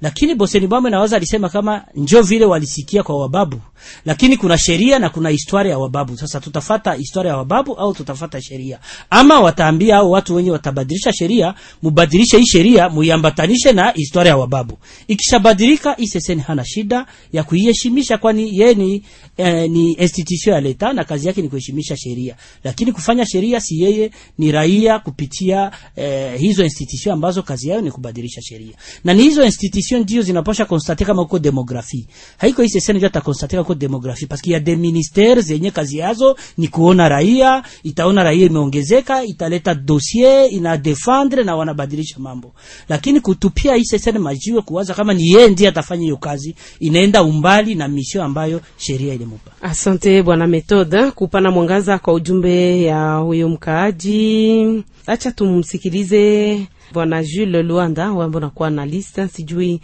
lakini 0.01 0.35
Boseni 0.35 0.67
Bwame 0.67 0.89
nawaza 0.89 1.15
alisema 1.15 1.49
kama 1.49 1.85
njo 1.95 2.21
vile 2.21 2.45
walisikia 2.45 3.03
kwa 3.03 3.19
wababu, 3.21 3.61
lakini 4.05 4.37
kuna 4.37 4.57
sheria 4.57 4.99
na 4.99 5.09
kuna 5.09 5.29
historia 5.29 5.71
ya 5.71 5.77
wababu. 5.79 6.17
Sasa 6.17 6.39
tutafata 6.39 6.93
historia 6.93 7.31
ya 7.31 7.37
wababu 7.37 7.73
au 7.73 7.93
tutafata 7.93 8.41
sheria? 8.41 8.79
Ama 9.09 9.39
wataambia 9.39 9.97
au 9.97 10.11
watu 10.11 10.35
wenye 10.35 10.51
watabadilisha 10.51 11.13
sheria, 11.13 11.53
mubadilishe 11.81 12.37
hii 12.37 12.45
sheria 12.45 12.89
muiambatanishe 12.89 13.71
na 13.71 13.91
historia 13.91 14.29
ya 14.31 14.37
wababu. 14.37 14.77
Ikishabadilika 15.07 15.97
ICCN 15.97 16.39
hana 16.39 16.65
shida 16.65 17.05
ya 17.33 17.43
kuiheshimisha, 17.43 18.17
kwani 18.17 18.57
yeye 18.59 18.73
ni 18.73 19.03
eh, 19.37 19.69
ni 19.69 19.91
institution 19.93 20.55
ya 20.55 20.61
leta 20.61 20.93
na 20.93 21.03
kazi 21.03 21.27
yake 21.27 21.41
ni 21.41 21.49
kuheshimisha 21.49 21.97
sheria, 21.97 22.35
lakini 22.63 22.91
kufanya 22.91 23.25
sheria 23.25 23.61
si 23.61 23.81
yeye, 23.81 24.11
ni 24.37 24.51
raia 24.51 24.99
kupitia 24.99 25.71
eh, 25.95 26.39
hizo 26.39 26.63
institution 26.63 27.13
ambazo 27.13 27.43
kazi 27.43 27.69
yao 27.69 27.81
ni 27.81 27.91
kubadilisha 27.91 28.41
sheria, 28.41 28.73
na 29.03 29.13
ni 29.13 29.21
hizo 29.23 29.45
institution 29.45 29.88
ndio 29.97 30.21
zinapasha 30.21 30.65
konstate 30.65 31.05
kama 31.05 31.21
uko 31.21 31.39
demografi. 31.39 32.07
Haiko 32.37 32.63
ICCN 32.63 32.95
ndio 32.95 33.07
atakonstate 33.07 33.51
kama 33.55 33.61
uko 33.61 33.75
demografi, 33.75 34.25
parce 34.27 34.41
qu'il 34.43 34.53
y 34.53 34.55
a 34.55 34.59
des 34.59 34.75
ministères 34.77 35.41
zenye 35.41 35.71
kazi 35.71 35.97
yazo 35.97 36.35
ni 36.57 36.67
kuona 36.67 37.09
raia, 37.09 37.63
itaona 37.83 38.23
raia 38.23 38.45
imeongezeka, 38.45 39.23
italeta 39.23 39.75
dossier, 39.75 40.47
ina 40.53 40.77
defendre 40.77 41.43
na 41.43 41.55
wanabadilisha 41.55 42.15
mambo, 42.19 42.53
lakini 42.89 43.19
kutupia 43.21 43.75
ICCN 43.77 44.17
majiwe 44.17 44.61
kuwaza 44.61 44.93
kama 44.93 45.13
ni 45.13 45.27
yeye 45.27 45.47
ndiye 45.47 45.69
atafanya 45.69 46.03
hiyo 46.03 46.17
kazi, 46.17 46.55
inaenda 46.79 47.23
umbali 47.23 47.75
na 47.75 47.87
misio 47.87 48.23
ambayo 48.23 48.61
sheria 48.77 49.13
ilimupa. 49.13 49.51
Asante 49.61 50.23
bwana 50.23 50.47
Methode 50.47 51.11
kupana 51.11 51.51
mwangaza 51.51 51.97
kwa 51.99 52.13
ujumbe 52.13 52.81
ya 52.81 53.15
huyo 53.15 53.49
mkaaji. 53.49 54.83
Acha 55.07 55.31
tumsikilize 55.31 56.67
bwana 56.93 57.23
Jules 57.23 57.65
Luanda 57.65 58.11
wambo 58.11 58.39
nakuwa 58.39 58.69
na 58.69 58.85
lista, 58.85 59.27
sijui 59.27 59.81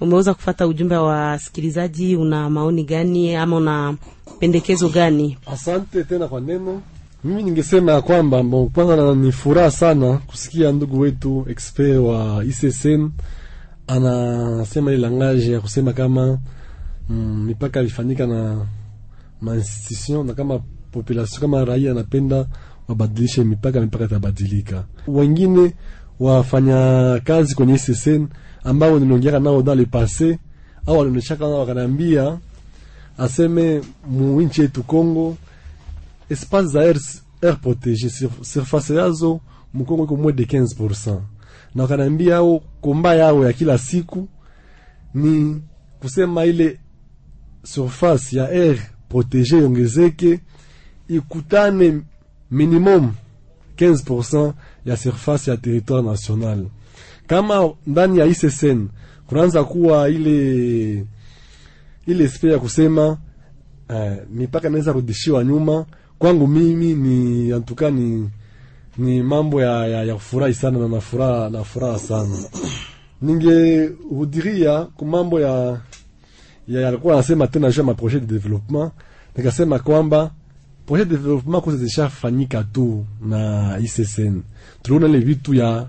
umeweza 0.00 0.34
kufata 0.34 0.66
ujumbe 0.66 0.96
wa 0.96 1.02
wasikilizaji, 1.02 2.16
una 2.16 2.50
maoni 2.50 2.84
gani 2.84 3.36
ama 3.36 3.56
una 3.56 3.96
pendekezo 4.38 4.88
gani? 4.88 5.38
Asante 5.46 6.04
tena 6.04 6.28
kwa 6.28 6.40
neno. 6.40 6.82
Mimi 7.24 7.42
ningesema 7.42 7.92
ya 7.92 8.02
kwamba 8.02 8.44
kwanza 8.72 9.14
ni 9.14 9.32
furaha 9.32 9.70
sana 9.70 10.18
kusikia 10.26 10.72
ndugu 10.72 11.00
wetu 11.00 11.46
expert 11.50 11.96
wa 11.98 12.44
ICCN 12.44 13.10
anasema 13.86 14.90
ile 14.92 15.00
langage 15.00 15.52
ya 15.52 15.60
kusema 15.60 15.92
kama 15.92 16.38
mm, 17.08 17.44
mipaka 17.46 17.80
ilifanyika 17.80 18.26
na 18.26 18.66
mainstitution 19.40 20.26
na 20.26 20.34
kama 20.34 20.58
population 20.92 21.40
kama 21.40 21.64
raia 21.64 21.90
anapenda 21.90 22.46
wabadilishe 22.88 23.44
mipaka, 23.44 23.80
mipaka 23.80 24.04
itabadilika. 24.04 24.84
Wengine 25.06 25.72
wafanya 26.20 27.20
kazi 27.24 27.54
kwenye 27.54 27.78
SSN 27.78 28.26
ambao 28.64 28.98
niliongea 28.98 29.38
nao 29.40 29.62
dans 29.62 29.78
le 29.78 29.84
passé. 29.86 30.38
Au 30.86 30.98
walioneshaka 30.98 31.44
nao 31.44 31.58
wakanambia, 31.60 32.38
aseme 33.18 33.80
mu 34.10 34.40
nchi 34.42 34.60
yetu 34.60 34.82
Kongo 34.82 35.36
espace 36.30 36.66
za 36.68 36.80
air, 36.80 36.96
air 37.42 37.58
surface 38.42 38.94
yazo 38.94 39.40
mkongo 39.74 40.04
iko 40.04 40.16
moins 40.16 40.36
de 40.36 40.44
15% 40.44 41.20
na 41.74 41.82
wakanambia 41.82 42.36
ao 42.36 42.60
komba 42.80 43.14
yao 43.14 43.44
ya 43.46 43.52
kila 43.52 43.78
siku 43.78 44.28
ni 45.14 45.62
kusema 46.00 46.44
ile 46.44 46.78
surface 47.62 48.36
ya 48.36 48.48
air 48.48 48.78
protégé 49.10 49.58
iongezeke 49.58 50.40
ikutane 51.08 52.00
minimum 52.50 53.12
15% 53.76 54.52
ya 54.84 54.96
surface 54.96 55.50
ya 55.50 55.56
territoire 55.56 56.02
national. 56.02 56.66
Kama 57.26 57.70
ndani 57.86 58.18
ya 58.18 58.26
ICCN 58.26 58.88
kunaanza 59.26 59.64
kuwa 59.64 60.08
ile 60.08 61.06
ile 62.06 62.28
sphere 62.28 62.52
ya 62.52 62.58
kusema 62.58 63.08
uh, 63.08 64.12
mipaka 64.30 64.68
inaweza 64.68 64.92
rudishiwa 64.92 65.44
nyuma, 65.44 65.86
kwangu 66.18 66.46
mimi 66.46 66.94
ni 66.94 67.52
antuka 67.52 67.90
ni 67.90 68.30
ni 68.98 69.22
mambo 69.22 69.62
ya, 69.62 69.86
ya, 69.86 70.04
ya 70.04 70.18
furahi 70.18 70.54
sana 70.54 70.78
na 70.78 70.88
nafuraha 70.88 71.50
na 71.50 71.64
furaha 71.64 71.98
sana. 71.98 72.36
Ningehudiria 73.22 74.84
ku 74.96 75.04
mambo 75.04 75.40
ya 75.40 75.80
ya 76.68 76.88
alikuwa 76.88 77.14
anasema 77.14 77.46
tena 77.46 77.70
juu 77.70 77.80
ya 77.80 77.84
maprojet 77.86 78.20
de 78.20 78.26
développement, 78.34 78.92
nikasema 79.36 79.78
kwamba 79.78 80.30
projet 80.90 81.04
de 81.04 81.16
développement 81.16 81.60
kwanza 81.60 81.84
zishafanyika 81.84 82.62
tu 82.64 83.06
na 83.20 83.78
ICCN. 83.78 84.42
Tuliona 84.82 85.08
ile 85.08 85.18
vitu 85.18 85.54
ya 85.54 85.86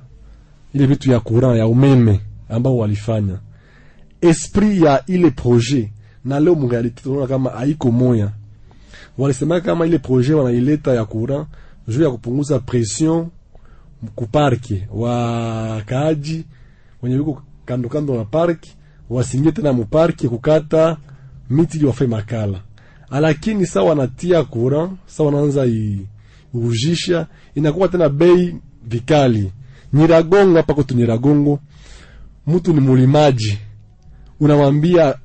ile 0.73 0.85
vitu 0.85 1.11
ya 1.11 1.19
courant 1.19 1.57
ya 1.57 1.67
umeme 1.67 2.19
ambao 2.49 2.77
walifanya 2.77 3.39
esprit 4.21 4.81
ya 4.81 5.03
ile 5.05 5.31
projet, 5.31 5.89
na 6.25 6.39
leo 6.39 6.55
mrealite 6.55 7.01
tunaona 7.03 7.27
kama 7.27 7.49
haiko 7.49 7.91
moya. 7.91 8.31
Walisema 9.17 9.61
kama 9.61 9.85
ile 9.85 9.97
projet 9.99 10.35
wanaileta 10.35 10.93
ya 10.93 11.05
courant 11.05 11.47
juu 11.87 12.03
ya 12.03 12.11
kupunguza 12.11 12.59
pression 12.59 13.27
kuparke 14.15 14.87
wakaaji 14.93 16.45
wenye 17.01 17.15
wiko 17.15 17.41
kando 17.65 17.89
kando 17.89 18.15
na 18.17 18.25
parki 18.25 18.75
wasingie 19.09 19.51
tena 19.51 19.73
muparki 19.73 20.29
kukata 20.29 20.97
miti 21.49 21.85
wafe 21.85 22.07
makala 22.07 22.59
lakini 23.19 23.65
sa 23.65 23.81
wanatia 23.83 24.43
courant 24.43 24.91
sa 25.05 25.23
wanaanza 25.23 25.67
ujisha 26.53 27.27
inakuwa 27.55 27.87
tena 27.87 28.09
bei 28.09 28.55
vikali. 28.87 29.51
Nyiragongo 29.93 30.57
hapa 30.57 30.73
kwetu 30.73 30.95
Nyiragongo, 30.95 31.59
mtu 32.47 32.73
ni 32.73 32.79
mulimaji, 32.79 33.57
unamwambia 34.39 35.15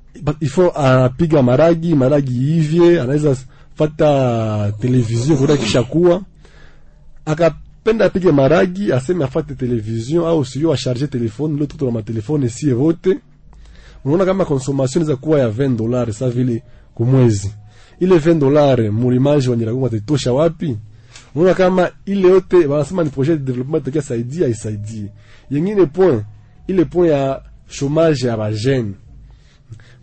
ifo 0.40 0.70
anapiga 0.70 1.42
maragi 1.42 1.94
maragi 1.94 2.56
ivye, 2.56 3.00
anaweza 3.00 3.36
fata 3.74 4.72
televizion 4.80 5.38
kuda 5.38 5.56
kisha 5.56 5.82
kuwa 5.82 6.22
akapenda 7.26 8.04
apige 8.04 8.32
maragi 8.32 8.92
aseme 8.92 9.24
afate 9.24 9.54
televizion 9.54 10.24
au 10.24 10.44
sio 10.44 10.72
asharge 10.72 11.06
telefone 11.06 11.56
leo 11.56 11.66
tuto 11.66 11.84
na 11.86 11.90
matelefone 11.90 12.48
sie 12.48 12.72
vote. 12.72 13.18
unaona 14.04 14.24
kama 14.24 14.44
consommation 14.44 15.04
za 15.04 15.16
kuwa 15.16 15.38
ya 15.40 15.48
20 15.48 15.76
dollars 15.76 16.18
sa 16.18 16.30
vile 16.30 16.62
kumwezi 16.94 17.54
ile 18.00 18.16
20 18.16 18.38
dolare 18.38 18.90
mulimaji 18.90 19.48
wa 19.48 19.56
Nyiragongo 19.56 19.86
atatosha 19.86 20.32
wapi? 20.32 20.76
Unaona 21.34 21.54
kama 21.54 21.90
ile 22.06 22.28
yote 22.28 22.66
wanasema 22.66 23.04
ni 23.04 23.10
projet 23.10 23.38
de 23.38 23.44
development 23.44 23.84
takia 23.84 24.02
saidia 24.02 24.48
isaidie. 24.48 25.06
Yengine 25.50 25.86
point 25.86 26.22
ile 26.66 26.84
point 26.84 27.10
ya 27.12 27.42
chômage 27.70 28.26
ya 28.26 28.36
bajene. 28.36 28.92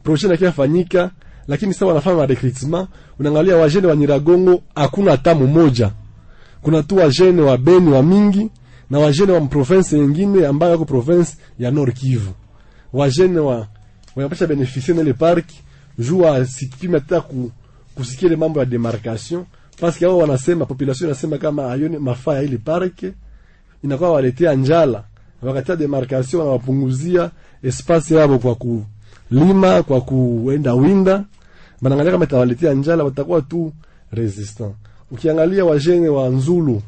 Projet 0.03 0.29
na 0.31 0.37
kiafanyika 0.37 1.11
lakini 1.47 1.73
sasa 1.73 1.85
wanafanya 1.85 2.17
ma 2.17 2.25
recruitment, 2.25 2.87
unaangalia 3.19 3.55
wajene 3.55 3.87
wa 3.87 3.95
Nyiragongo 3.95 4.61
hakuna 4.75 5.11
hata 5.11 5.35
mmoja. 5.35 5.91
Kuna 6.61 6.83
tu 6.83 6.95
wajene 6.97 7.41
wa 7.41 7.57
Beni 7.57 7.89
wa 7.91 8.03
mingi 8.03 8.49
na 8.89 8.99
wajene 8.99 9.31
wa 9.31 9.41
province 9.41 9.99
nyingine 9.99 10.47
ambayo 10.47 10.71
yako 10.71 10.85
province 10.85 11.37
ya 11.59 11.71
Nord 11.71 11.93
Kivu. 11.93 12.31
Wajene 12.93 13.39
wa 13.39 13.67
wanapasha 14.15 14.47
beneficier 14.47 14.95
na 14.97 15.01
ile 15.01 15.13
park 15.13 15.45
jua 15.99 16.45
sikipima 16.45 16.97
hata 16.99 17.21
ku 17.21 17.51
kusikia 17.95 18.27
ile 18.27 18.35
mambo 18.35 18.59
ya 18.59 18.65
demarcation 18.65 19.45
que 19.99 20.05
wao 20.05 20.17
wanasema 20.17 20.65
population 20.65 21.09
inasema 21.09 21.37
kama 21.37 21.71
ayone 21.71 21.97
mafaa 21.99 22.33
ya 22.35 22.41
ile 22.43 22.57
parke 22.57 23.13
inakuwa 23.83 24.11
waletea 24.11 24.53
njala, 24.53 25.03
wakati 25.41 25.71
ya 25.71 25.77
demarcation 25.77 26.39
wanawapunguzia 26.41 27.31
espace 27.63 28.15
yao 28.15 28.39
kwa 28.39 28.55
kulima, 28.55 29.83
kwa 29.83 30.01
kuenda 30.01 30.73
winda, 30.73 31.23
banangalia 31.81 32.11
kama 32.11 32.25
itawaletea 32.25 32.73
njala, 32.73 33.03
watakuwa 33.03 33.41
tu 33.41 33.73
resistant. 34.11 34.75
Ukiangalia 35.11 35.65
wajene 35.65 36.09
wa 36.09 36.29
Nzulu 36.29 36.81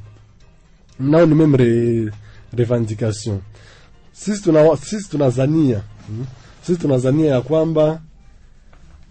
nao 1.00 1.26
ni 1.26 1.36
meme 1.36 1.58
re, 1.58 2.12
revendication. 2.54 3.40
Sisi 4.14 4.44
tuna 4.44 4.78
sisi 4.78 5.10
tunazania 5.10 5.82
hmm? 6.08 6.26
sisi 6.62 6.80
tunazania 6.82 7.32
ya 7.32 7.42
kwamba 7.42 8.02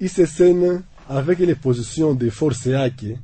ICCN 0.01 0.81
avec 1.09 1.39
les 1.39 1.55
positions 1.55 2.15
de 2.15 2.31
force 2.31 2.67
yake 2.67 3.19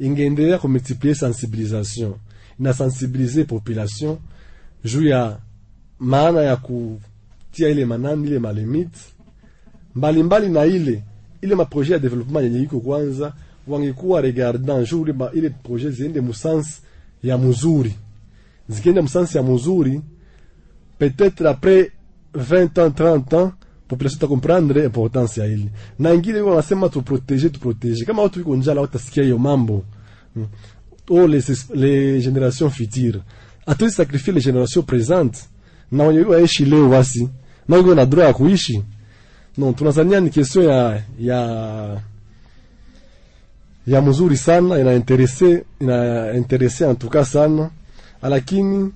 ingeendelea 0.00 0.58
kumultiplier 0.58 1.14
sensibilisation 1.14 2.14
na 2.58 2.72
sensibiliser 2.72 3.44
population. 3.46 4.18
Juu 4.84 5.02
maana 5.98 6.40
ya 6.42 6.56
kutia 6.56 7.68
ile 7.68 7.84
manani 7.84 8.26
ile 8.26 8.38
malimite. 8.38 8.98
Mbalimbali 9.94 10.48
na 10.48 10.64
ile 10.64 11.02
ya 11.92 11.98
development 11.98 12.44
yenye 12.44 12.60
iko 12.62 12.80
kwanza 12.80 13.32
wangekuwa 13.66 14.20
regardant 14.20 14.88
jour 14.90 15.12
ba 15.12 15.30
ile 15.34 15.50
projet 15.50 15.90
ziende 15.92 16.20
musansi 16.20 16.80
ya 17.22 17.38
muzuri. 17.38 17.94
Zikienda 18.68 19.02
musansi 19.02 19.36
ya 19.36 19.42
peut-être 20.98 21.46
après 21.46 21.90
20 22.34 22.78
ans 22.78 22.90
30 22.90 23.34
ans 23.36 23.52
population 23.88 24.18
ta 24.20 24.26
comprendre 24.26 24.84
importance 24.84 25.40
ya 25.40 25.46
ile 25.46 25.68
na 25.98 26.14
ingine 26.14 26.40
wanasema 26.40 26.88
tu 26.88 27.02
protéger 27.02 27.50
tu 27.52 27.60
protéger. 27.60 28.06
Kama 28.06 28.22
watu 28.22 28.40
iko 28.40 28.56
njala 28.56 28.80
watasikia 28.80 29.22
hiyo 29.22 29.38
mambo. 29.38 29.84
Mm. 30.36 30.46
oh 31.10 31.26
les, 31.26 31.48
les 31.74 32.20
générations 32.24 32.70
futures. 32.70 33.20
Atoi 33.66 33.90
sacrifier 33.90 34.34
les 34.34 34.40
générations 34.44 34.82
présentes. 34.86 35.38
Na 35.92 36.04
wenye 36.04 36.20
waishi 36.20 36.64
leo 36.64 36.90
wasi. 36.90 37.28
Na 37.68 37.76
wiko 37.76 37.94
na 37.94 38.06
droit 38.06 38.26
ya 38.26 38.34
kuishi. 38.34 38.82
Non 39.58 39.74
tunazania 39.74 40.20
ni 40.20 40.30
question 40.30 40.64
ya 40.64 41.02
ya 41.20 42.00
ya 43.86 44.02
mzuri 44.02 44.36
sana. 44.36 44.78
Ina 44.78 44.94
interesse 44.94 45.64
ina 45.80 46.32
interesse 46.36 46.84
en 46.84 46.96
tout 46.96 47.10
cas 47.12 47.32
sana. 47.32 47.70
Lakini 48.22 48.92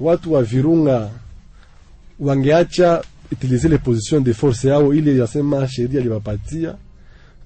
watu 0.00 0.32
wa 0.32 0.42
Virunga 0.42 1.10
wangeacha 2.20 3.02
utilize 3.32 3.68
les 3.68 3.78
position 3.78 4.20
de 4.20 4.32
force 4.32 4.68
yao 4.68 4.94
ile 4.94 5.16
yasema 5.18 5.68
sheria 5.68 6.00
liwapatia 6.00 6.76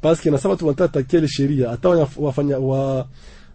paske 0.01 0.30
nasaba 0.30 0.57
tu 0.57 0.66
wanataka 0.66 0.93
takia 1.03 1.18
ile 1.18 1.28
sheria. 1.28 1.70
Hata 1.70 1.89
wafanya 2.16 2.59
wa 2.59 3.09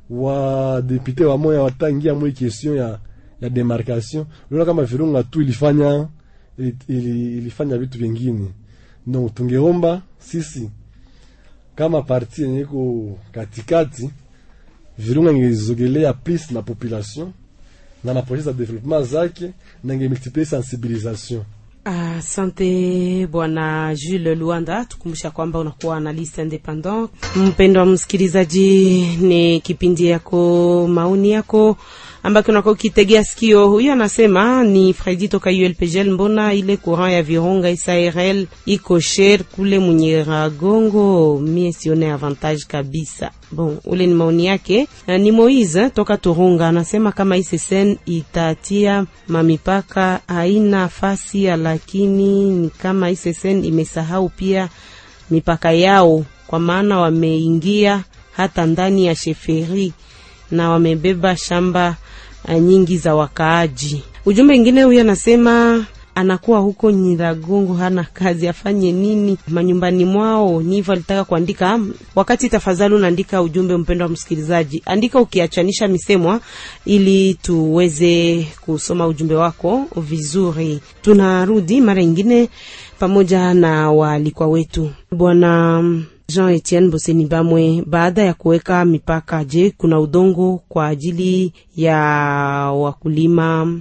wa 0.09 0.81
député 0.81 1.23
wa 1.25 1.37
moya 1.37 1.61
watangia 1.61 2.13
mwe 2.15 2.31
question 2.31 2.77
ya 2.77 2.99
ya 3.41 3.49
demarcation 3.49 4.25
unaona 4.51 4.65
kama 4.65 4.83
Virunga 4.83 5.23
tu 5.23 5.41
ilifanya 5.41 6.07
ili, 6.57 6.75
ili, 6.87 7.37
ilifanya 7.37 7.77
vitu 7.77 7.97
vingine. 7.97 8.47
No 9.07 9.29
tungeomba 9.29 10.01
sisi 10.19 10.69
kama 11.75 12.01
parti 12.01 12.41
yenye 12.41 12.59
iko 12.61 13.17
katikati 13.31 14.09
Virunga 14.97 15.31
ingezogelea 15.31 16.13
plus 16.13 16.51
na 16.51 16.61
population 16.61 17.31
na 18.03 18.13
maprojet 18.13 18.45
za 18.45 18.53
development 18.53 19.05
zake 19.07 19.51
na 19.83 19.93
ingemultiplier 19.93 20.47
sensibilisation 20.47 21.43
Asante 21.89 23.27
bwana 23.31 23.95
Jules 23.95 24.37
Luanda, 24.37 24.85
tukumbusha 24.85 25.31
kwamba 25.31 25.59
unakuwa 25.59 25.97
analyste 25.97 26.41
independent. 26.41 27.09
Mpendwa 27.35 27.85
msikilizaji, 27.85 29.01
ni 29.21 29.59
kipindi 29.61 30.05
yako 30.07 30.87
maoni 30.87 31.31
yako 31.31 31.77
ambako 32.23 32.51
unakuwa 32.51 32.73
ukitegea 32.73 33.23
sikio. 33.23 33.67
Huyo 33.69 33.93
anasema 33.93 34.63
ni 34.63 34.93
Fredi 34.93 35.27
toka 35.27 35.49
ULPGL, 35.49 36.11
mbona 36.11 36.53
ile 36.53 36.77
courant 36.77 37.13
ya 37.13 37.23
Virunga 37.23 37.77
SARL 37.77 38.45
iko 38.65 38.99
sher 38.99 39.43
kule 39.43 39.79
Munyiragongo? 39.79 41.39
Mie 41.39 41.71
sione 41.73 42.11
avantage 42.11 42.63
kabisa. 42.67 43.31
Bon, 43.51 43.77
ule 43.85 44.07
ni 44.07 44.13
maoni 44.13 44.45
yake. 44.45 44.87
Ni 45.07 45.31
Moise 45.31 45.89
toka 45.89 46.17
Turunga 46.17 46.67
anasema 46.67 47.11
kama 47.11 47.37
ISSN 47.37 47.95
itatia 48.05 49.05
mamipaka 49.27 50.19
haina 50.27 50.87
fasi, 50.89 51.41
lakini 51.43 52.49
ni 52.49 52.69
kama 52.69 53.09
ISSN 53.11 53.65
imesahau 53.65 54.29
pia 54.29 54.69
mipaka 55.31 55.71
yao, 55.71 56.25
kwa 56.47 56.59
maana 56.59 56.99
wameingia 56.99 58.03
hata 58.31 58.65
ndani 58.65 59.05
ya 59.05 59.15
sheferi 59.15 59.93
na 60.51 60.69
wamebeba 60.69 61.37
shamba 61.37 61.95
nyingi 62.61 62.97
za 62.97 63.15
wakaaji. 63.15 64.03
Ujumbe 64.25 64.53
mwingine 64.53 64.83
huyo 64.83 65.01
anasema 65.01 65.85
anakuwa 66.15 66.59
huko 66.59 66.91
Nyiragongo, 66.91 67.73
hana 67.73 68.03
kazi, 68.13 68.47
afanye 68.47 68.91
nini 68.91 69.37
manyumbani 69.47 70.05
mwao? 70.05 70.61
Ni 70.61 70.75
hivyo 70.75 70.93
alitaka 70.93 71.23
kuandika. 71.23 71.79
Wakati 72.15 72.49
tafadhali 72.49 72.95
unaandika 72.95 73.41
ujumbe, 73.41 73.77
mpendo 73.77 74.05
wa 74.05 74.11
msikilizaji, 74.11 74.83
andika 74.85 75.19
ukiachanisha 75.21 75.87
misemwa, 75.87 76.39
ili 76.85 77.33
tuweze 77.33 78.47
kusoma 78.61 79.07
ujumbe 79.07 79.35
wako 79.35 79.85
vizuri. 79.97 80.79
Tunarudi 81.01 81.81
mara 81.81 82.03
nyingine 82.05 82.49
pamoja 82.99 83.53
na 83.53 83.91
waalikwa 83.91 84.47
wetu 84.47 84.91
bwana 85.11 85.83
Jean 86.29 86.49
Etienne 86.49 86.89
Boseni 86.89 87.25
Bamwe, 87.25 87.83
baada 87.85 88.23
ya 88.23 88.33
kuweka 88.33 88.85
mipaka, 88.85 89.43
je, 89.43 89.73
kuna 89.77 89.99
udongo 89.99 90.61
kwa 90.69 90.87
ajili 90.87 91.53
ya 91.75 91.95
wakulima? 92.71 93.79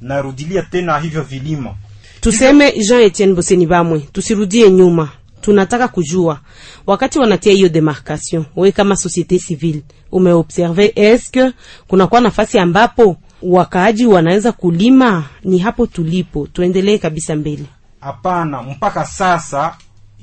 narudilia 0.00 0.62
tena 0.62 0.98
hivyo 0.98 1.22
vilima 1.22 1.74
Tuseme 2.20 2.72
Jean 2.88 3.00
Etienne 3.02 3.34
Boseni 3.34 3.66
Bamwe, 3.66 4.00
tusirudie 4.12 4.70
nyuma. 4.70 5.08
Tunataka 5.40 5.88
kujua 5.88 6.40
wakati 6.86 7.18
wanatia 7.18 7.52
hiyo 7.52 7.68
demarcation, 7.68 8.44
wewe 8.56 8.72
kama 8.72 8.96
societe 8.96 9.38
civile 9.38 9.82
umeobserve, 10.12 10.92
eske 10.96 11.52
kunakuwa 11.88 12.20
nafasi 12.20 12.58
ambapo 12.58 13.16
wakaaji 13.42 14.06
wanaweza 14.06 14.52
kulima? 14.52 15.24
Ni 15.44 15.58
hapo 15.58 15.86
tulipo, 15.86 16.46
tuendelee 16.52 16.98
kabisa 16.98 17.36
mbele. 17.36 17.64
hapana 18.00 18.62
mpaka 18.62 19.04
sasa 19.06 19.76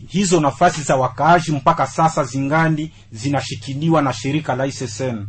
hizo 0.07 0.39
nafasi 0.39 0.81
za 0.81 0.95
wakaaji 0.95 1.51
mpaka 1.51 1.87
sasa 1.87 2.23
zingali 2.23 2.93
zinashikiliwa 3.11 4.01
na 4.01 4.13
shirika 4.13 4.55
la 4.55 4.65
ISSN 4.65 5.27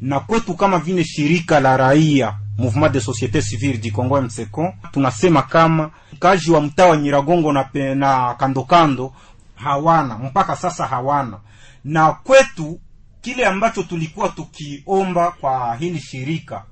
na 0.00 0.20
kwetu 0.20 0.54
kama 0.54 0.78
vile 0.78 1.04
shirika 1.04 1.60
la 1.60 1.76
raia 1.76 2.34
Mouvement 2.58 2.92
de 2.92 2.98
Société 3.00 3.40
Civile 3.42 3.78
du 3.78 3.90
Congo 3.92 4.20
MCCO, 4.22 4.74
tunasema 4.92 5.42
kama 5.42 5.90
kaji 6.18 6.50
wa 6.50 6.60
mtaa 6.60 6.86
wa 6.86 6.96
Nyiragongo 6.96 7.52
na, 7.52 7.68
na 7.94 8.34
kando 8.34 8.62
kando 8.62 9.12
hawana 9.54 10.18
mpaka 10.18 10.56
sasa 10.56 10.86
hawana, 10.86 11.38
na 11.84 12.12
kwetu 12.12 12.80
kile 13.20 13.46
ambacho 13.46 13.82
tulikuwa 13.82 14.28
tukiomba 14.28 15.30
kwa 15.30 15.76
hili 15.76 16.00
shirika 16.00 16.64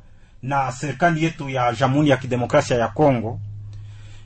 na 0.42 0.72
serikali 0.72 1.24
yetu 1.24 1.48
ya 1.48 1.72
Jamhuri 1.72 2.08
ya 2.08 2.16
Kidemokrasia 2.16 2.76
ya 2.76 2.88
Kongo 2.88 3.40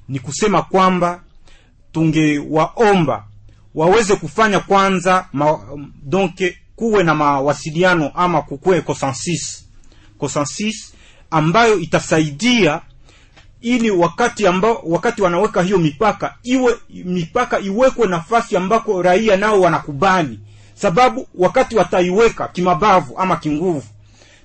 ni 0.09 0.19
kusema 0.19 0.63
kwamba 0.63 1.21
tungewaomba 1.93 3.25
waweze 3.75 4.17
kufanya 4.17 4.61
kwanza 4.61 5.27
ma, 5.33 5.59
donc 6.03 6.41
kuwe 6.77 7.03
na 7.03 7.15
mawasiliano 7.15 8.11
ama 8.15 8.43
kukuwe 8.43 8.81
consensus 8.81 9.65
consensus 10.19 10.93
ambayo 11.31 11.79
itasaidia 11.79 12.81
ili 13.61 13.91
wakati 13.91 14.47
ambao 14.47 14.83
wakati 14.85 15.23
wanaweka 15.23 15.63
hiyo 15.63 15.79
mipaka 15.79 16.35
iwe 16.43 16.77
mipaka 17.05 17.59
iwekwe 17.61 18.07
nafasi 18.09 18.57
ambako 18.57 19.03
raia 19.03 19.37
nao 19.37 19.61
wanakubali. 19.61 20.41
Sababu 20.75 21.29
wakati 21.35 21.77
wataiweka 21.77 22.49
kimabavu 22.49 23.19
ama 23.19 23.37
kinguvu 23.37 23.83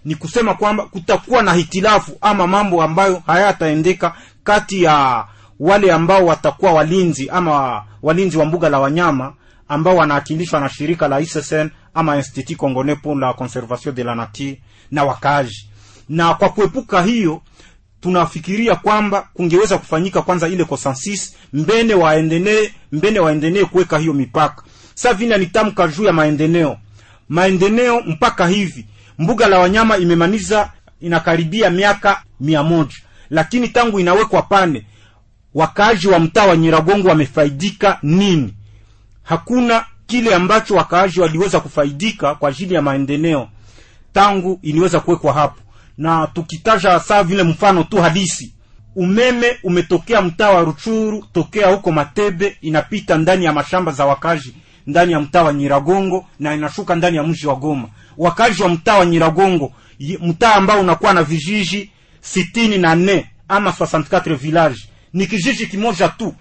ni 0.05 0.15
kusema 0.15 0.53
kwamba 0.53 0.83
kutakuwa 0.85 1.43
na 1.43 1.53
hitilafu 1.53 2.17
ama 2.21 2.47
mambo 2.47 2.83
ambayo 2.83 3.21
hayataendeka 3.27 4.15
kati 4.43 4.83
ya 4.83 5.25
wale 5.59 5.91
ambao 5.91 6.25
watakuwa 6.25 6.71
walinzi 6.73 7.29
ama 7.29 7.83
walinzi 8.01 8.37
wa 8.37 8.45
mbuga 8.45 8.69
la 8.69 8.79
wanyama 8.79 9.33
ambao 9.67 9.95
wanaakilishwa 9.95 10.59
na 10.59 10.69
shirika 10.69 11.07
la 11.07 11.19
ISSN 11.19 11.69
ama 11.93 12.15
Institut 12.17 12.57
Congolais 12.57 12.99
pour 13.01 13.17
la 13.19 13.33
Conservation 13.33 13.95
de 13.95 14.03
la 14.03 14.15
Nature 14.15 14.61
na 14.91 15.03
wakaaji. 15.03 15.69
Na 16.09 16.33
kwa 16.33 16.49
kuepuka 16.49 17.01
hiyo, 17.01 17.41
tunafikiria 18.01 18.75
kwamba 18.75 19.27
kungeweza 19.33 19.77
kufanyika 19.77 20.21
kwanza 20.21 20.47
ile 20.47 20.65
consensus 20.65 21.35
mbene 21.53 21.93
waendelee 21.93 22.69
mbene 22.91 23.19
waendelee 23.19 23.65
kuweka 23.65 23.97
hiyo 23.97 24.13
mipaka. 24.13 24.63
Sasa 24.93 25.13
vile 25.13 25.37
nitamka 25.37 25.87
juu 25.87 26.03
ya 26.03 26.13
maendeleo, 26.13 26.77
maendeleo 27.29 28.01
mpaka 28.01 28.47
hivi 28.47 28.85
mbuga 29.19 29.47
la 29.47 29.59
wanyama 29.59 29.97
imemaliza 29.97 30.71
inakaribia 31.01 31.69
miaka 31.69 32.23
mia 32.39 32.63
moja, 32.63 32.95
lakini 33.29 33.67
tangu 33.69 33.99
inawekwa 33.99 34.41
pale 34.41 34.85
wakaaji 35.61 36.07
wa 36.07 36.19
mtaa 36.19 36.45
wa 36.45 36.57
Nyiragongo 36.57 37.07
wamefaidika 37.07 37.99
nini? 38.03 38.53
Hakuna 39.23 39.85
kile 40.07 40.35
ambacho 40.35 40.75
wakaaji 40.75 41.19
waliweza 41.21 41.59
kufaidika 41.59 42.35
kwa 42.35 42.49
ajili 42.49 42.73
ya 42.73 42.81
maendeleo 42.81 43.49
tangu 44.13 44.59
iliweza 44.61 44.99
kuwekwa 44.99 45.33
hapo. 45.33 45.61
Na 45.97 46.27
tukitaja 46.27 46.99
saa 46.99 47.23
vile 47.23 47.43
mfano 47.43 47.83
tu 47.83 47.97
halisi, 48.01 48.53
umeme 48.95 49.57
umetokea 49.63 50.21
mtaa 50.21 50.49
wa 50.49 50.61
Ruchuru, 50.63 51.25
tokea 51.33 51.67
huko 51.71 51.91
Matebe, 51.91 52.57
inapita 52.61 53.17
ndani 53.17 53.45
ya 53.45 53.53
mashamba 53.53 53.91
za 53.91 54.05
wakazi 54.05 54.53
ndani 54.87 55.11
ya 55.11 55.19
mtaa 55.19 55.43
wa 55.43 55.53
Nyiragongo 55.53 56.25
na 56.39 56.53
inashuka 56.55 56.95
ndani 56.95 57.17
ya 57.17 57.23
mji 57.23 57.47
wa 57.47 57.55
Goma. 57.55 57.87
Wakazi 58.17 58.63
wa 58.63 58.69
mtaa 58.69 58.97
wa 58.97 59.05
Nyiragongo, 59.05 59.71
mtaa 60.21 60.55
ambao 60.55 60.79
unakuwa 60.81 61.13
na 61.13 61.23
vijiji 61.23 61.91
sitini 62.21 62.77
na 62.77 62.95
nne 62.95 63.29
ama 63.47 63.69
64 63.71 64.35
village, 64.35 64.79
ni 65.17 65.27
kijiji 65.27 65.67
kimoja 65.67 66.09
tu 66.09 66.35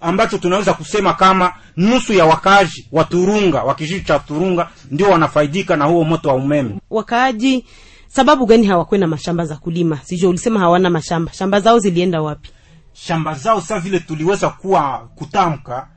ambacho 0.00 0.38
tunaweza 0.38 0.74
kusema 0.74 1.14
kama 1.14 1.52
nusu 1.76 2.12
ya 2.12 2.24
wakaaji 2.24 2.88
wa 2.92 3.04
Turunga 3.04 3.62
wa 3.62 3.74
kijiji 3.74 4.04
cha 4.04 4.18
Turunga 4.18 4.68
ndio 4.90 5.10
wanafaidika 5.10 5.76
na 5.76 5.84
huo 5.84 6.04
moto 6.04 6.28
wa 6.28 6.34
umeme. 6.34 6.80
Wakaaji 6.90 7.66
sababu 8.08 8.46
gani 8.46 8.66
hawakuwe 8.66 9.00
na 9.00 9.06
mashamba 9.06 9.44
za 9.44 9.56
kulima? 9.56 9.98
sijo 10.04 10.28
ulisema 10.28 10.60
hawana 10.60 10.90
mashamba, 10.90 11.32
shamba 11.32 11.60
zao 11.60 11.78
zilienda 11.78 12.22
wapi? 12.22 12.50
shamba 12.92 13.34
zao 13.34 13.60
sa 13.60 13.80
vile 13.80 14.00
tuliweza 14.00 14.48
kuwa 14.50 15.08
kutamka 15.14 15.88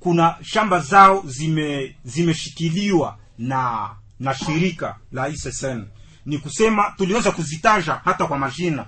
kuna 0.00 0.34
shamba 0.42 0.80
zao 0.80 1.22
zime 1.26 1.96
zimeshikiliwa 2.04 3.16
na 3.38 3.90
na 4.20 4.34
shirika 4.34 4.96
la 5.12 5.28
ISSN 5.28 5.84
ni 6.26 6.38
kusema 6.38 6.94
tuliweza 6.96 7.30
kuzitaja 7.30 8.00
hata 8.04 8.26
kwa 8.26 8.38
majina 8.38 8.84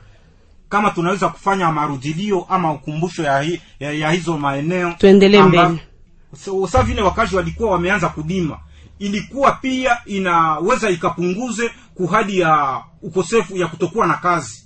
kama 0.68 0.90
tunaweza 0.90 1.28
kufanya 1.28 1.72
marudilio 1.72 2.46
ama 2.48 2.72
ukumbusho 2.72 3.22
ya, 3.22 3.40
hi, 3.42 3.60
ya, 3.80 3.92
ya 3.92 4.10
hizo 4.10 4.38
maeneo 4.38 4.92
Tuendelee 4.98 5.42
mbele. 5.42 5.78
so, 6.44 6.66
sa 6.66 6.82
vile 6.82 7.02
wakazi 7.02 7.36
walikuwa 7.36 7.70
wameanza 7.70 8.08
kudima 8.08 8.58
ilikuwa 8.98 9.52
pia 9.52 9.98
inaweza 10.06 10.90
ikapunguze 10.90 11.70
kuhadi 11.94 12.38
ya 12.40 12.82
ukosefu 13.02 13.56
ya 13.56 13.66
kutokuwa 13.66 14.06
na 14.06 14.14
kazi 14.14 14.65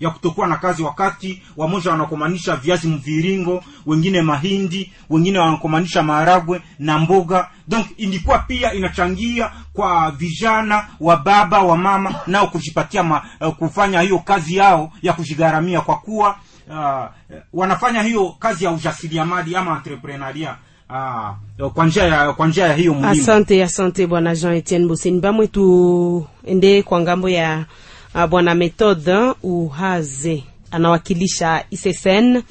ya 0.00 0.10
kutokuwa 0.10 0.46
na 0.46 0.56
kazi 0.56 0.82
wakati 0.82 1.42
wamoja 1.56 1.90
wanakomanisha 1.90 2.56
viazi 2.56 2.88
mviringo 2.88 3.64
wengine 3.86 4.22
mahindi 4.22 4.92
wengine 5.10 5.38
wanakomanisha 5.38 6.02
maharagwe 6.02 6.62
na 6.78 6.98
mboga 6.98 7.48
donc 7.68 7.86
ilikuwa 7.96 8.38
pia 8.38 8.72
inachangia 8.72 9.50
kwa 9.72 10.10
vijana 10.10 10.86
wa 11.00 11.16
baba 11.16 11.62
wa 11.62 11.76
mama 11.76 12.14
nao 12.26 12.46
kujipatia 12.46 13.02
ma, 13.02 13.22
uh, 13.40 13.54
kufanya 13.54 14.00
hiyo 14.00 14.18
kazi 14.18 14.56
yao 14.56 14.92
ya 15.02 15.12
kujigharamia 15.12 15.80
kwa 15.80 15.96
kuwa 15.96 16.36
uh, 16.70 17.04
wanafanya 17.52 18.02
hiyo 18.02 18.34
kazi 18.38 18.64
ya 18.64 18.70
ujasiriamali 18.70 19.56
ama 19.56 19.76
entrepreneuria 19.76 20.56
uh, 20.90 21.68
kwa 21.72 21.86
njia 21.86 22.04
ya 22.04 22.32
kwa 22.32 22.46
njia 22.46 22.66
ya 22.66 22.74
hiyo 22.74 22.94
muhimu. 22.94 23.22
asante 23.22 23.64
asante 23.64 24.06
bwana 24.06 24.34
jean 24.36 24.54
etienne 24.54 24.86
boseni 24.88 25.20
bamwe 25.20 25.46
tuende 25.46 26.82
kwa 26.82 27.00
ng'ambo 27.00 27.28
ya 27.28 27.64
bwana 28.30 28.54
methode 28.54 29.16
uhaze 29.42 30.44
anawakilisha 30.70 31.64
issn 31.70 32.42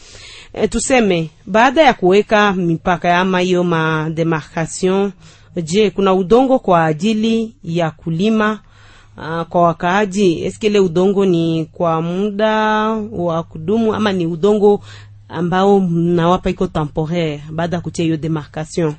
e, 0.54 0.68
tuseme 0.68 1.30
baada 1.46 1.82
ya 1.82 1.94
kuweka 1.94 2.54
mipaka 2.54 3.18
ama 3.20 3.40
hiyo 3.40 3.64
mademarcation 3.64 5.12
je 5.64 5.90
kuna 5.90 6.14
udongo 6.14 6.60
kwa 6.60 6.86
ajili 6.86 7.56
ya 7.64 7.92
kulima? 7.92 8.60
Uh, 9.18 9.42
kwa 9.42 9.62
wakaaji 9.62 10.44
eske 10.46 10.68
ile 10.68 10.80
udongo 10.80 11.26
ni 11.26 11.66
kwa 11.66 12.02
muda 12.02 12.58
wa 13.12 13.44
kudumu 13.44 13.94
ama 13.96 14.12
ni 14.14 14.26
udongo 14.26 14.82
ambao 15.30 15.80
mnawapa 15.80 16.50
iko 16.50 16.68
temporaire 16.68 17.44
baada 17.52 17.76
ya 17.78 17.82
kutia 17.82 18.06
hiyo 18.06 18.18
demarcation 18.18 18.94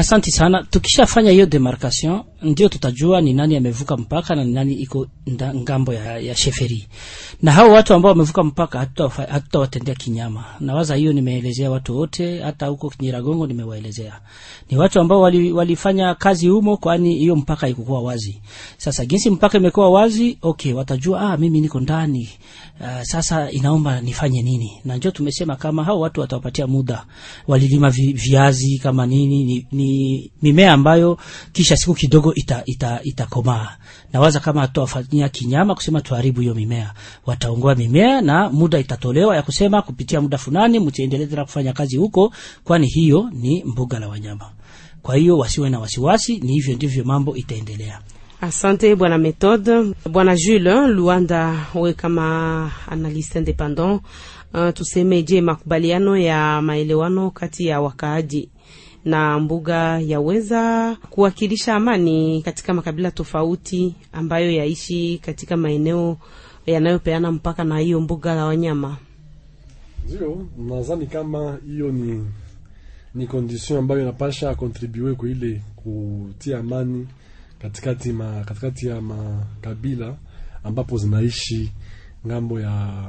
Asanti 0.00 0.30
sana. 0.30 0.62
Tukishafanya 0.70 1.30
hiyo 1.30 1.46
demarcation, 1.46 2.20
ndio 2.42 2.68
tutajua 2.68 3.20
ni 3.20 3.32
nani 3.32 3.56
amevuka 3.56 3.96
mpaka 3.96 4.34
na 4.34 4.44
ni 4.44 4.52
nani 4.52 4.74
iko 4.74 5.06
ng'ambo 5.54 5.92
ya, 5.94 6.18
ya 6.18 6.36
sheferi. 6.36 6.86
Na 7.42 7.52
hao 7.52 7.70
watu 7.72 7.94
ambao 7.94 8.10
wamevuka 8.12 8.42
mpaka 8.44 8.78
hatutawatendea 9.28 9.94
kinyama. 9.94 10.44
Nawaza 10.60 10.94
hiyo 10.94 11.12
nimeelezea 11.12 11.70
watu 11.70 11.96
wote, 11.98 12.40
hata 12.42 12.66
huko 12.66 12.92
Nyiragongo 13.00 13.46
nimewaelezea. 13.46 14.20
Ni 14.70 14.78
watu 14.78 15.00
ambao 15.00 15.20
wali, 15.20 15.52
walifanya 15.52 16.14
kazi 16.14 16.48
humo, 16.48 16.76
kwani 16.76 17.14
hiyo 17.14 17.36
mpaka 17.36 17.68
ikukuwa 17.68 18.02
wazi. 18.02 18.40
Sasa 18.76 19.06
jinsi 19.06 19.30
mpaka 19.30 19.58
imekuwa 19.58 19.90
wazi, 19.90 20.38
okay, 20.42 20.72
watajua 20.72 21.20
ah, 21.20 21.36
mimi 21.36 21.60
niko 21.60 21.80
ndani 21.80 22.28
uh, 22.80 23.02
sasa 23.02 23.50
inaomba 23.50 24.00
nifanye 24.00 24.42
nini 24.42 24.72
na 24.84 24.96
ndio 24.96 25.10
tumesema 25.10 25.56
kama 25.56 25.84
hao 25.84 26.00
watu 26.00 26.20
watawapatia 26.20 26.66
muda 26.66 27.04
walilima 27.48 27.90
vi, 27.90 28.12
viazi 28.12 28.78
kama 28.82 29.06
nini 29.06 29.44
ni, 29.44 29.66
ni 29.72 29.89
mimea 30.42 30.72
ambayo 30.72 31.18
kisha 31.52 31.76
siku 31.76 31.94
kidogo 31.94 32.34
ita, 32.34 32.62
ita, 32.66 33.00
itakomaa. 33.02 33.68
Nawaza 34.12 34.40
kama 34.40 34.60
hatutawafanyia 34.60 35.28
kinyama 35.28 35.74
kusema 35.74 36.00
tuharibu 36.00 36.40
hiyo 36.40 36.54
mimea. 36.54 36.92
Wataongoa 37.26 37.74
mimea 37.74 38.20
na 38.20 38.50
muda 38.50 38.78
itatolewa 38.78 39.36
ya 39.36 39.42
kusema 39.42 39.82
kupitia 39.82 40.20
muda 40.20 40.38
fulani 40.38 40.80
mtiendelee 40.80 41.26
tena 41.26 41.44
kufanya 41.44 41.72
kazi 41.72 41.96
huko 41.96 42.32
kwani 42.64 42.86
hiyo 42.86 43.30
ni 43.32 43.64
mbuga 43.64 43.98
la 43.98 44.08
wanyama. 44.08 44.50
Kwa 45.02 45.16
hiyo 45.16 45.38
wasiwe 45.38 45.70
na 45.70 45.78
wasiwasi 45.80 46.38
ni 46.38 46.52
hivyo 46.52 46.74
ndivyo 46.74 47.04
mambo 47.04 47.36
itaendelea. 47.36 48.00
Asante 48.40 48.96
bwana 48.96 49.18
methode 49.18 49.94
bwana 50.10 50.36
jules 50.36 50.88
luanda 50.90 51.66
we 51.74 51.92
kama 51.92 52.70
analyste 52.88 53.38
independant 53.38 54.02
uh, 54.54 54.70
tuseme 54.74 55.22
je 55.22 55.40
makubaliano 55.40 56.16
ya 56.16 56.62
maelewano 56.62 57.30
kati 57.30 57.66
ya 57.66 57.80
wakaaji 57.80 58.48
na 59.04 59.40
mbuga 59.40 60.00
yaweza 60.00 60.96
kuwakilisha 61.10 61.74
amani 61.74 62.42
katika 62.42 62.74
makabila 62.74 63.10
tofauti 63.10 63.94
ambayo 64.12 64.50
yaishi 64.50 65.18
katika 65.24 65.56
maeneo 65.56 66.16
yanayopeana 66.66 67.32
mpaka 67.32 67.64
na 67.64 67.78
hiyo 67.78 68.00
mbuga 68.00 68.34
la 68.34 68.44
wanyama 68.44 68.96
ndio 70.08 70.46
nadhani 70.58 71.06
kama 71.06 71.58
hiyo 71.66 71.92
ni 71.92 72.26
ni 73.14 73.26
condition 73.26 73.78
ambayo 73.78 74.00
inapasha 74.02 74.54
kontribue 74.54 75.14
kwa 75.14 75.28
ile 75.28 75.62
kutia 75.76 76.58
amani 76.58 77.08
katikati 77.62 78.12
ma, 78.12 78.44
katikati 78.44 78.86
ya 78.86 79.00
makabila 79.00 80.16
ambapo 80.64 80.96
zinaishi 80.96 81.72
ng'ambo 82.28 82.60
ya 82.60 83.02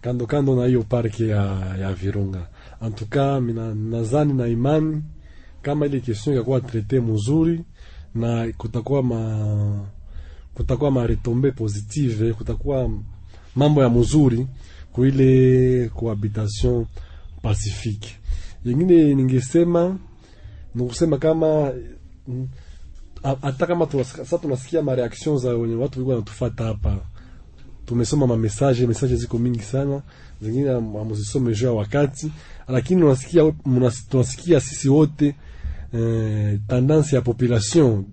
kando 0.00 0.26
kando 0.26 0.56
na 0.56 0.66
hiyo 0.66 0.82
parke 0.82 1.26
ya, 1.28 1.76
ya 1.80 1.92
Virunga. 1.92 2.46
Antuka 2.80 3.40
mina 3.40 3.74
nazani 3.74 4.32
na 4.32 4.46
imani 4.46 5.02
kama 5.62 5.86
ile 5.86 6.00
question 6.00 6.34
ikakuwa 6.36 6.60
traite 6.60 7.00
mzuri 7.00 7.60
na 8.14 8.52
kutakuwa 8.58 9.02
ma 9.02 9.86
kutakuwa 10.54 10.90
maretombe 10.90 11.50
positive, 11.52 12.32
kutakuwa 12.32 12.90
mambo 13.56 13.82
ya 13.82 13.88
mzuri 13.90 14.46
kuile 14.92 15.24
ile 15.78 15.88
cohabitation 15.88 16.86
pacifique. 17.42 18.08
Yengine 18.64 19.14
ningesema 19.14 19.98
nikusema 20.74 21.18
kama 21.18 21.72
mm, 22.28 22.48
hata 23.42 23.66
kama 23.66 23.86
sasa 24.04 24.38
tunasikia 24.38 24.82
mareaction 24.82 25.38
za 25.38 25.50
wenye 25.54 25.74
watu 25.74 25.92
walikuwa 25.98 26.14
wanatufuata 26.14 26.64
hapa 26.64 26.98
tumesoma 27.86 28.26
mamesaje 28.26 28.86
mesaje 28.86 29.16
ziko 29.16 29.38
mingi 29.38 29.62
sana. 29.62 30.02
Zingine 30.42 30.70
amuzisome 30.70 31.54
juu 31.54 31.66
ya 31.66 31.72
wakati. 31.72 32.32
Lakini 32.68 33.02
unasikia 33.02 33.52
tunasikia 34.10 34.60
sisi 34.60 34.88
wote 34.88 35.34
eh, 35.94 36.58
tendance 36.68 37.16
ya 37.16 37.22
population. 37.22 38.04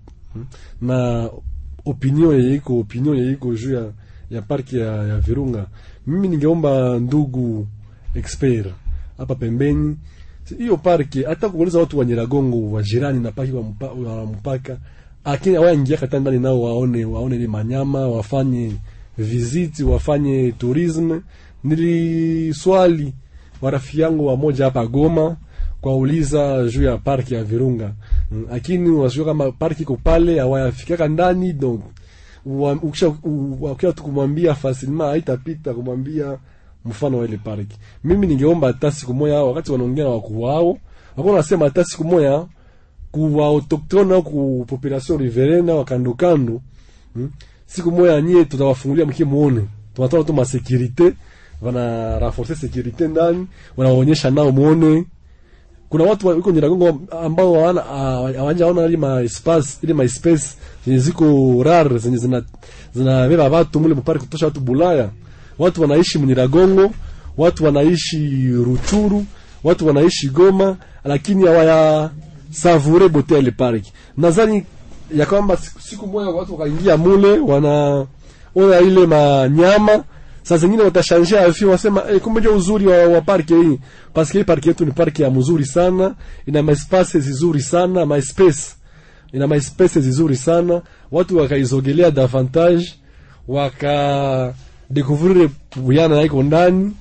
Na 0.80 1.30
opinion 1.84 2.40
yeiko 2.40 2.78
opinion 2.78 3.16
yeiko 3.18 3.54
juu 3.54 3.74
ya, 3.74 3.90
ya 4.30 4.42
parki 4.42 4.78
ya, 4.78 4.86
ya 5.08 5.18
Virunga. 5.20 5.66
Mimi 6.06 6.28
ningeomba 6.28 6.98
ndugu 6.98 7.66
expert 8.14 8.66
hapa 9.18 9.34
pembeni 9.34 9.96
hiyo 10.58 10.76
parki 10.76 11.22
hata 11.22 11.48
kuuliza 11.48 11.78
watu 11.78 11.98
wa 11.98 12.04
Nyiragongo 12.04 12.70
wa 12.72 12.82
jirani 12.82 13.20
na 13.20 13.32
parki 13.32 13.52
wa, 13.52 14.26
mpaka 14.26 14.78
lakini 15.24 15.56
awaingia 15.56 15.96
kata 15.96 16.18
ndani 16.20 16.38
nao 16.38 16.62
waone 16.62 17.04
waone 17.04 17.38
ni 17.38 17.46
manyama 17.46 18.08
wafanye 18.08 18.72
visiti 19.18 19.84
wafanye 19.84 20.52
tourisme. 20.52 21.20
Niliswali 21.64 23.12
warafiki 23.62 24.00
yangu 24.00 24.26
wamoja 24.26 24.64
hapa 24.64 24.86
Goma 24.86 25.36
kwauliza 25.80 26.68
juu 26.68 26.82
ya 26.82 26.96
parki 26.98 27.34
ya 27.34 27.44
Virunga, 27.44 27.92
Mm, 28.30 28.46
lakini 28.50 28.90
wasijua 28.90 29.26
kama 29.26 29.52
parki 29.52 29.82
iko 29.82 29.96
pale 29.96 30.38
hawayafikaka 30.38 31.08
ndani 31.08 31.52
donc 31.52 31.80
wa- 32.46 32.72
ukisha 32.72 33.08
u- 33.08 33.58
wakia 33.60 33.92
tu 33.92 34.02
facilement 34.54 35.10
haitapita 35.10 35.74
kumwambia 35.74 36.38
mfano 36.84 37.18
wa 37.18 37.24
ile 37.24 37.36
parki. 37.36 37.78
Mimi 38.04 38.26
ningeomba 38.26 38.66
hata 38.66 38.90
siku 38.92 39.14
moja 39.14 39.42
wakati 39.42 39.72
wanaongea 39.72 40.04
na 40.04 40.10
wakuu 40.10 40.40
wao 40.42 40.78
wako 41.16 41.36
nasema 41.36 41.64
hata 41.64 41.84
siku 41.84 42.04
moja 42.04 42.46
kuwa 43.12 43.46
autochtone 43.46 44.14
au 44.14 44.22
ku 44.22 44.64
population 44.68 45.18
riveraine 45.18 45.72
wa 45.72 45.84
kando 45.84 46.60
hmm? 47.14 47.30
Siku 47.74 47.92
moja 47.92 48.20
nyie 48.20 48.44
tutawafungulia 48.44 49.06
mkie 49.06 49.24
muone 49.24 49.60
tunatoa 49.94 50.24
tu 50.24 50.32
masekurite, 50.32 51.12
wana 51.62 52.18
renforcer 52.18 52.56
securite 52.56 53.08
ndani 53.08 53.46
wanaonyesha 53.76 54.30
nao 54.30 54.52
muone 54.52 55.04
kuna 55.88 56.04
watu 56.04 56.26
wa- 56.28 56.34
wiko 56.34 56.50
Nyiragongo 56.50 57.00
ambao 57.24 57.54
hawana 57.54 57.80
hawajaona 58.36 58.86
ile 58.86 58.96
ma 58.96 59.28
space 59.28 59.68
ile 59.82 59.94
ma 59.94 60.08
space 60.08 60.44
zenye 60.86 60.98
ziko 60.98 61.62
rare 61.64 61.98
zenye 61.98 62.16
zina 62.16 62.42
zinabeba 62.94 63.48
watu 63.48 63.80
mule 63.80 63.94
mpaka 63.94 64.18
kutosha 64.20 64.46
watu 64.46 64.60
Bulaya. 64.60 65.10
Watu 65.58 65.82
wanaishi 65.82 66.18
Mnyiragongo, 66.18 66.90
watu 67.36 67.64
wanaishi 67.64 68.46
Ruchuru, 68.48 69.24
watu 69.64 69.86
wanaishi 69.86 70.28
Goma, 70.28 70.76
lakini 71.04 71.46
hawaya 71.46 72.10
savure 72.50 73.08
bote 73.08 73.38
ile 73.38 73.50
park. 73.50 73.84
Nadhani 74.16 74.64
ya 75.14 75.26
kwamba 75.26 75.56
siku, 75.56 76.06
moja 76.06 76.30
watu 76.30 76.52
wakaingia 76.52 76.96
mule 76.96 77.38
wana 77.38 78.06
ona 78.54 78.80
ile 78.80 79.06
manyama. 79.06 80.04
Saa 80.42 80.56
zingine 80.56 80.82
watashanje 80.82 81.38
afi 81.38 81.64
wasema 81.64 82.02
eh, 82.10 82.20
kumbe 82.20 82.40
ndio 82.40 82.56
uzuri 82.56 82.86
wa, 82.86 82.96
wa 83.08 83.20
parki 83.20 83.54
hii. 83.54 83.78
Paske 84.14 84.38
hii 84.38 84.44
parki 84.44 84.68
yetu 84.68 84.84
ni 84.84 84.92
parki 84.92 85.22
ya 85.22 85.30
mzuri 85.30 85.66
sana 85.66 86.14
ina 86.46 86.62
maespace 86.62 87.20
zizuri 87.20 87.62
sana 87.62 88.06
maespace 88.06 88.60
ina 89.32 89.46
maespace 89.46 90.00
zizuri 90.00 90.36
sana. 90.36 90.82
Watu 91.12 91.36
wakaizogelea 91.36 92.10
davantage 92.10 92.94
waka 93.48 94.54
découvrir 94.90 95.48
buyana 95.76 96.22
iko 96.22 96.42
ndani 96.42 96.92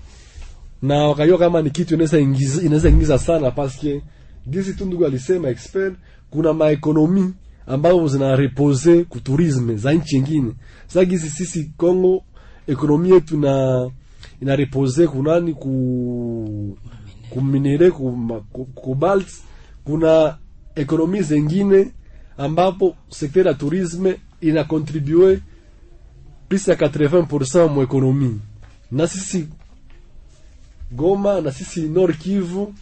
na 0.81 0.95
wakajua 1.07 1.37
kama 1.37 1.61
ni 1.61 1.69
kitu 1.69 1.93
inaweza 1.93 2.19
ingiza, 2.19 2.61
inaweza 2.61 2.89
ingiza 2.89 3.19
sana 3.19 3.51
paske 3.51 4.01
gisi 4.49 4.73
tu 4.73 4.85
ndugu 4.85 5.05
alisema 5.05 5.49
expert 5.49 5.93
kuna 6.29 6.53
maekonomi 6.53 7.33
ambazo 7.67 8.07
zina 8.07 8.35
repose 8.35 9.03
ku 9.03 9.19
tourisme 9.19 9.75
za 9.75 9.93
nchi 9.93 10.15
nyingine. 10.15 10.51
Sasa 10.87 11.05
gisi 11.05 11.29
sisi 11.29 11.71
Kongo 11.77 12.23
ekonomi 12.67 13.09
yetu 13.09 13.37
na 13.39 13.89
ina 14.41 14.55
repose 14.55 15.07
kunani 15.07 15.53
ku 15.53 16.77
kuminere 17.29 17.91
ku, 17.91 18.11
ma- 18.11 18.39
ku, 18.51 18.65
kuna 19.83 20.37
ekonomi 20.75 21.21
zengine 21.21 21.91
ambapo 22.37 22.95
sekta 23.09 23.39
ya 23.41 23.53
tourisme 23.53 24.15
ina 24.41 24.63
contribue 24.63 25.39
plus 26.49 26.67
ya 26.67 26.75
80% 26.75 27.69
mu 27.69 27.81
ekonomi. 27.81 28.39
Na 28.91 29.07
sisi 29.07 29.47
Goma 30.91 31.41
na 31.41 31.51
sisi 31.51 31.81
Nord 31.81 32.17
Kivu 32.17 32.73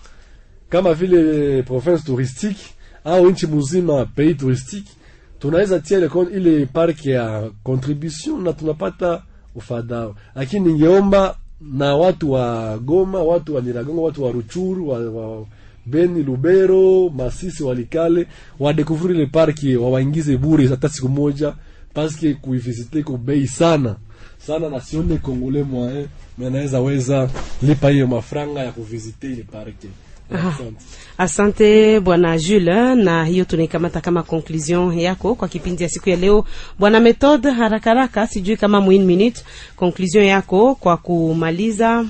kama 0.70 0.94
vile 0.94 1.64
province 1.64 2.04
touristique 2.06 2.62
au 3.06 3.30
nchi 3.32 3.48
mzima 3.48 4.06
pei 4.06 4.34
touristique 4.36 4.92
tunaweza 5.40 5.80
tia 5.80 5.98
ile, 5.98 6.10
ile 6.36 6.66
park 6.66 7.06
ya 7.06 7.50
contribution 7.64 8.44
na 8.44 8.54
tunapata 8.54 9.22
ufadhao, 9.56 10.16
lakini 10.36 10.66
ningeomba 10.68 11.38
na 11.62 11.96
watu 11.96 12.32
wa 12.32 12.78
Goma, 12.78 13.24
watu 13.24 13.56
wa 13.56 13.62
Nyiragongo, 13.62 14.04
watu 14.04 14.24
wa 14.24 14.32
Ruchuru, 14.32 14.90
wa, 14.90 15.00
wa 15.00 15.46
Beni, 15.86 16.24
Lubero, 16.24 17.10
Masisi, 17.10 17.64
Walikale 17.64 18.28
wadekuvuri 18.60 19.16
ile 19.16 19.26
parki 19.26 19.76
wawaingize 19.76 20.38
bure 20.38 20.68
hata 20.68 20.90
siku 20.90 21.10
moja, 21.10 21.54
paske 21.94 22.34
kuivisite 22.34 23.04
ko 23.04 23.18
bei 23.18 23.48
sana 23.48 23.96
sana, 24.38 24.70
na 24.70 24.82
sione 24.82 25.18
kongole 25.18 25.64
mwae 25.64 26.08
menaweza 26.38 26.82
weza 26.82 27.30
lipa 27.62 27.90
hiyo 27.90 28.08
mafranga 28.08 28.60
ya 28.60 28.72
kuvisite 28.72 29.28
ile 29.28 29.44
parki. 29.44 29.88
Asante. 30.34 30.76
Asante 31.18 32.00
bwana 32.00 32.38
Jules, 32.38 32.98
na 32.98 33.26
hiyo 33.26 33.46
tunaikamata 33.46 34.02
kama 34.02 34.24
conclusion 34.24 35.00
yako 35.00 35.36
kwa 35.36 35.48
kipindi 35.48 35.84
ya 35.84 35.90
siku 35.90 36.10
ya 36.10 36.16
leo. 36.16 36.46
Bwana 36.80 37.00
Methode, 37.00 37.52
haraka 37.52 37.90
haraka, 37.90 38.28
sijui 38.28 38.58
kama 38.58 38.82
mwin 38.82 39.06
minute 39.06 39.44
conclusion 39.76 40.24
yako 40.26 40.76
kwa 40.76 40.98
kumaliza. 40.98 42.06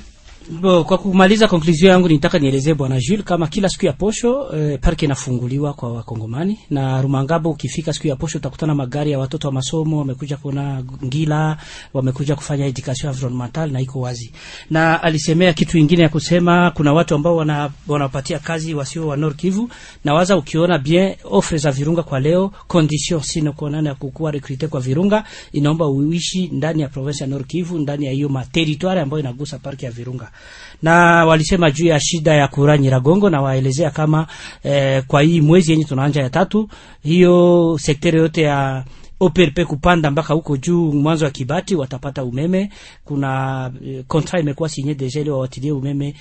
Bo, 0.49 0.83
kwa 0.83 0.97
kumaliza 0.97 1.47
konklusio 1.47 1.89
yangu 1.89 2.07
nitaka 2.07 2.39
nielezee 2.39 2.73
bwana 2.73 2.99
Jules 2.99 3.23
kama 3.25 3.47
kila 3.47 3.69
siku 3.69 3.85
ya 3.85 3.93
posho 3.93 4.55
eh, 4.57 4.79
parki 4.81 5.05
inafunguliwa 5.05 5.73
kwa 5.73 5.93
wakongomani 5.93 6.59
na 6.69 7.01
Rumangabo. 7.01 7.49
Ukifika 7.49 7.93
siku 7.93 8.07
ya 8.07 8.15
posho 8.15 8.37
utakutana 8.37 8.75
magari 8.75 9.11
ya 9.11 9.19
watoto 9.19 9.47
wa 9.47 9.53
masomo 9.53 9.97
wamekuja 9.99 10.37
kuona 10.37 10.83
ngila, 11.05 11.57
wamekuja 11.93 12.35
kufanya 12.35 12.65
education 12.65 13.13
environmental 13.13 13.71
na 13.71 13.81
iko 13.81 13.99
wazi. 13.99 14.31
Na 14.69 15.03
alisemea 15.03 15.53
kitu 15.53 15.77
ingine 15.77 16.03
ya 16.03 16.09
kusema 16.09 16.71
kuna 16.71 16.93
watu 16.93 17.15
ambao 17.15 17.35
wana 17.35 17.69
wanapatia 17.87 18.39
kazi 18.39 18.73
wasio 18.73 19.07
wa 19.07 19.17
Nord 19.17 19.35
Kivu, 19.35 19.69
na 20.03 20.13
waza 20.13 20.37
ukiona 20.37 20.77
bien 20.77 21.15
offre 21.23 21.57
za 21.57 21.71
Virunga 21.71 22.03
kwa 22.03 22.19
leo 22.19 22.51
condition 22.67 23.21
sino 23.21 23.53
kuonana 23.53 23.89
ya 23.89 23.95
kukua 23.95 24.31
recruiter 24.31 24.69
kwa 24.69 24.81
Virunga 24.81 25.23
inaomba 25.51 25.87
uishi 25.87 26.47
ndani 26.47 26.81
ya 26.81 26.87
province 26.87 27.23
ya 27.23 27.29
Nord 27.29 27.45
Kivu 27.47 27.77
ndani 27.79 28.05
ya 28.05 28.11
hiyo 28.11 28.29
ma 28.29 28.45
ambayo 29.01 29.19
inagusa 29.19 29.59
parki 29.59 29.85
ya 29.85 29.91
Virunga 29.91 30.30
na 30.81 31.25
walisema 31.25 31.71
juu 31.71 31.85
ya 31.85 31.99
shida 31.99 32.33
ya 32.33 32.47
kura 32.47 32.77
Nyiragongo, 32.77 33.29
na 33.29 33.41
waelezea 33.41 33.89
kama 33.91 34.27
eh, 34.63 35.03
kwa 35.07 35.21
hii 35.21 35.41
mwezi 35.41 35.71
yenye 35.71 35.83
tunaanja 35.83 36.21
ya 36.21 36.29
tatu, 36.29 36.69
hiyo 37.03 37.77
sekteri 37.81 38.17
yote 38.17 38.41
ya 38.41 38.83
OPRP 39.21 39.65
kupanda 39.65 40.11
mpaka 40.11 40.33
huko 40.33 40.57
juu 40.57 40.91
mwanzo 40.93 41.25
wa 41.25 41.31
Kibati 41.31 41.75
watapata 41.75 42.23
umeme. 42.23 42.69
Kuna 43.05 43.69
kontra 43.73 44.03
contrat 44.07 44.41
imekuwa 44.43 44.69
sinye 44.69 44.95
deja 44.95 45.21
ile 45.21 45.31
wawatilie 45.31 45.71
umeme 45.71 46.15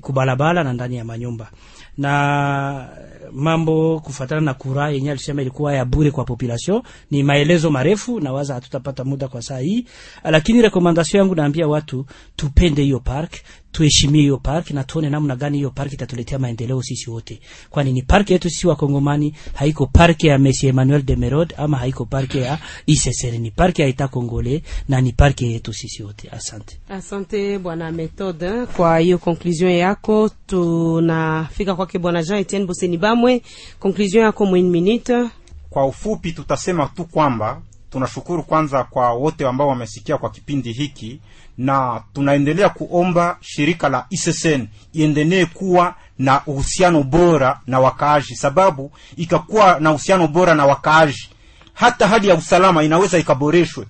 kubalabala 0.00 0.64
na 0.64 0.72
ndani 0.72 0.96
ya 0.96 1.04
manyumba 1.04 1.50
na 1.98 2.88
mambo 3.32 4.00
kufuatana 4.00 4.40
na 4.40 4.54
kura 4.54 4.90
yenye 4.90 5.10
alisema 5.10 5.42
ilikuwa 5.42 5.74
ya 5.74 5.84
bure 5.84 6.10
kwa 6.10 6.24
population. 6.24 6.82
Ni 7.10 7.22
maelezo 7.22 7.70
marefu 7.70 8.20
na 8.20 8.32
waza 8.32 8.54
hatutapata 8.54 9.04
muda 9.04 9.28
kwa 9.28 9.42
saa 9.42 9.58
hii, 9.58 9.86
lakini 10.24 10.62
rekomandasyon 10.62 11.18
yangu 11.20 11.34
naambia 11.34 11.68
watu 11.68 12.06
tupende 12.36 12.82
hiyo 12.82 13.00
park, 13.00 13.32
tuheshimie 13.76 14.20
hiyo 14.20 14.36
park 14.38 14.70
na 14.70 14.84
tuone 14.84 15.10
namna 15.10 15.36
gani 15.36 15.56
hiyo 15.56 15.70
park 15.70 15.92
itatuletea 15.92 16.38
maendeleo 16.38 16.82
sisi 16.82 17.10
wote, 17.10 17.40
kwani 17.70 17.92
ni 17.92 18.02
park 18.02 18.30
yetu 18.30 18.50
sisi 18.50 18.66
Wakongomani, 18.66 19.34
haiko 19.54 19.86
park 19.86 20.24
ya 20.24 20.38
Messi 20.38 20.66
Emmanuel 20.66 21.02
de 21.02 21.16
Merode 21.16 21.54
ama 21.58 21.76
haiko 21.76 22.04
park 22.04 22.34
ya 22.34 22.58
ICCR, 22.86 23.38
ni 23.38 23.50
park 23.50 23.78
ya 23.78 23.86
Etat 23.86 24.10
Kongole 24.10 24.62
na 24.88 25.00
ni 25.00 25.12
park 25.12 25.42
yetu 25.42 25.72
sisi 25.72 26.02
wote. 26.02 26.28
Asante. 26.30 26.78
Asante 26.88 27.58
bwana 27.58 27.92
Methode 27.92 28.66
kwa 28.66 28.98
hiyo 28.98 29.18
conclusion 29.18 29.70
yako. 29.70 30.30
Tunafika 30.46 31.74
kwake 31.74 31.98
bwana 31.98 32.22
Jean 32.22 32.38
Etienne 32.40 32.66
Boseni 32.66 32.98
Bamwe, 32.98 33.42
conclusion 33.80 34.24
yako 34.24 34.46
mwin 34.46 34.70
minute. 34.70 35.28
Kwa 35.70 35.86
ufupi 35.86 36.32
tutasema 36.32 36.86
tu 36.86 37.04
kwamba 37.04 37.62
tunashukuru 37.90 38.42
kwanza 38.42 38.84
kwa 38.84 39.12
wote 39.12 39.46
ambao 39.46 39.68
wamesikia 39.68 40.18
kwa 40.18 40.30
kipindi 40.30 40.72
hiki, 40.72 41.20
na 41.58 42.02
tunaendelea 42.12 42.68
kuomba 42.68 43.36
shirika 43.40 43.88
la 43.88 44.06
ISSN 44.10 44.66
iendelee 44.92 45.44
kuwa 45.44 45.94
na 46.18 46.42
uhusiano 46.46 47.02
bora 47.02 47.60
na 47.66 47.80
wakaaji, 47.80 48.36
sababu 48.36 48.92
ikakuwa 49.16 49.80
na 49.80 49.90
uhusiano 49.90 50.28
bora 50.28 50.54
na 50.54 50.66
wakaaji, 50.66 51.30
hata 51.74 52.08
hali 52.08 52.28
ya 52.28 52.34
usalama 52.34 52.82
inaweza 52.84 53.18
ikaboreshwe 53.18 53.86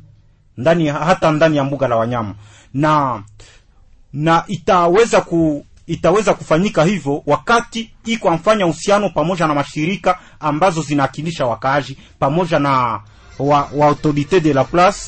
ndani 0.56 0.86
hata 0.88 1.30
ndani 1.30 1.56
ya 1.56 1.64
mbuga 1.64 1.88
la 1.88 1.96
wanyama. 1.96 2.34
Na 2.74 3.22
na 4.12 4.44
itaweza 4.48 5.20
ku 5.20 5.66
itaweza 5.86 6.34
kufanyika 6.34 6.84
hivyo 6.84 7.22
wakati 7.26 7.90
iko 8.04 8.30
amfanya 8.30 8.66
uhusiano 8.66 9.10
pamoja 9.10 9.46
na 9.46 9.54
mashirika 9.54 10.18
ambazo 10.40 10.82
zinawakilisha 10.82 11.46
wakaaji 11.46 11.98
pamoja 12.18 12.58
na 12.58 13.00
wa, 13.38 13.68
wa 13.74 13.86
autorite 13.86 14.40
de 14.40 14.52
la 14.52 14.64
place, 14.64 14.98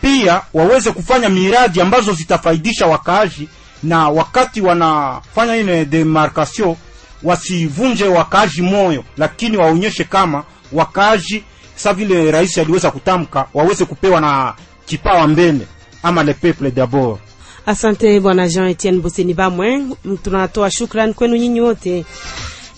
pia 0.00 0.40
waweze 0.54 0.90
kufanya 0.92 1.28
miradi 1.28 1.80
ambazo 1.80 2.12
zitafaidisha 2.12 2.86
wakaaji, 2.86 3.48
na 3.82 4.08
wakati 4.08 4.60
wanafanya 4.60 5.56
ile 5.56 5.84
demarcation 5.84 6.76
wasivunje 7.22 8.04
wakaaji 8.04 8.62
moyo, 8.62 9.04
lakini 9.16 9.56
waonyeshe 9.56 10.04
kama 10.04 10.44
wakaaji 10.72 11.44
sa 11.76 11.92
vile 11.92 12.30
rais 12.30 12.58
aliweza 12.58 12.90
kutamka, 12.90 13.46
waweze 13.54 13.84
kupewa 13.84 14.20
na 14.20 14.54
kipawa 14.86 15.28
mbele 15.28 15.66
ama 16.02 16.22
le 16.24 16.34
peuple 16.34 16.70
d'abord. 16.70 17.18
Asante 17.66 18.20
bwana 18.20 18.48
Jean 18.48 18.68
Etienne 18.68 19.00
Boseni 19.00 19.34
Bamwe, 19.34 19.84
tunatoa 20.22 20.70
shukrani 20.70 21.14
kwenu 21.14 21.36
nyinyi 21.36 21.60
wote. 21.60 22.04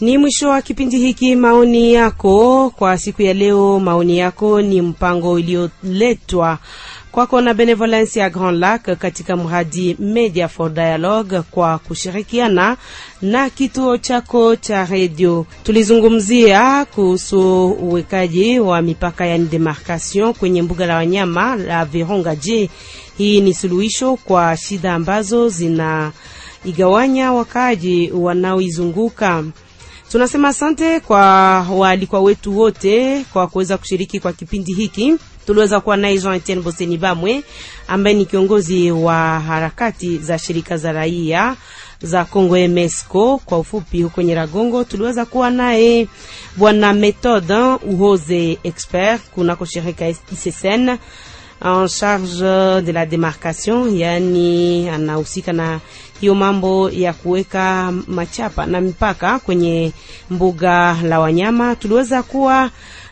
Ni 0.00 0.18
mwisho 0.18 0.48
wa 0.48 0.62
kipindi 0.62 0.98
hiki. 0.98 1.36
Maoni 1.36 1.94
yako 1.94 2.70
kwa 2.70 2.98
siku 2.98 3.22
ya 3.22 3.34
leo, 3.34 3.80
maoni 3.80 4.18
yako 4.18 4.62
ni 4.62 4.82
mpango 4.82 5.32
ulioletwa 5.32 6.58
kwako 7.12 7.40
na 7.40 7.54
Benevolence 7.54 8.20
ya 8.20 8.30
Grand 8.30 8.58
Lac 8.58 8.82
katika 8.98 9.36
mradi 9.36 9.96
Media 9.98 10.48
for 10.48 10.70
Dialogue 10.72 11.42
kwa 11.50 11.78
kushirikiana 11.78 12.76
na 13.22 13.50
kituo 13.50 13.98
chako 13.98 14.56
cha 14.56 14.84
redio. 14.84 15.46
Tulizungumzia 15.62 16.84
kuhusu 16.84 17.66
uwekaji 17.68 18.60
wa 18.60 18.82
mipaka 18.82 19.26
ya 19.26 19.38
demarcation 19.38 20.34
kwenye 20.34 20.62
mbuga 20.62 20.86
la 20.86 20.94
wanyama 20.96 21.56
la 21.56 21.84
Virunga. 21.84 22.36
Je, 22.36 22.70
hii 23.18 23.40
ni 23.40 23.54
suluhisho 23.54 24.16
kwa 24.16 24.56
shida 24.56 24.94
ambazo 24.94 25.48
zina 25.48 26.12
igawanya 26.64 27.32
wakaaji 27.32 28.10
wanaoizunguka? 28.14 29.44
Tunasema 30.12 30.48
asante 30.48 31.00
kwa 31.00 31.20
waalikwa 31.70 32.20
wetu 32.20 32.58
wote 32.58 33.24
kwa 33.32 33.46
kuweza 33.46 33.78
kushiriki 33.78 34.20
kwa 34.20 34.32
kipindi 34.32 34.72
hiki. 34.74 35.14
Tuliweza 35.46 35.80
kuwa 35.80 35.96
naye 35.96 36.18
Jean 36.18 36.34
Etienne 36.34 36.62
Boseni 36.62 36.96
Bamwe 36.98 37.42
ambaye 37.88 38.16
ni 38.16 38.24
kiongozi 38.26 38.90
wa 38.90 39.40
harakati 39.40 40.18
za 40.18 40.38
shirika 40.38 40.76
za 40.76 40.92
raia 40.92 41.56
za 42.02 42.24
Congo 42.24 42.68
MSCO 42.68 43.40
kwa 43.44 43.58
ufupi, 43.58 44.02
huko 44.02 44.22
Nyiragongo. 44.22 44.84
Tuliweza 44.84 45.24
kuwa 45.26 45.50
naye 45.50 46.08
bwana 46.56 46.92
Methode 46.92 47.54
Uhoze 47.90 48.58
expert 48.64 49.22
kunako 49.34 49.64
shirika 49.64 50.08
ICCN 50.08 50.88
en 51.62 51.88
charge 51.88 52.82
de 52.82 52.92
la 52.92 53.06
demarcation, 53.06 53.96
yani 53.98 54.88
anahusika 54.88 55.52
na 55.52 55.80
hiyo 56.20 56.34
mambo 56.34 56.90
ya 56.90 57.12
kuweka 57.12 57.92
machapa 58.06 58.66
na 58.66 58.80
mipaka 58.80 59.38
kwenye 59.38 59.92
mbuga 60.30 60.96
la 61.02 61.20
wanyama. 61.20 61.76
Tuliweza 61.76 62.22
kuwa 62.22 62.70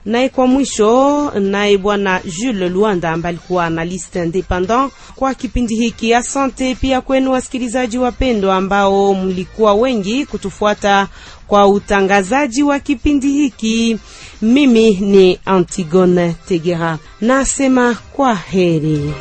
naye 0.08 0.28
kwa 0.28 0.46
mwisho, 0.46 1.30
naye 1.40 1.78
bwana 1.78 2.20
Jules 2.24 2.72
Luanda 2.72 3.10
ambaye 3.10 3.30
alikuwa 3.36 3.66
analyste 3.66 4.22
independant 4.24 4.92
kwa 5.16 5.34
kipindi 5.34 5.76
hiki. 5.76 6.14
Asante 6.14 6.74
pia 6.74 7.00
kwenu 7.00 7.32
wasikilizaji 7.32 7.98
wapendwa, 7.98 8.56
ambao 8.56 9.14
mlikuwa 9.14 9.74
wengi 9.74 10.26
kutufuata 10.26 11.08
kwa 11.46 11.66
utangazaji 11.68 12.62
wa 12.62 12.78
kipindi 12.80 13.28
hiki. 13.32 13.98
Mimi 14.42 14.90
ni 14.90 15.38
Antigone 15.44 16.36
Tegera, 16.48 16.98
nasema 17.20 17.96
kwa 18.12 18.34
heri. 18.34 19.14